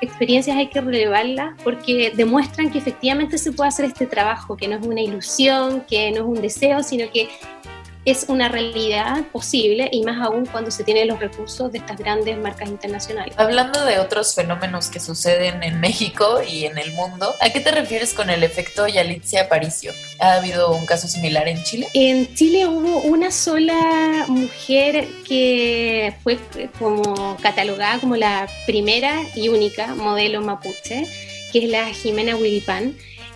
experiencias 0.00 0.56
hay 0.56 0.68
que 0.68 0.80
relevarlas 0.80 1.54
porque 1.62 2.12
demuestran 2.14 2.70
que 2.70 2.78
efectivamente 2.78 3.38
se 3.38 3.52
puede 3.52 3.68
hacer 3.68 3.84
este 3.86 4.06
trabajo, 4.06 4.56
que 4.56 4.68
no 4.68 4.76
es 4.76 4.86
una 4.86 5.00
ilusión, 5.00 5.84
que 5.88 6.10
no 6.10 6.18
es 6.18 6.38
un 6.38 6.40
deseo, 6.40 6.82
sino 6.82 7.10
que 7.10 7.28
es 8.10 8.26
una 8.28 8.48
realidad 8.48 9.22
posible 9.32 9.88
y 9.92 10.02
más 10.02 10.20
aún 10.20 10.46
cuando 10.46 10.70
se 10.70 10.84
tienen 10.84 11.08
los 11.08 11.20
recursos 11.20 11.70
de 11.72 11.78
estas 11.78 11.98
grandes 11.98 12.36
marcas 12.38 12.68
internacionales. 12.68 13.34
Hablando 13.36 13.84
de 13.84 13.98
otros 13.98 14.34
fenómenos 14.34 14.88
que 14.88 15.00
suceden 15.00 15.62
en 15.62 15.80
México 15.80 16.40
y 16.46 16.64
en 16.64 16.78
el 16.78 16.92
mundo, 16.92 17.32
¿a 17.40 17.50
qué 17.50 17.60
te 17.60 17.70
refieres 17.70 18.12
con 18.12 18.30
el 18.30 18.42
efecto 18.42 18.86
Yalitza 18.86 19.42
Aparicio? 19.42 19.92
¿Ha 20.18 20.34
habido 20.34 20.72
un 20.72 20.86
caso 20.86 21.08
similar 21.08 21.48
en 21.48 21.62
Chile? 21.62 21.88
En 21.94 22.34
Chile 22.34 22.66
hubo 22.66 23.00
una 23.02 23.30
sola 23.30 24.24
mujer 24.28 25.06
que 25.26 26.14
fue 26.22 26.38
como 26.78 27.36
catalogada 27.40 27.98
como 28.00 28.16
la 28.16 28.48
primera 28.66 29.22
y 29.34 29.48
única 29.48 29.94
modelo 29.94 30.40
mapuche, 30.40 31.06
que 31.52 31.64
es 31.64 31.70
la 31.70 31.86
Jimena 31.86 32.34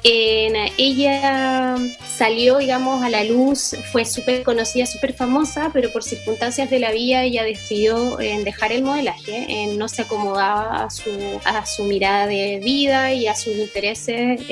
Ella 0.06 1.76
salió, 2.06 2.58
digamos, 2.58 3.02
a 3.02 3.08
la 3.08 3.24
luz, 3.24 3.74
fue 3.90 4.04
súper 4.04 4.42
conocida, 4.42 4.84
súper 4.84 5.14
famosa, 5.14 5.70
pero 5.72 5.90
por 5.90 6.02
circunstancias 6.02 6.68
de 6.68 6.78
la 6.78 6.92
vida 6.92 7.22
ella 7.24 7.42
decidió 7.42 8.20
en 8.20 8.44
dejar 8.44 8.72
el 8.72 8.82
modelaje, 8.82 9.66
no 9.76 9.88
se 9.88 10.02
acomodaba 10.02 10.84
a 10.84 10.90
su, 10.90 11.10
a 11.44 11.64
su 11.64 11.84
mirada 11.84 12.26
de 12.26 12.60
vida 12.62 13.12
y 13.14 13.26
a 13.26 13.34
sus 13.34 13.56
intereses, 13.56 14.42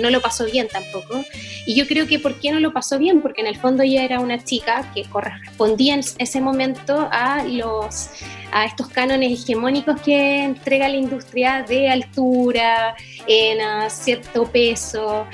no 0.00 0.10
lo 0.10 0.20
pasó 0.20 0.44
bien 0.44 0.68
tampoco. 0.68 1.24
Y 1.64 1.74
yo 1.74 1.86
creo 1.86 2.06
que 2.06 2.18
¿por 2.18 2.38
qué 2.38 2.52
no 2.52 2.60
lo 2.60 2.72
pasó 2.72 2.98
bien? 2.98 3.22
Porque 3.22 3.40
en 3.40 3.46
el 3.46 3.56
fondo 3.56 3.82
ella 3.82 4.04
era 4.04 4.20
una 4.20 4.44
chica 4.44 4.90
que 4.94 5.04
correspondía 5.04 5.94
en 5.94 6.00
ese 6.18 6.40
momento 6.40 7.08
a 7.10 7.44
los 7.44 8.10
a 8.52 8.64
estos 8.64 8.88
cánones 8.88 9.32
hegemónicos 9.32 10.00
que 10.00 10.44
entrega 10.44 10.88
la 10.88 10.96
industria 10.96 11.64
de 11.68 11.90
altura, 11.90 12.94
en 13.26 13.58
cierto 13.90 14.50
peso, 14.50 15.26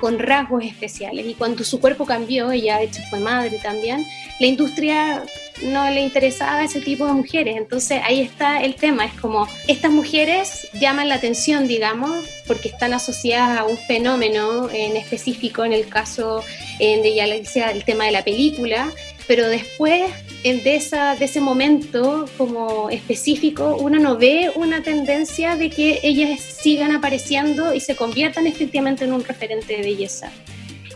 con 0.00 0.18
rasgos 0.18 0.64
especiales. 0.64 1.26
Y 1.26 1.34
cuando 1.34 1.64
su 1.64 1.80
cuerpo 1.80 2.06
cambió, 2.06 2.50
ella 2.50 2.78
de 2.78 2.84
hecho 2.84 3.02
fue 3.10 3.20
madre 3.20 3.58
también, 3.62 4.06
la 4.38 4.46
industria 4.46 5.22
no 5.62 5.88
le 5.88 6.02
interesaba 6.02 6.62
ese 6.62 6.82
tipo 6.82 7.06
de 7.06 7.14
mujeres. 7.14 7.56
Entonces 7.56 8.00
ahí 8.04 8.20
está 8.20 8.60
el 8.60 8.74
tema, 8.74 9.06
es 9.06 9.14
como 9.14 9.48
estas 9.66 9.90
mujeres 9.90 10.68
llaman 10.74 11.08
la 11.08 11.14
atención, 11.14 11.66
digamos, 11.66 12.26
porque 12.46 12.68
están 12.68 12.92
asociadas 12.92 13.58
a 13.58 13.64
un 13.64 13.78
fenómeno 13.78 14.68
en 14.70 14.96
específico, 14.96 15.64
en 15.64 15.72
el 15.72 15.88
caso 15.88 16.44
de 16.78 17.14
ya 17.14 17.24
el 17.70 17.84
tema 17.84 18.04
de 18.04 18.12
la 18.12 18.22
película, 18.22 18.92
pero 19.26 19.48
después 19.48 20.10
de, 20.42 20.76
esa, 20.76 21.16
de 21.16 21.24
ese 21.24 21.40
momento 21.40 22.26
como 22.38 22.88
específico, 22.90 23.76
uno 23.80 23.98
no 23.98 24.16
ve 24.16 24.50
una 24.54 24.82
tendencia 24.82 25.56
de 25.56 25.70
que 25.70 26.00
ellas 26.02 26.40
sigan 26.40 26.92
apareciendo 26.94 27.74
y 27.74 27.80
se 27.80 27.96
conviertan 27.96 28.46
efectivamente 28.46 29.04
en 29.04 29.12
un 29.12 29.24
referente 29.24 29.76
de 29.76 29.82
belleza. 29.82 30.30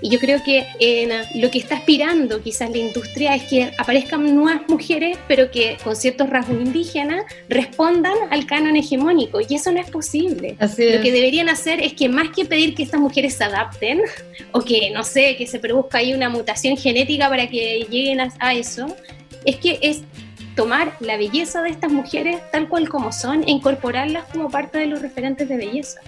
Y 0.03 0.11
yo 0.11 0.19
creo 0.19 0.43
que 0.43 0.67
lo 1.35 1.51
que 1.51 1.59
está 1.59 1.77
aspirando 1.77 2.43
quizás 2.43 2.71
la 2.71 2.79
industria 2.79 3.35
es 3.35 3.45
que 3.45 3.71
aparezcan 3.77 4.35
nuevas 4.35 4.63
mujeres, 4.69 5.19
pero 5.29 5.51
que 5.51 5.77
con 5.83 5.95
ciertos 5.97 6.31
rasgos 6.31 6.61
indígenas 6.61 7.25
respondan 7.49 8.15
al 8.31 8.47
canon 8.47 8.77
hegemónico. 8.77 9.41
Y 9.47 9.55
eso 9.55 9.73
no 9.73 9.81
es 9.81 9.91
posible. 9.91 10.57
Lo 10.61 11.03
que 11.03 11.13
deberían 11.13 11.49
hacer 11.49 11.81
es 11.81 11.93
que 11.93 12.09
más 12.09 12.31
que 12.31 12.45
pedir 12.45 12.75
que 12.75 12.83
estas 12.83 13.01
mujeres 13.01 13.35
se 13.35 13.45
adapten, 13.45 14.01
o 14.53 14.63
que, 14.63 14.91
no 14.91 15.05
sé, 15.05 15.37
que 15.37 15.47
se 15.47 15.59
produzca 15.59 15.99
ahí 15.99 16.15
una 16.15 16.29
mutación 16.29 16.77
genética 16.77 17.29
para 17.29 17.49
que 17.49 17.87
lleguen 17.91 18.21
a 18.21 18.55
eso, 18.55 18.97
es 19.45 19.57
que 19.57 19.79
es 19.83 20.03
tomar 20.57 20.97
la 21.01 21.17
belleza 21.17 21.63
de 21.63 21.71
estas 21.71 21.93
mujeres 21.93 22.39
tal 22.51 22.69
cual 22.69 22.89
como 22.89 23.13
son 23.13 23.45
e 23.45 23.51
incorporarlas 23.51 24.25
como 24.33 24.51
parte 24.51 24.79
de 24.79 24.87
los 24.87 25.01
referentes 25.01 25.49
de 25.49 25.57
belleza. 25.57 26.01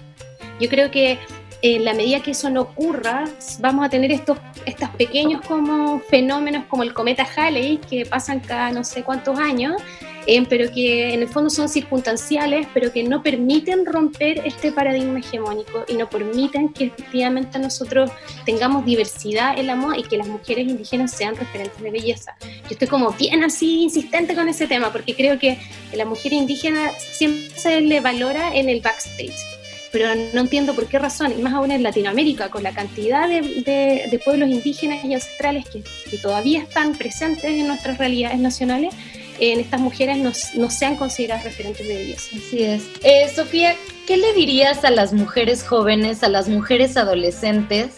Yo 0.59 0.69
creo 0.69 0.91
que 0.91 1.17
en 1.63 1.85
la 1.85 1.93
medida 1.93 2.19
que 2.19 2.31
eso 2.31 2.49
no 2.49 2.61
ocurra, 2.61 3.23
vamos 3.59 3.85
a 3.85 3.89
tener 3.89 4.11
estos, 4.11 4.37
estos 4.65 4.89
pequeños 4.89 5.41
como 5.47 6.01
fenómenos 6.01 6.65
como 6.65 6.83
el 6.83 6.93
cometa 6.93 7.25
Halley, 7.35 7.77
que 7.77 8.05
pasan 8.05 8.41
cada 8.41 8.71
no 8.71 8.83
sé 8.83 9.03
cuántos 9.03 9.39
años, 9.39 9.81
eh, 10.27 10.45
pero 10.49 10.69
que 10.73 11.13
en 11.13 11.21
el 11.21 11.29
fondo 11.29 11.49
son 11.49 11.69
circunstanciales, 11.69 12.67
pero 12.73 12.91
que 12.91 13.03
no 13.03 13.23
permiten 13.23 13.85
romper 13.85 14.41
este 14.43 14.73
paradigma 14.73 15.19
hegemónico 15.19 15.85
y 15.87 15.93
no 15.93 16.09
permiten 16.09 16.67
que 16.73 16.85
efectivamente 16.87 17.57
nosotros 17.59 18.11
tengamos 18.45 18.83
diversidad 18.83 19.57
en 19.57 19.67
la 19.67 19.77
moda 19.77 19.97
y 19.97 20.03
que 20.03 20.17
las 20.17 20.27
mujeres 20.27 20.67
indígenas 20.67 21.11
sean 21.11 21.37
referentes 21.37 21.81
de 21.81 21.91
belleza. 21.91 22.35
Yo 22.41 22.71
estoy 22.71 22.89
como 22.89 23.11
bien 23.11 23.41
así 23.41 23.83
insistente 23.83 24.35
con 24.35 24.49
ese 24.49 24.67
tema, 24.67 24.91
porque 24.91 25.15
creo 25.15 25.39
que 25.39 25.57
la 25.93 26.03
mujer 26.03 26.33
indígena 26.33 26.91
siempre 26.91 27.57
se 27.57 27.79
le 27.79 28.01
valora 28.01 28.53
en 28.53 28.67
el 28.67 28.81
backstage 28.81 29.62
pero 29.93 30.07
no 30.33 30.41
entiendo 30.41 30.73
por 30.73 30.87
qué 30.87 30.97
razón, 30.97 31.35
y 31.37 31.41
más 31.43 31.53
aún 31.53 31.69
en 31.69 31.83
Latinoamérica, 31.83 32.49
con 32.49 32.63
la 32.63 32.73
cantidad 32.73 33.29
de, 33.29 34.21
pueblos 34.25 34.49
indígenas 34.49 35.05
y 35.05 35.13
ancestrales 35.13 35.65
que, 35.69 35.83
todavía 36.17 36.63
están 36.63 36.95
presentes 36.95 37.45
en 37.45 37.67
nuestras 37.67 37.99
realidades 37.99 38.39
nacionales, 38.39 38.95
en 39.39 39.59
estas 39.59 39.79
mujeres 39.79 40.17
no, 40.55 40.69
sean 40.71 40.95
consideradas 40.95 41.43
referentes 41.43 41.87
de 41.87 41.95
belleza. 41.95 42.35
Así 42.35 42.63
es. 42.63 42.83
Eh, 43.03 43.29
Sofía, 43.35 43.75
¿qué 44.07 44.17
le 44.17 44.33
dirías 44.33 44.83
a 44.83 44.89
las 44.89 45.13
mujeres 45.13 45.63
jóvenes, 45.63 46.23
a 46.23 46.29
las 46.29 46.49
mujeres 46.49 46.97
adolescentes? 46.97 47.93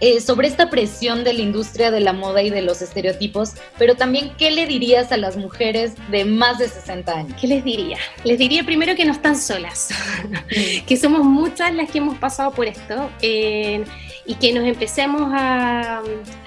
Eh, 0.00 0.20
sobre 0.20 0.48
esta 0.48 0.68
presión 0.68 1.24
de 1.24 1.32
la 1.32 1.40
industria 1.40 1.90
de 1.90 2.00
la 2.00 2.12
moda 2.12 2.42
y 2.42 2.50
de 2.50 2.62
los 2.62 2.82
estereotipos, 2.82 3.54
pero 3.78 3.94
también 3.94 4.32
qué 4.36 4.50
le 4.50 4.66
dirías 4.66 5.10
a 5.10 5.16
las 5.16 5.36
mujeres 5.36 5.94
de 6.10 6.24
más 6.24 6.58
de 6.58 6.68
60 6.68 7.12
años. 7.12 7.40
¿Qué 7.40 7.46
les 7.46 7.64
diría? 7.64 7.98
Les 8.24 8.38
diría 8.38 8.64
primero 8.64 8.94
que 8.94 9.04
no 9.04 9.12
están 9.12 9.36
solas, 9.36 9.88
que 10.86 10.96
somos 10.96 11.24
muchas 11.24 11.74
las 11.74 11.90
que 11.90 11.98
hemos 11.98 12.18
pasado 12.18 12.50
por 12.52 12.66
esto. 12.66 13.10
Eh, 13.22 13.84
y 14.26 14.34
que 14.34 14.52
nos 14.52 14.64
empecemos 14.64 15.30
a, 15.32 16.02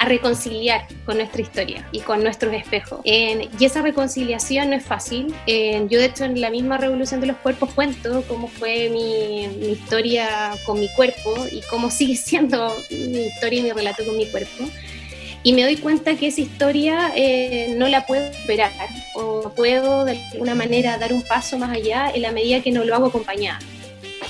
reconciliar 0.05 0.87
con 1.05 1.17
nuestra 1.17 1.41
historia 1.41 1.87
y 1.91 1.99
con 1.99 2.23
nuestros 2.23 2.53
espejos. 2.53 3.01
y 3.05 3.47
esa 3.63 3.81
reconciliación 3.81 4.71
no 4.71 4.75
es 4.75 4.83
fácil. 4.83 5.33
yo 5.47 5.99
de 5.99 6.05
hecho 6.05 6.25
en 6.25 6.41
la 6.41 6.49
misma 6.49 6.77
Revolución 6.77 7.21
de 7.21 7.27
los 7.27 7.37
Cuerpos 7.37 7.69
cuento 7.73 8.23
cómo 8.27 8.47
fue 8.47 8.89
mi, 8.89 9.45
historia 9.71 10.51
con 10.65 10.79
mi 10.79 10.89
cuerpo 10.89 11.35
y 11.51 11.61
cómo 11.69 11.89
sigue 11.89 12.15
siendo 12.15 12.75
mi 12.89 13.29
historia 13.39 13.59
y 13.59 13.63
mi 13.63 13.71
relato 13.71 14.05
con 14.05 14.17
mi 14.17 14.25
cuerpo. 14.25 14.69
Y 15.41 15.53
me 15.53 15.63
doy 15.63 15.77
cuenta 15.77 16.15
que 16.15 16.27
esa 16.27 16.41
historia 16.41 17.13
eh, 17.15 17.73
no 17.77 17.87
la 17.87 18.05
puedo 18.05 18.25
esperar 18.25 18.71
o 19.15 19.53
puedo 19.55 20.03
de 20.03 20.19
alguna 20.33 20.53
manera 20.53 20.97
dar 20.97 21.13
un 21.13 21.23
paso 21.23 21.57
más 21.57 21.71
allá 21.71 22.11
en 22.13 22.23
la 22.23 22.33
medida 22.33 22.61
que 22.61 22.71
no 22.71 22.83
lo 22.83 22.93
hago 22.93 23.05
acompañada. 23.05 23.59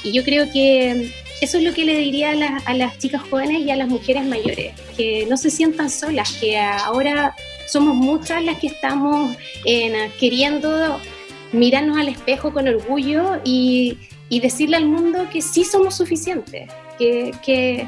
Y 0.03 0.11
yo 0.11 0.23
creo 0.23 0.51
que 0.51 1.11
eso 1.41 1.57
es 1.57 1.63
lo 1.63 1.73
que 1.73 1.83
le 1.83 1.97
diría 1.97 2.31
a 2.65 2.73
las, 2.75 2.97
chicas 2.99 3.23
jóvenes 3.29 3.61
y 3.61 3.71
a 3.71 3.75
las 3.75 3.87
mujeres 3.87 4.23
mayores, 4.25 4.73
que 4.95 5.25
no 5.27 5.35
se 5.35 5.49
sientan 5.49 5.89
solas, 5.89 6.31
que 6.33 6.59
ahora 6.59 7.35
somos 7.67 7.95
muchas 7.95 8.43
las 8.43 8.59
que 8.59 8.67
estamos 8.67 9.35
queriendo 10.19 10.99
mirarnos 11.51 11.97
al 11.97 12.09
espejo 12.09 12.53
con 12.53 12.67
orgullo 12.67 13.41
y, 13.43 13.97
decirle 14.29 14.77
al 14.77 14.85
mundo 14.85 15.27
que 15.31 15.41
sí 15.41 15.63
somos 15.63 15.95
suficientes, 15.97 16.69
que, 16.99 17.31
que, 17.43 17.87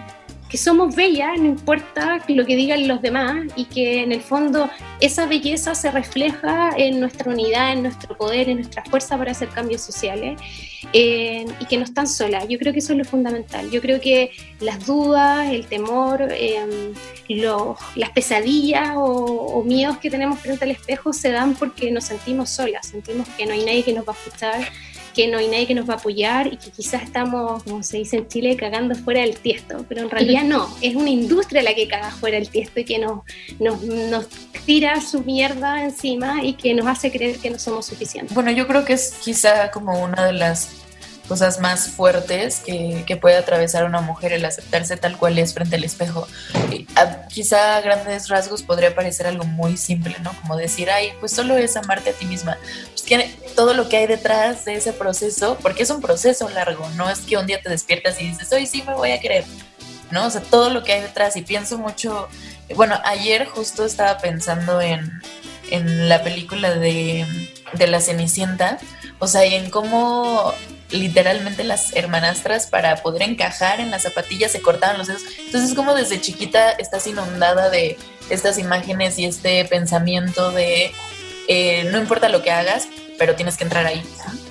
que 0.51 0.57
somos 0.57 0.93
bellas, 0.93 1.39
no 1.39 1.45
importa 1.45 2.19
lo 2.27 2.45
que 2.45 2.57
digan 2.57 2.85
los 2.85 3.01
demás, 3.01 3.45
y 3.55 3.65
que 3.65 4.03
en 4.03 4.11
el 4.11 4.19
fondo 4.21 4.69
esa 4.99 5.25
belleza 5.25 5.73
se 5.75 5.89
refleja 5.91 6.71
en 6.75 6.99
nuestra 6.99 7.31
unidad, 7.31 7.71
en 7.71 7.83
nuestro 7.83 8.17
poder, 8.17 8.49
en 8.49 8.57
nuestra 8.57 8.83
fuerza 8.83 9.17
para 9.17 9.31
hacer 9.31 9.47
cambios 9.47 9.81
sociales, 9.81 10.39
y 10.91 11.65
que 11.69 11.77
no 11.77 11.83
están 11.83 12.05
solas. 12.05 12.45
Yo 12.49 12.59
creo 12.59 12.73
que 12.73 12.79
eso 12.79 12.91
es 12.91 12.99
lo 12.99 13.05
fundamental. 13.05 13.71
Yo 13.71 13.79
creo 13.79 14.01
que 14.01 14.31
las 14.59 14.85
dudas, 14.85 15.49
el 15.49 15.65
temor, 15.67 16.27
em, 16.31 16.93
las 17.95 18.09
pesadillas 18.09 18.91
o, 18.95 19.03
o 19.03 19.63
miedos 19.63 19.99
que 19.99 20.09
tenemos 20.09 20.37
frente 20.39 20.65
al 20.65 20.71
espejo 20.71 21.13
se 21.13 21.31
dan 21.31 21.55
porque 21.55 21.91
nos 21.91 22.03
sentimos 22.03 22.49
solas, 22.49 22.87
sentimos 22.87 23.25
que 23.29 23.45
no 23.45 23.53
hay 23.53 23.63
nadie 23.63 23.83
que 23.83 23.93
nos 23.93 24.05
va 24.05 24.11
a 24.11 24.15
escuchar 24.17 24.67
que 25.13 25.27
no 25.27 25.37
hay 25.37 25.47
nadie 25.47 25.67
que 25.67 25.75
nos 25.75 25.89
va 25.89 25.95
a 25.95 25.97
apoyar 25.97 26.47
y 26.47 26.57
que 26.57 26.71
quizás 26.71 27.03
estamos, 27.03 27.63
como 27.63 27.83
se 27.83 27.97
dice 27.97 28.17
en 28.17 28.27
Chile, 28.27 28.55
cagando 28.55 28.95
fuera 28.95 29.21
del 29.21 29.37
tiesto, 29.37 29.85
pero 29.87 30.01
en 30.01 30.09
realidad 30.11 30.43
no, 30.43 30.73
es 30.81 30.95
una 30.95 31.09
industria 31.09 31.61
la 31.61 31.73
que 31.73 31.87
caga 31.87 32.11
fuera 32.11 32.37
del 32.37 32.49
tiesto 32.49 32.79
y 32.79 32.85
que 32.85 32.99
nos, 32.99 33.21
nos, 33.59 33.81
nos 33.83 34.27
tira 34.65 35.01
su 35.01 35.21
mierda 35.23 35.83
encima 35.83 36.43
y 36.43 36.53
que 36.53 36.73
nos 36.73 36.87
hace 36.87 37.11
creer 37.11 37.37
que 37.37 37.49
no 37.49 37.59
somos 37.59 37.85
suficientes. 37.85 38.33
Bueno, 38.33 38.51
yo 38.51 38.67
creo 38.67 38.85
que 38.85 38.93
es 38.93 39.15
quizá 39.23 39.71
como 39.71 40.01
una 40.01 40.25
de 40.25 40.33
las 40.33 40.80
cosas 41.27 41.59
más 41.59 41.87
fuertes 41.89 42.59
que, 42.59 43.03
que, 43.07 43.15
puede 43.15 43.37
atravesar 43.37 43.85
una 43.85 44.01
mujer 44.01 44.33
el 44.33 44.43
aceptarse 44.43 44.97
tal 44.97 45.17
cual 45.17 45.37
es 45.39 45.53
frente 45.53 45.75
al 45.75 45.83
espejo. 45.83 46.27
quizá 47.29 47.77
a 47.77 47.81
grandes 47.81 48.27
rasgos 48.27 48.63
podría 48.63 48.93
parecer 48.93 49.27
algo 49.27 49.45
muy 49.45 49.77
simple, 49.77 50.15
¿no? 50.21 50.33
Como 50.41 50.57
decir, 50.57 50.89
ay, 50.89 51.13
pues 51.19 51.31
solo 51.31 51.57
es 51.57 51.77
amarte 51.77 52.09
a 52.09 52.13
ti 52.13 52.25
misma. 52.25 52.57
Pues 52.89 53.03
tiene 53.03 53.33
todo 53.55 53.73
lo 53.73 53.87
que 53.89 53.97
hay 53.97 54.07
detrás 54.07 54.65
de 54.65 54.75
ese 54.75 54.93
proceso, 54.93 55.57
porque 55.61 55.83
es 55.83 55.89
un 55.89 56.01
proceso 56.01 56.49
largo, 56.49 56.87
no 56.95 57.09
es 57.09 57.19
que 57.19 57.37
un 57.37 57.47
día 57.47 57.61
te 57.61 57.69
despiertas 57.69 58.19
y 58.19 58.27
dices, 58.27 58.51
hoy 58.51 58.65
sí 58.65 58.83
me 58.85 58.93
voy 58.93 59.11
a 59.11 59.19
querer, 59.19 59.45
¿no? 60.11 60.25
O 60.25 60.29
sea, 60.29 60.41
todo 60.41 60.69
lo 60.69 60.83
que 60.83 60.93
hay 60.93 61.01
detrás 61.01 61.35
y 61.37 61.41
pienso 61.41 61.77
mucho, 61.77 62.27
bueno, 62.75 62.99
ayer 63.03 63.45
justo 63.45 63.85
estaba 63.85 64.17
pensando 64.17 64.81
en, 64.81 65.21
en 65.69 66.09
la 66.09 66.23
película 66.23 66.73
de, 66.73 67.25
de 67.73 67.87
La 67.87 68.01
Cenicienta, 68.01 68.79
o 69.19 69.27
sea, 69.27 69.45
y 69.45 69.55
en 69.55 69.69
cómo 69.69 70.53
literalmente 70.91 71.63
las 71.63 71.95
hermanastras 71.95 72.67
para 72.67 72.97
poder 72.97 73.23
encajar 73.23 73.79
en 73.79 73.91
las 73.91 74.03
zapatillas 74.03 74.51
se 74.51 74.61
cortaban 74.61 74.97
los 74.97 75.07
dedos. 75.07 75.23
Entonces 75.45 75.75
como 75.75 75.93
desde 75.93 76.21
chiquita 76.21 76.71
estás 76.71 77.07
inundada 77.07 77.69
de 77.69 77.97
estas 78.29 78.57
imágenes 78.57 79.17
y 79.19 79.25
este 79.25 79.65
pensamiento 79.65 80.51
de 80.51 80.91
eh, 81.47 81.83
no 81.91 81.97
importa 81.97 82.29
lo 82.29 82.41
que 82.41 82.51
hagas, 82.51 82.87
pero 83.17 83.35
tienes 83.35 83.57
que 83.57 83.63
entrar 83.63 83.85
ahí 83.85 84.03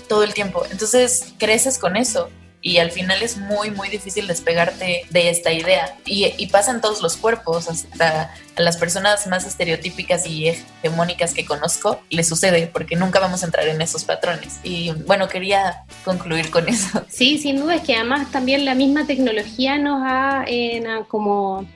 todo 0.08 0.22
el 0.22 0.34
tiempo. 0.34 0.64
Entonces 0.70 1.32
creces 1.38 1.78
con 1.78 1.96
eso 1.96 2.30
y 2.62 2.78
al 2.78 2.90
final 2.90 3.22
es 3.22 3.36
muy, 3.36 3.70
muy 3.70 3.88
difícil 3.88 4.26
despegarte 4.26 5.06
de 5.10 5.30
esta 5.30 5.52
idea. 5.52 5.96
Y, 6.04 6.32
y 6.36 6.46
pasa 6.48 6.70
en 6.72 6.80
todos 6.80 7.00
los 7.00 7.16
cuerpos, 7.16 7.68
hasta 7.68 8.34
a 8.56 8.62
las 8.62 8.76
personas 8.76 9.26
más 9.26 9.46
estereotípicas 9.46 10.26
y 10.26 10.48
hegemónicas 10.48 11.32
que 11.32 11.44
conozco, 11.44 12.00
le 12.10 12.24
sucede 12.24 12.66
porque 12.66 12.96
nunca 12.96 13.20
vamos 13.20 13.42
a 13.42 13.46
entrar 13.46 13.66
en 13.68 13.80
esos 13.80 14.04
patrones. 14.04 14.60
Y 14.62 14.92
bueno, 15.06 15.28
quería 15.28 15.84
concluir 16.04 16.50
con 16.50 16.68
eso. 16.68 17.04
Sí, 17.08 17.38
sin 17.38 17.60
duda 17.60 17.76
es 17.76 17.82
que 17.82 17.94
además 17.94 18.30
también 18.30 18.64
la 18.64 18.74
misma 18.74 19.06
tecnología 19.06 19.78
nos 19.78 20.02
ha 20.04 20.44
como 21.08 21.66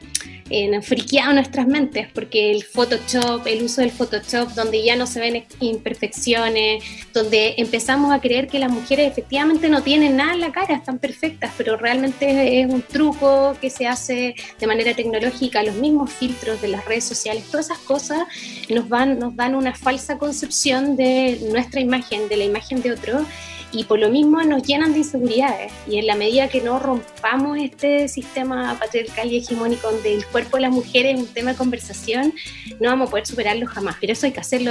en 0.62 0.82
friqueado 0.82 1.32
nuestras 1.32 1.66
mentes, 1.66 2.06
porque 2.14 2.52
el 2.52 2.62
Photoshop, 2.62 3.46
el 3.46 3.64
uso 3.64 3.80
del 3.80 3.90
Photoshop, 3.90 4.50
donde 4.50 4.84
ya 4.84 4.94
no 4.94 5.06
se 5.06 5.18
ven 5.18 5.44
imperfecciones, 5.58 6.84
donde 7.12 7.54
empezamos 7.56 8.12
a 8.12 8.20
creer 8.20 8.46
que 8.46 8.60
las 8.60 8.70
mujeres 8.70 9.10
efectivamente 9.10 9.68
no 9.68 9.82
tienen 9.82 10.16
nada 10.16 10.34
en 10.34 10.40
la 10.40 10.52
cara, 10.52 10.76
están 10.76 10.98
perfectas, 10.98 11.52
pero 11.56 11.76
realmente 11.76 12.60
es 12.60 12.72
un 12.72 12.82
truco 12.82 13.56
que 13.60 13.68
se 13.68 13.88
hace 13.88 14.36
de 14.60 14.66
manera 14.66 14.94
tecnológica, 14.94 15.62
los 15.64 15.74
mismos 15.74 16.12
filtros 16.12 16.60
de 16.62 16.68
las 16.68 16.84
redes 16.84 17.04
sociales, 17.04 17.44
todas 17.50 17.66
esas 17.66 17.78
cosas 17.78 18.22
nos, 18.68 18.88
van, 18.88 19.18
nos 19.18 19.34
dan 19.34 19.56
una 19.56 19.74
falsa 19.74 20.18
concepción 20.18 20.96
de 20.96 21.40
nuestra 21.50 21.80
imagen, 21.80 22.28
de 22.28 22.36
la 22.36 22.44
imagen 22.44 22.80
de 22.80 22.92
otro 22.92 23.26
y 23.74 23.84
por 23.84 23.98
lo 23.98 24.08
mismo 24.08 24.42
nos 24.42 24.62
llenan 24.62 24.92
de 24.92 25.00
inseguridades. 25.00 25.72
Y 25.88 25.98
en 25.98 26.06
la 26.06 26.14
medida 26.14 26.48
que 26.48 26.60
no 26.60 26.78
rompamos 26.78 27.58
este 27.58 28.08
sistema 28.08 28.78
patriarcal 28.78 29.32
y 29.32 29.38
hegemónico 29.38 29.90
donde 29.90 30.14
el 30.14 30.26
cuerpo 30.26 30.56
de 30.56 30.62
las 30.62 30.72
mujeres 30.72 31.14
es 31.14 31.20
un 31.20 31.26
tema 31.26 31.52
de 31.52 31.56
conversación, 31.56 32.32
no 32.80 32.90
vamos 32.90 33.08
a 33.08 33.10
poder 33.10 33.26
superarlo 33.26 33.66
jamás. 33.66 33.96
Pero 34.00 34.12
eso 34.12 34.26
hay 34.26 34.32
que 34.32 34.40
hacerlo 34.40 34.70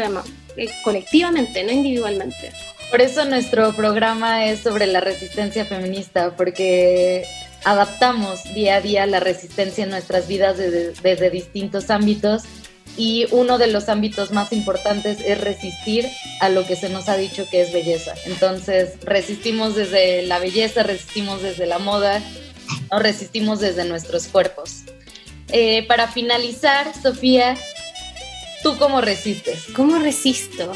eh, 0.56 0.70
colectivamente, 0.84 1.64
no 1.64 1.72
individualmente. 1.72 2.52
Por 2.90 3.02
eso 3.02 3.26
nuestro 3.26 3.74
programa 3.74 4.46
es 4.46 4.60
sobre 4.60 4.88
la 4.88 5.02
resistencia 5.02 5.66
feminista, 5.66 6.36
porque 6.36 7.26
adaptamos 7.66 8.44
día 8.54 8.76
a 8.76 8.82
día 8.82 9.06
la 9.06 9.20
resistencia 9.20 9.84
en 9.84 9.90
nuestras 9.90 10.28
vidas 10.28 10.58
desde, 10.58 10.94
desde 11.02 11.30
distintos 11.30 11.90
ámbitos 11.90 12.44
y 12.98 13.26
uno 13.32 13.58
de 13.58 13.68
los 13.68 13.90
ámbitos 13.90 14.32
más 14.32 14.52
importantes 14.52 15.20
es 15.26 15.40
resistir 15.42 16.08
a 16.40 16.50
lo 16.50 16.66
que 16.66 16.76
se 16.76 16.90
nos 16.90 17.10
ha 17.10 17.18
dicho 17.18 17.48
que 17.50 17.62
es 17.62 17.74
belleza. 17.74 18.14
Entonces, 18.26 18.94
resistimos 19.04 19.76
desde 19.76 20.24
la 20.24 20.40
belleza, 20.40 20.84
resistimos 20.84 21.42
desde 21.42 21.66
la 21.66 21.80
moda, 21.80 22.22
no 22.92 23.00
resistimos 23.00 23.60
desde 23.60 23.86
nuestros 23.86 24.28
cuerpos. 24.28 24.84
Eh, 25.50 25.86
para 25.88 26.08
finalizar, 26.08 26.94
Sofía, 27.00 27.56
¿tú 28.62 28.78
cómo 28.78 29.02
resistes? 29.02 29.66
¿Cómo 29.76 30.00
resisto? 30.00 30.74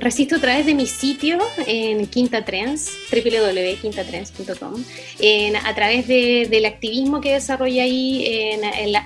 Resisto 0.00 0.36
a 0.36 0.38
través 0.38 0.64
de 0.64 0.74
mi 0.74 0.86
sitio 0.86 1.38
en 1.66 2.06
Quinta 2.06 2.44
Trends, 2.44 2.90
www.quintatrends.com, 3.10 4.84
a 5.64 5.74
través 5.74 6.06
del 6.06 6.64
activismo 6.64 7.20
que 7.20 7.32
desarrolla 7.32 7.82
ahí, 7.82 8.24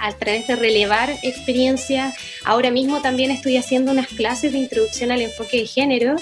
a 0.00 0.12
través 0.18 0.46
de 0.46 0.56
relevar 0.56 1.10
experiencias. 1.22 2.14
Ahora 2.44 2.70
mismo 2.70 3.00
también 3.00 3.30
estoy 3.30 3.56
haciendo 3.56 3.92
unas 3.92 4.08
clases 4.08 4.52
de 4.52 4.58
introducción 4.58 5.10
al 5.10 5.22
enfoque 5.22 5.58
de 5.58 5.66
género. 5.66 6.16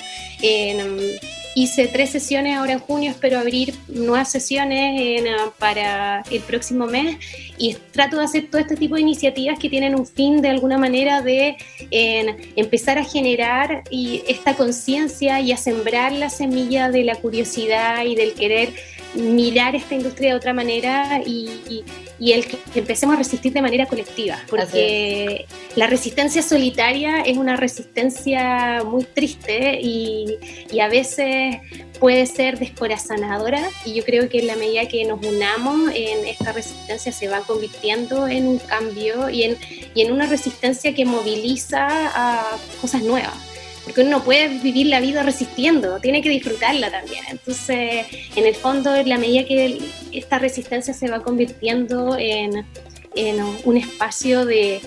Hice 1.54 1.86
tres 1.86 2.10
sesiones 2.10 2.56
ahora 2.56 2.72
en 2.72 2.78
junio, 2.78 3.10
espero 3.10 3.38
abrir 3.38 3.74
nuevas 3.88 4.30
sesiones 4.30 5.22
ah, 5.28 5.52
para 5.58 6.22
el 6.30 6.40
próximo 6.40 6.86
mes 6.86 7.18
y 7.58 7.74
trato 7.90 8.16
de 8.16 8.24
hacer 8.24 8.48
todo 8.50 8.60
este 8.60 8.74
tipo 8.74 8.94
de 8.94 9.02
iniciativas 9.02 9.58
que 9.58 9.68
tienen 9.68 9.94
un 9.94 10.06
fin 10.06 10.40
de 10.40 10.48
alguna 10.48 10.78
manera 10.78 11.20
de 11.20 11.56
empezar 12.56 12.96
a 12.96 13.04
generar 13.04 13.84
y 13.90 14.22
esta 14.26 14.54
conciencia 14.54 15.40
y 15.40 15.52
a 15.52 15.56
sembrar 15.58 16.12
la 16.12 16.30
semilla 16.30 16.90
de 16.90 17.04
la 17.04 17.16
curiosidad 17.16 18.04
y 18.04 18.14
del 18.14 18.32
querer 18.32 18.72
mirar 19.14 19.74
esta 19.74 19.94
industria 19.94 20.30
de 20.30 20.36
otra 20.36 20.52
manera 20.52 21.20
y, 21.24 21.84
el 22.20 22.46
que 22.46 22.56
empecemos 22.76 23.16
a 23.16 23.18
resistir 23.18 23.52
de 23.52 23.60
manera 23.60 23.86
colectiva, 23.86 24.38
porque 24.48 25.46
la 25.74 25.88
resistencia 25.88 26.40
solitaria 26.40 27.22
es 27.22 27.36
una 27.36 27.56
resistencia 27.56 28.84
muy 28.84 29.02
triste 29.04 29.80
y, 29.82 30.38
y, 30.70 30.80
a 30.80 30.88
veces 30.88 31.56
puede 31.98 32.26
ser 32.26 32.58
descorazonadora 32.58 33.68
y 33.84 33.94
yo 33.94 34.04
creo 34.04 34.28
que 34.28 34.38
en 34.38 34.46
la 34.46 34.56
medida 34.56 34.86
que 34.86 35.04
nos 35.04 35.24
unamos 35.26 35.90
en 35.94 36.26
esta 36.26 36.52
resistencia 36.52 37.10
se 37.10 37.28
va 37.28 37.40
convirtiendo 37.40 38.28
en 38.28 38.46
un 38.46 38.58
cambio 38.58 39.28
y 39.28 39.42
en, 39.42 39.56
y 39.94 40.02
en 40.02 40.12
una 40.12 40.26
resistencia 40.26 40.94
que 40.94 41.04
moviliza 41.04 41.88
a 41.90 42.56
cosas 42.80 43.02
nuevas 43.02 43.51
porque 43.84 44.02
uno 44.02 44.10
no 44.10 44.24
puede 44.24 44.48
vivir 44.48 44.86
la 44.86 45.00
vida 45.00 45.22
resistiendo, 45.22 45.98
tiene 46.00 46.22
que 46.22 46.28
disfrutarla 46.28 46.90
también. 46.90 47.24
Entonces, 47.28 48.06
en 48.36 48.46
el 48.46 48.54
fondo, 48.54 48.94
en 48.94 49.08
la 49.08 49.18
medida 49.18 49.44
que 49.44 49.78
esta 50.12 50.38
resistencia 50.38 50.94
se 50.94 51.08
va 51.10 51.22
convirtiendo 51.22 52.16
en, 52.18 52.64
un 53.64 53.76
espacio 53.76 54.46
de, 54.46 54.80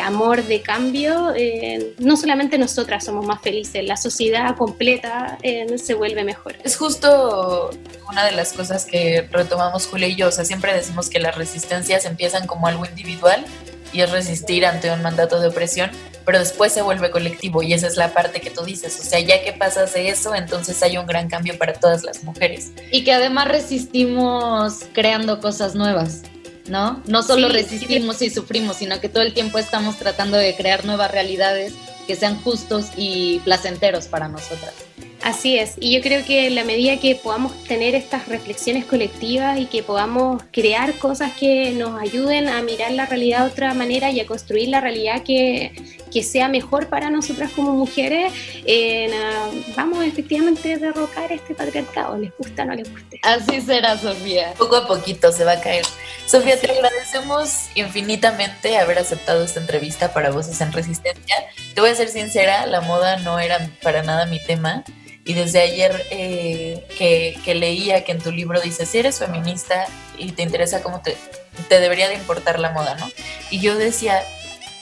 amor, 0.00 0.44
de 0.44 0.62
cambio, 0.62 1.32
eh, 1.34 1.94
no 1.98 2.16
solamente 2.16 2.56
nosotras 2.56 3.04
somos 3.04 3.26
más 3.26 3.42
felices, 3.42 3.84
la 3.84 3.96
sociedad 3.96 4.56
completa 4.56 5.38
eh, 5.42 5.66
se 5.76 5.94
vuelve 5.94 6.22
mejor. 6.22 6.54
Es 6.62 6.76
justo 6.76 7.70
una 8.08 8.24
de 8.24 8.32
las 8.32 8.52
cosas 8.52 8.84
que 8.84 9.26
retomamos 9.32 9.88
Julia 9.88 10.06
y 10.06 10.14
yo, 10.14 10.28
o 10.28 10.30
sea, 10.30 10.44
siempre 10.44 10.72
decimos 10.72 11.10
que 11.10 11.18
las 11.18 11.36
resistencias 11.36 12.04
empiezan 12.04 12.46
como 12.46 12.68
algo 12.68 12.86
individual 12.86 13.44
y 13.92 14.02
es 14.02 14.10
resistir 14.12 14.64
ante 14.64 14.90
un 14.92 15.02
mandato 15.02 15.40
de 15.40 15.48
opresión, 15.48 15.90
pero 16.24 16.38
después 16.38 16.72
se 16.72 16.82
vuelve 16.82 17.10
colectivo 17.10 17.62
y 17.62 17.72
esa 17.72 17.86
es 17.86 17.96
la 17.96 18.12
parte 18.12 18.40
que 18.40 18.50
tú 18.50 18.64
dices, 18.64 18.98
o 19.00 19.04
sea, 19.04 19.20
ya 19.20 19.42
que 19.42 19.52
pasas 19.52 19.94
de 19.94 20.08
eso, 20.08 20.34
entonces 20.34 20.82
hay 20.82 20.98
un 20.98 21.06
gran 21.06 21.28
cambio 21.28 21.56
para 21.58 21.72
todas 21.72 22.04
las 22.04 22.24
mujeres. 22.24 22.72
Y 22.90 23.04
que 23.04 23.12
además 23.12 23.48
resistimos 23.48 24.80
creando 24.92 25.40
cosas 25.40 25.74
nuevas. 25.74 26.22
¿No? 26.68 27.02
No 27.06 27.22
solo 27.22 27.48
resistimos 27.48 28.20
y 28.20 28.28
sufrimos, 28.28 28.76
sino 28.76 29.00
que 29.00 29.08
todo 29.08 29.22
el 29.22 29.32
tiempo 29.32 29.58
estamos 29.58 29.96
tratando 29.96 30.36
de 30.36 30.54
crear 30.54 30.84
nuevas 30.84 31.10
realidades 31.10 31.72
que 32.06 32.14
sean 32.14 32.38
justos 32.42 32.88
y 32.94 33.38
placenteros 33.38 34.06
para 34.06 34.28
nosotras. 34.28 34.74
Así 35.22 35.58
es, 35.58 35.74
y 35.80 35.92
yo 35.92 36.00
creo 36.00 36.24
que 36.24 36.46
en 36.46 36.54
la 36.54 36.62
medida 36.62 36.96
que 36.98 37.16
podamos 37.16 37.52
tener 37.64 37.96
estas 37.96 38.28
reflexiones 38.28 38.84
colectivas 38.84 39.58
y 39.58 39.66
que 39.66 39.82
podamos 39.82 40.42
crear 40.52 40.94
cosas 40.94 41.32
que 41.32 41.72
nos 41.72 42.00
ayuden 42.00 42.48
a 42.48 42.62
mirar 42.62 42.92
la 42.92 43.04
realidad 43.04 43.44
de 43.44 43.50
otra 43.50 43.74
manera 43.74 44.12
y 44.12 44.20
a 44.20 44.26
construir 44.26 44.68
la 44.68 44.80
realidad 44.80 45.24
que, 45.24 45.72
que 46.10 46.22
sea 46.22 46.48
mejor 46.48 46.88
para 46.88 47.10
nosotras 47.10 47.50
como 47.52 47.72
mujeres, 47.72 48.32
vamos 49.76 50.04
efectivamente 50.04 50.74
a 50.74 50.78
derrocar 50.78 51.30
este 51.32 51.54
patriarcado, 51.54 52.16
les 52.16 52.32
gusta 52.36 52.62
o 52.62 52.66
no 52.66 52.74
les 52.74 52.90
guste. 52.90 53.20
Así 53.22 53.60
será, 53.60 53.96
Sofía. 53.98 54.54
Poco 54.58 54.76
a 54.76 54.86
poquito 54.86 55.32
se 55.32 55.44
va 55.44 55.52
a 55.52 55.60
caer. 55.60 55.84
Sofía, 56.26 56.60
te 56.60 56.70
agradecemos 56.70 57.68
infinitamente 57.74 58.76
haber 58.76 58.98
aceptado 58.98 59.44
esta 59.44 59.60
entrevista 59.60 60.12
para 60.12 60.30
Voces 60.30 60.60
en 60.60 60.72
Resistencia. 60.72 61.36
Te 61.74 61.80
voy 61.80 61.90
a 61.90 61.94
ser 61.94 62.08
sincera, 62.08 62.66
la 62.66 62.80
moda 62.80 63.16
no 63.18 63.38
era 63.38 63.70
para 63.82 64.02
nada 64.02 64.26
mi 64.26 64.42
tema. 64.42 64.84
Y 65.24 65.34
desde 65.34 65.60
ayer 65.60 66.06
eh, 66.10 66.86
que, 66.96 67.54
leía 67.54 68.02
que 68.02 68.12
en 68.12 68.18
tu 68.18 68.30
libro 68.30 68.60
dices, 68.60 68.88
si 68.88 68.98
eres 68.98 69.18
feminista 69.18 69.86
y 70.16 70.32
te 70.32 70.42
interesa 70.42 70.82
cómo 70.82 71.02
te, 71.02 71.16
te 71.68 71.80
debería 71.80 72.08
de 72.08 72.14
importar 72.14 72.58
la 72.58 72.70
moda, 72.70 72.94
¿no? 72.94 73.10
Y 73.50 73.60
yo 73.60 73.76
decía, 73.76 74.22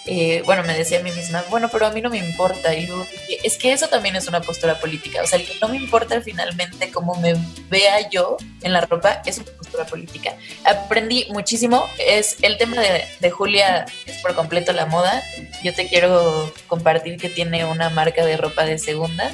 eh, 0.07 0.43
bueno, 0.47 0.63
me 0.63 0.75
decía 0.75 1.01
a 1.01 1.03
mí 1.03 1.11
misma, 1.13 1.45
bueno, 1.51 1.69
pero 1.71 1.87
a 1.87 1.91
mí 1.91 2.01
no 2.01 2.11
me 2.11 2.19
importa. 2.19 2.75
Y 2.75 2.87
luego 2.87 3.07
es 3.43 3.59
que 3.59 3.73
eso 3.73 3.89
también 3.89 4.17
es 4.17 4.29
una 4.29 4.41
postura 4.41 4.79
política. 4.79 5.23
O 5.23 5.27
sea, 5.27 5.39
el 5.39 5.47
que 5.47 5.55
no 5.61 5.69
me 5.69 5.77
importa 5.77 6.21
finalmente 6.21 6.91
cómo 6.91 7.15
me 7.17 7.35
vea 7.69 8.09
yo 8.11 8.37
en 8.63 8.73
la 8.73 8.81
ropa 8.83 9.23
es 9.27 9.39
una 9.39 9.51
postura 9.53 9.85
política. 9.87 10.35
Aprendí 10.65 11.27
muchísimo. 11.31 11.89
Es 11.99 12.37
el 12.43 12.57
tema 12.59 12.81
de, 12.81 13.05
de 13.21 13.31
Julia, 13.31 13.87
es 14.07 14.19
por 14.19 14.35
completo 14.35 14.73
la 14.73 14.87
moda. 14.87 15.23
Yo 15.63 15.75
te 15.75 15.89
quiero 15.89 16.53
compartir 16.67 17.19
que 17.19 17.29
tiene 17.29 17.65
una 17.65 17.91
marca 17.91 18.25
de 18.25 18.37
ropa 18.37 18.65
de 18.65 18.79
segunda 18.79 19.33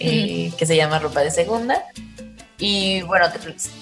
eh, 0.00 0.52
que 0.56 0.66
se 0.66 0.76
llama 0.76 0.98
Ropa 0.98 1.20
de 1.20 1.30
Segunda. 1.30 1.84
Y 2.58 3.02
bueno, 3.02 3.26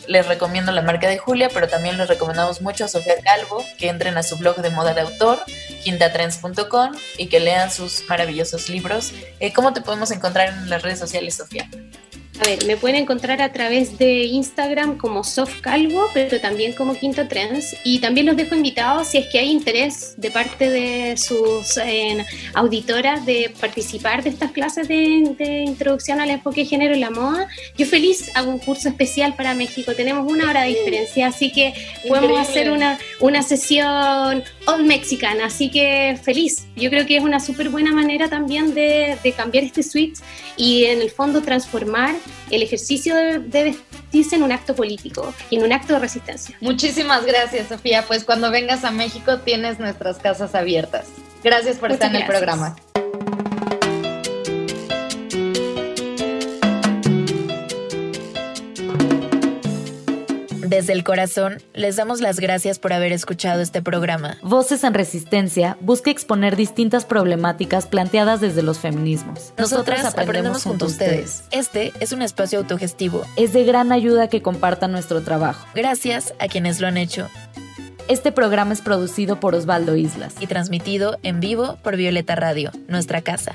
les 0.08 0.26
recomiendo 0.26 0.72
la 0.72 0.82
marca 0.82 1.08
de 1.08 1.18
Julia, 1.18 1.50
pero 1.52 1.68
también 1.68 1.98
les 1.98 2.08
recomendamos 2.08 2.62
mucho 2.62 2.86
a 2.86 2.88
Sofía 2.88 3.14
Calvo 3.22 3.64
que 3.78 3.88
entren 3.88 4.16
a 4.16 4.22
su 4.22 4.36
blog 4.38 4.56
de 4.56 4.70
moda 4.70 4.94
de 4.94 5.02
autor, 5.02 5.40
quintatrends.com, 5.84 6.92
y 7.18 7.26
que 7.26 7.40
lean 7.40 7.70
sus 7.70 8.04
maravillosos 8.08 8.70
libros. 8.70 9.12
Eh, 9.40 9.52
¿Cómo 9.52 9.72
te 9.72 9.82
podemos 9.82 10.10
encontrar 10.10 10.48
en 10.48 10.70
las 10.70 10.82
redes 10.82 10.98
sociales, 10.98 11.34
Sofía? 11.34 11.68
A 12.40 12.44
ver, 12.44 12.64
me 12.64 12.78
pueden 12.78 12.96
encontrar 12.96 13.42
a 13.42 13.52
través 13.52 13.98
de 13.98 14.24
Instagram 14.24 14.96
como 14.96 15.22
Soft 15.22 15.60
Calvo, 15.60 16.08
pero 16.14 16.40
también 16.40 16.72
como 16.72 16.94
Quinto 16.94 17.28
Trends. 17.28 17.76
Y 17.84 17.98
también 17.98 18.24
los 18.24 18.36
dejo 18.36 18.54
invitados 18.54 19.08
si 19.08 19.18
es 19.18 19.26
que 19.26 19.38
hay 19.38 19.50
interés 19.50 20.14
de 20.16 20.30
parte 20.30 20.70
de 20.70 21.16
sus 21.18 21.76
eh, 21.76 22.24
auditoras 22.54 23.26
de 23.26 23.54
participar 23.60 24.22
de 24.22 24.30
estas 24.30 24.50
clases 24.52 24.88
de, 24.88 25.34
de, 25.36 25.64
introducción 25.64 26.22
al 26.22 26.30
enfoque 26.30 26.62
de 26.62 26.66
género 26.68 26.96
y 26.96 27.00
la 27.00 27.10
moda. 27.10 27.48
Yo 27.76 27.84
feliz 27.84 28.30
hago 28.34 28.50
un 28.50 28.58
curso 28.58 28.88
especial 28.88 29.34
para 29.36 29.54
México. 29.54 29.92
Tenemos 29.94 30.30
una 30.30 30.48
hora 30.48 30.62
de 30.62 30.68
diferencia, 30.68 31.26
así 31.26 31.52
que 31.52 31.74
podemos 32.08 32.40
hacer 32.40 32.70
una, 32.70 32.98
una 33.20 33.42
sesión 33.42 34.42
all 34.64 34.84
mexican. 34.84 35.42
Así 35.42 35.70
que 35.70 36.18
feliz. 36.22 36.66
Yo 36.76 36.88
creo 36.88 37.04
que 37.04 37.18
es 37.18 37.22
una 37.22 37.40
súper 37.40 37.68
buena 37.68 37.92
manera 37.92 38.30
también 38.30 38.74
de, 38.74 39.18
de 39.22 39.32
cambiar 39.32 39.64
este 39.64 39.82
switch 39.82 40.16
y 40.56 40.84
en 40.84 41.02
el 41.02 41.10
fondo 41.10 41.42
transformar 41.42 42.21
el 42.50 42.62
ejercicio 42.62 43.14
de, 43.14 43.38
de, 43.38 43.64
vestirse 43.64 44.36
en 44.36 44.42
un 44.42 44.52
acto 44.52 44.74
político 44.74 45.34
y 45.50 45.56
en 45.56 45.64
un 45.64 45.72
acto 45.72 45.94
de 45.94 45.98
resistencia. 45.98 46.56
Muchísimas 46.60 47.24
gracias, 47.24 47.68
Sofía. 47.68 48.04
Pues 48.06 48.24
cuando 48.24 48.50
vengas 48.50 48.84
a 48.84 48.90
México 48.90 49.38
tienes 49.38 49.78
nuestras 49.78 50.18
casas 50.18 50.54
abiertas. 50.54 51.06
Gracias 51.42 51.78
por 51.78 51.90
Muchas 51.90 52.06
estar 52.06 52.14
en 52.14 52.22
el 52.22 52.28
programa. 52.28 52.76
Desde 60.82 60.94
el 60.94 61.04
corazón, 61.04 61.62
les 61.74 61.94
damos 61.94 62.20
las 62.20 62.40
gracias 62.40 62.80
por 62.80 62.92
haber 62.92 63.12
escuchado 63.12 63.60
este 63.60 63.82
programa. 63.82 64.38
Voces 64.42 64.82
en 64.82 64.94
Resistencia 64.94 65.76
busca 65.80 66.10
exponer 66.10 66.56
distintas 66.56 67.04
problemáticas 67.04 67.86
planteadas 67.86 68.40
desde 68.40 68.62
los 68.62 68.80
feminismos. 68.80 69.52
Nosotras 69.56 70.04
aprendemos 70.04 70.64
junto 70.64 70.86
a 70.86 70.88
ustedes. 70.88 71.44
Este 71.52 71.92
es 72.00 72.10
un 72.10 72.20
espacio 72.20 72.58
autogestivo. 72.58 73.22
Es 73.36 73.52
de 73.52 73.62
gran 73.62 73.92
ayuda 73.92 74.26
que 74.26 74.42
compartan 74.42 74.90
nuestro 74.90 75.22
trabajo. 75.22 75.64
Gracias 75.72 76.34
a 76.40 76.48
quienes 76.48 76.80
lo 76.80 76.88
han 76.88 76.96
hecho. 76.96 77.28
Este 78.08 78.32
programa 78.32 78.72
es 78.72 78.80
producido 78.80 79.38
por 79.38 79.54
Osvaldo 79.54 79.94
Islas 79.94 80.34
y 80.40 80.48
transmitido 80.48 81.16
en 81.22 81.38
vivo 81.38 81.78
por 81.84 81.94
Violeta 81.94 82.34
Radio, 82.34 82.72
nuestra 82.88 83.22
casa. 83.22 83.54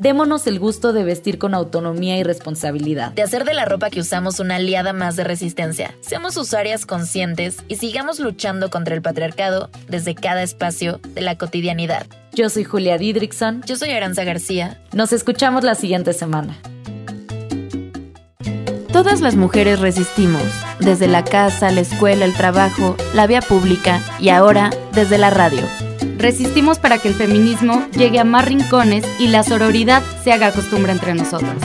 Démonos 0.00 0.46
el 0.46 0.58
gusto 0.58 0.94
de 0.94 1.04
vestir 1.04 1.36
con 1.36 1.52
autonomía 1.52 2.16
y 2.16 2.22
responsabilidad. 2.22 3.12
De 3.12 3.20
hacer 3.20 3.44
de 3.44 3.52
la 3.52 3.66
ropa 3.66 3.90
que 3.90 4.00
usamos 4.00 4.40
una 4.40 4.56
aliada 4.56 4.94
más 4.94 5.14
de 5.14 5.24
resistencia. 5.24 5.94
Seamos 6.00 6.38
usuarias 6.38 6.86
conscientes 6.86 7.58
y 7.68 7.76
sigamos 7.76 8.18
luchando 8.18 8.70
contra 8.70 8.94
el 8.94 9.02
patriarcado 9.02 9.68
desde 9.88 10.14
cada 10.14 10.42
espacio 10.42 11.00
de 11.08 11.20
la 11.20 11.36
cotidianidad. 11.36 12.06
Yo 12.32 12.48
soy 12.48 12.64
Julia 12.64 12.96
Didrikson. 12.96 13.62
Yo 13.66 13.76
soy 13.76 13.90
Aranza 13.90 14.24
García. 14.24 14.80
Nos 14.94 15.12
escuchamos 15.12 15.64
la 15.64 15.74
siguiente 15.74 16.14
semana. 16.14 16.56
Todas 18.90 19.20
las 19.20 19.36
mujeres 19.36 19.80
resistimos, 19.80 20.42
desde 20.78 21.08
la 21.08 21.24
casa, 21.24 21.70
la 21.72 21.82
escuela, 21.82 22.24
el 22.24 22.32
trabajo, 22.32 22.96
la 23.14 23.26
vía 23.26 23.42
pública 23.42 24.00
y 24.18 24.30
ahora 24.30 24.70
desde 24.94 25.18
la 25.18 25.28
radio. 25.28 25.89
Resistimos 26.20 26.78
para 26.78 26.98
que 26.98 27.08
el 27.08 27.14
feminismo 27.14 27.88
llegue 27.92 28.20
a 28.20 28.24
más 28.24 28.44
rincones 28.44 29.06
y 29.18 29.28
la 29.28 29.42
sororidad 29.42 30.02
se 30.22 30.32
haga 30.32 30.52
costumbre 30.52 30.92
entre 30.92 31.14
nosotras. 31.14 31.56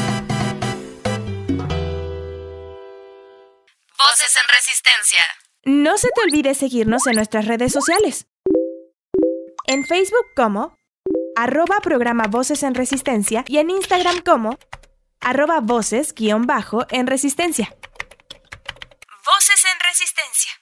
Voces 3.98 4.38
en 4.38 4.48
Resistencia. 4.54 5.26
No 5.66 5.98
se 5.98 6.08
te 6.16 6.22
olvide 6.22 6.56
seguirnos 6.56 7.06
en 7.06 7.18
nuestras 7.18 7.48
redes 7.48 7.74
sociales. 7.74 8.28
En 9.68 9.84
Facebook 9.84 10.28
como 10.38 10.78
arroba 11.36 11.82
programa 11.82 12.28
Voces 12.30 12.64
en 12.64 12.76
Resistencia 12.76 13.44
y 13.50 13.58
en 13.58 13.70
Instagram 13.70 14.22
como 14.22 14.58
arroba 15.20 15.60
voces 15.60 16.14
guion 16.14 16.48
bajo 16.48 16.86
en 16.92 17.08
Resistencia. 17.08 17.76
Voces 19.26 19.66
en 19.66 19.80
Resistencia. 19.82 20.62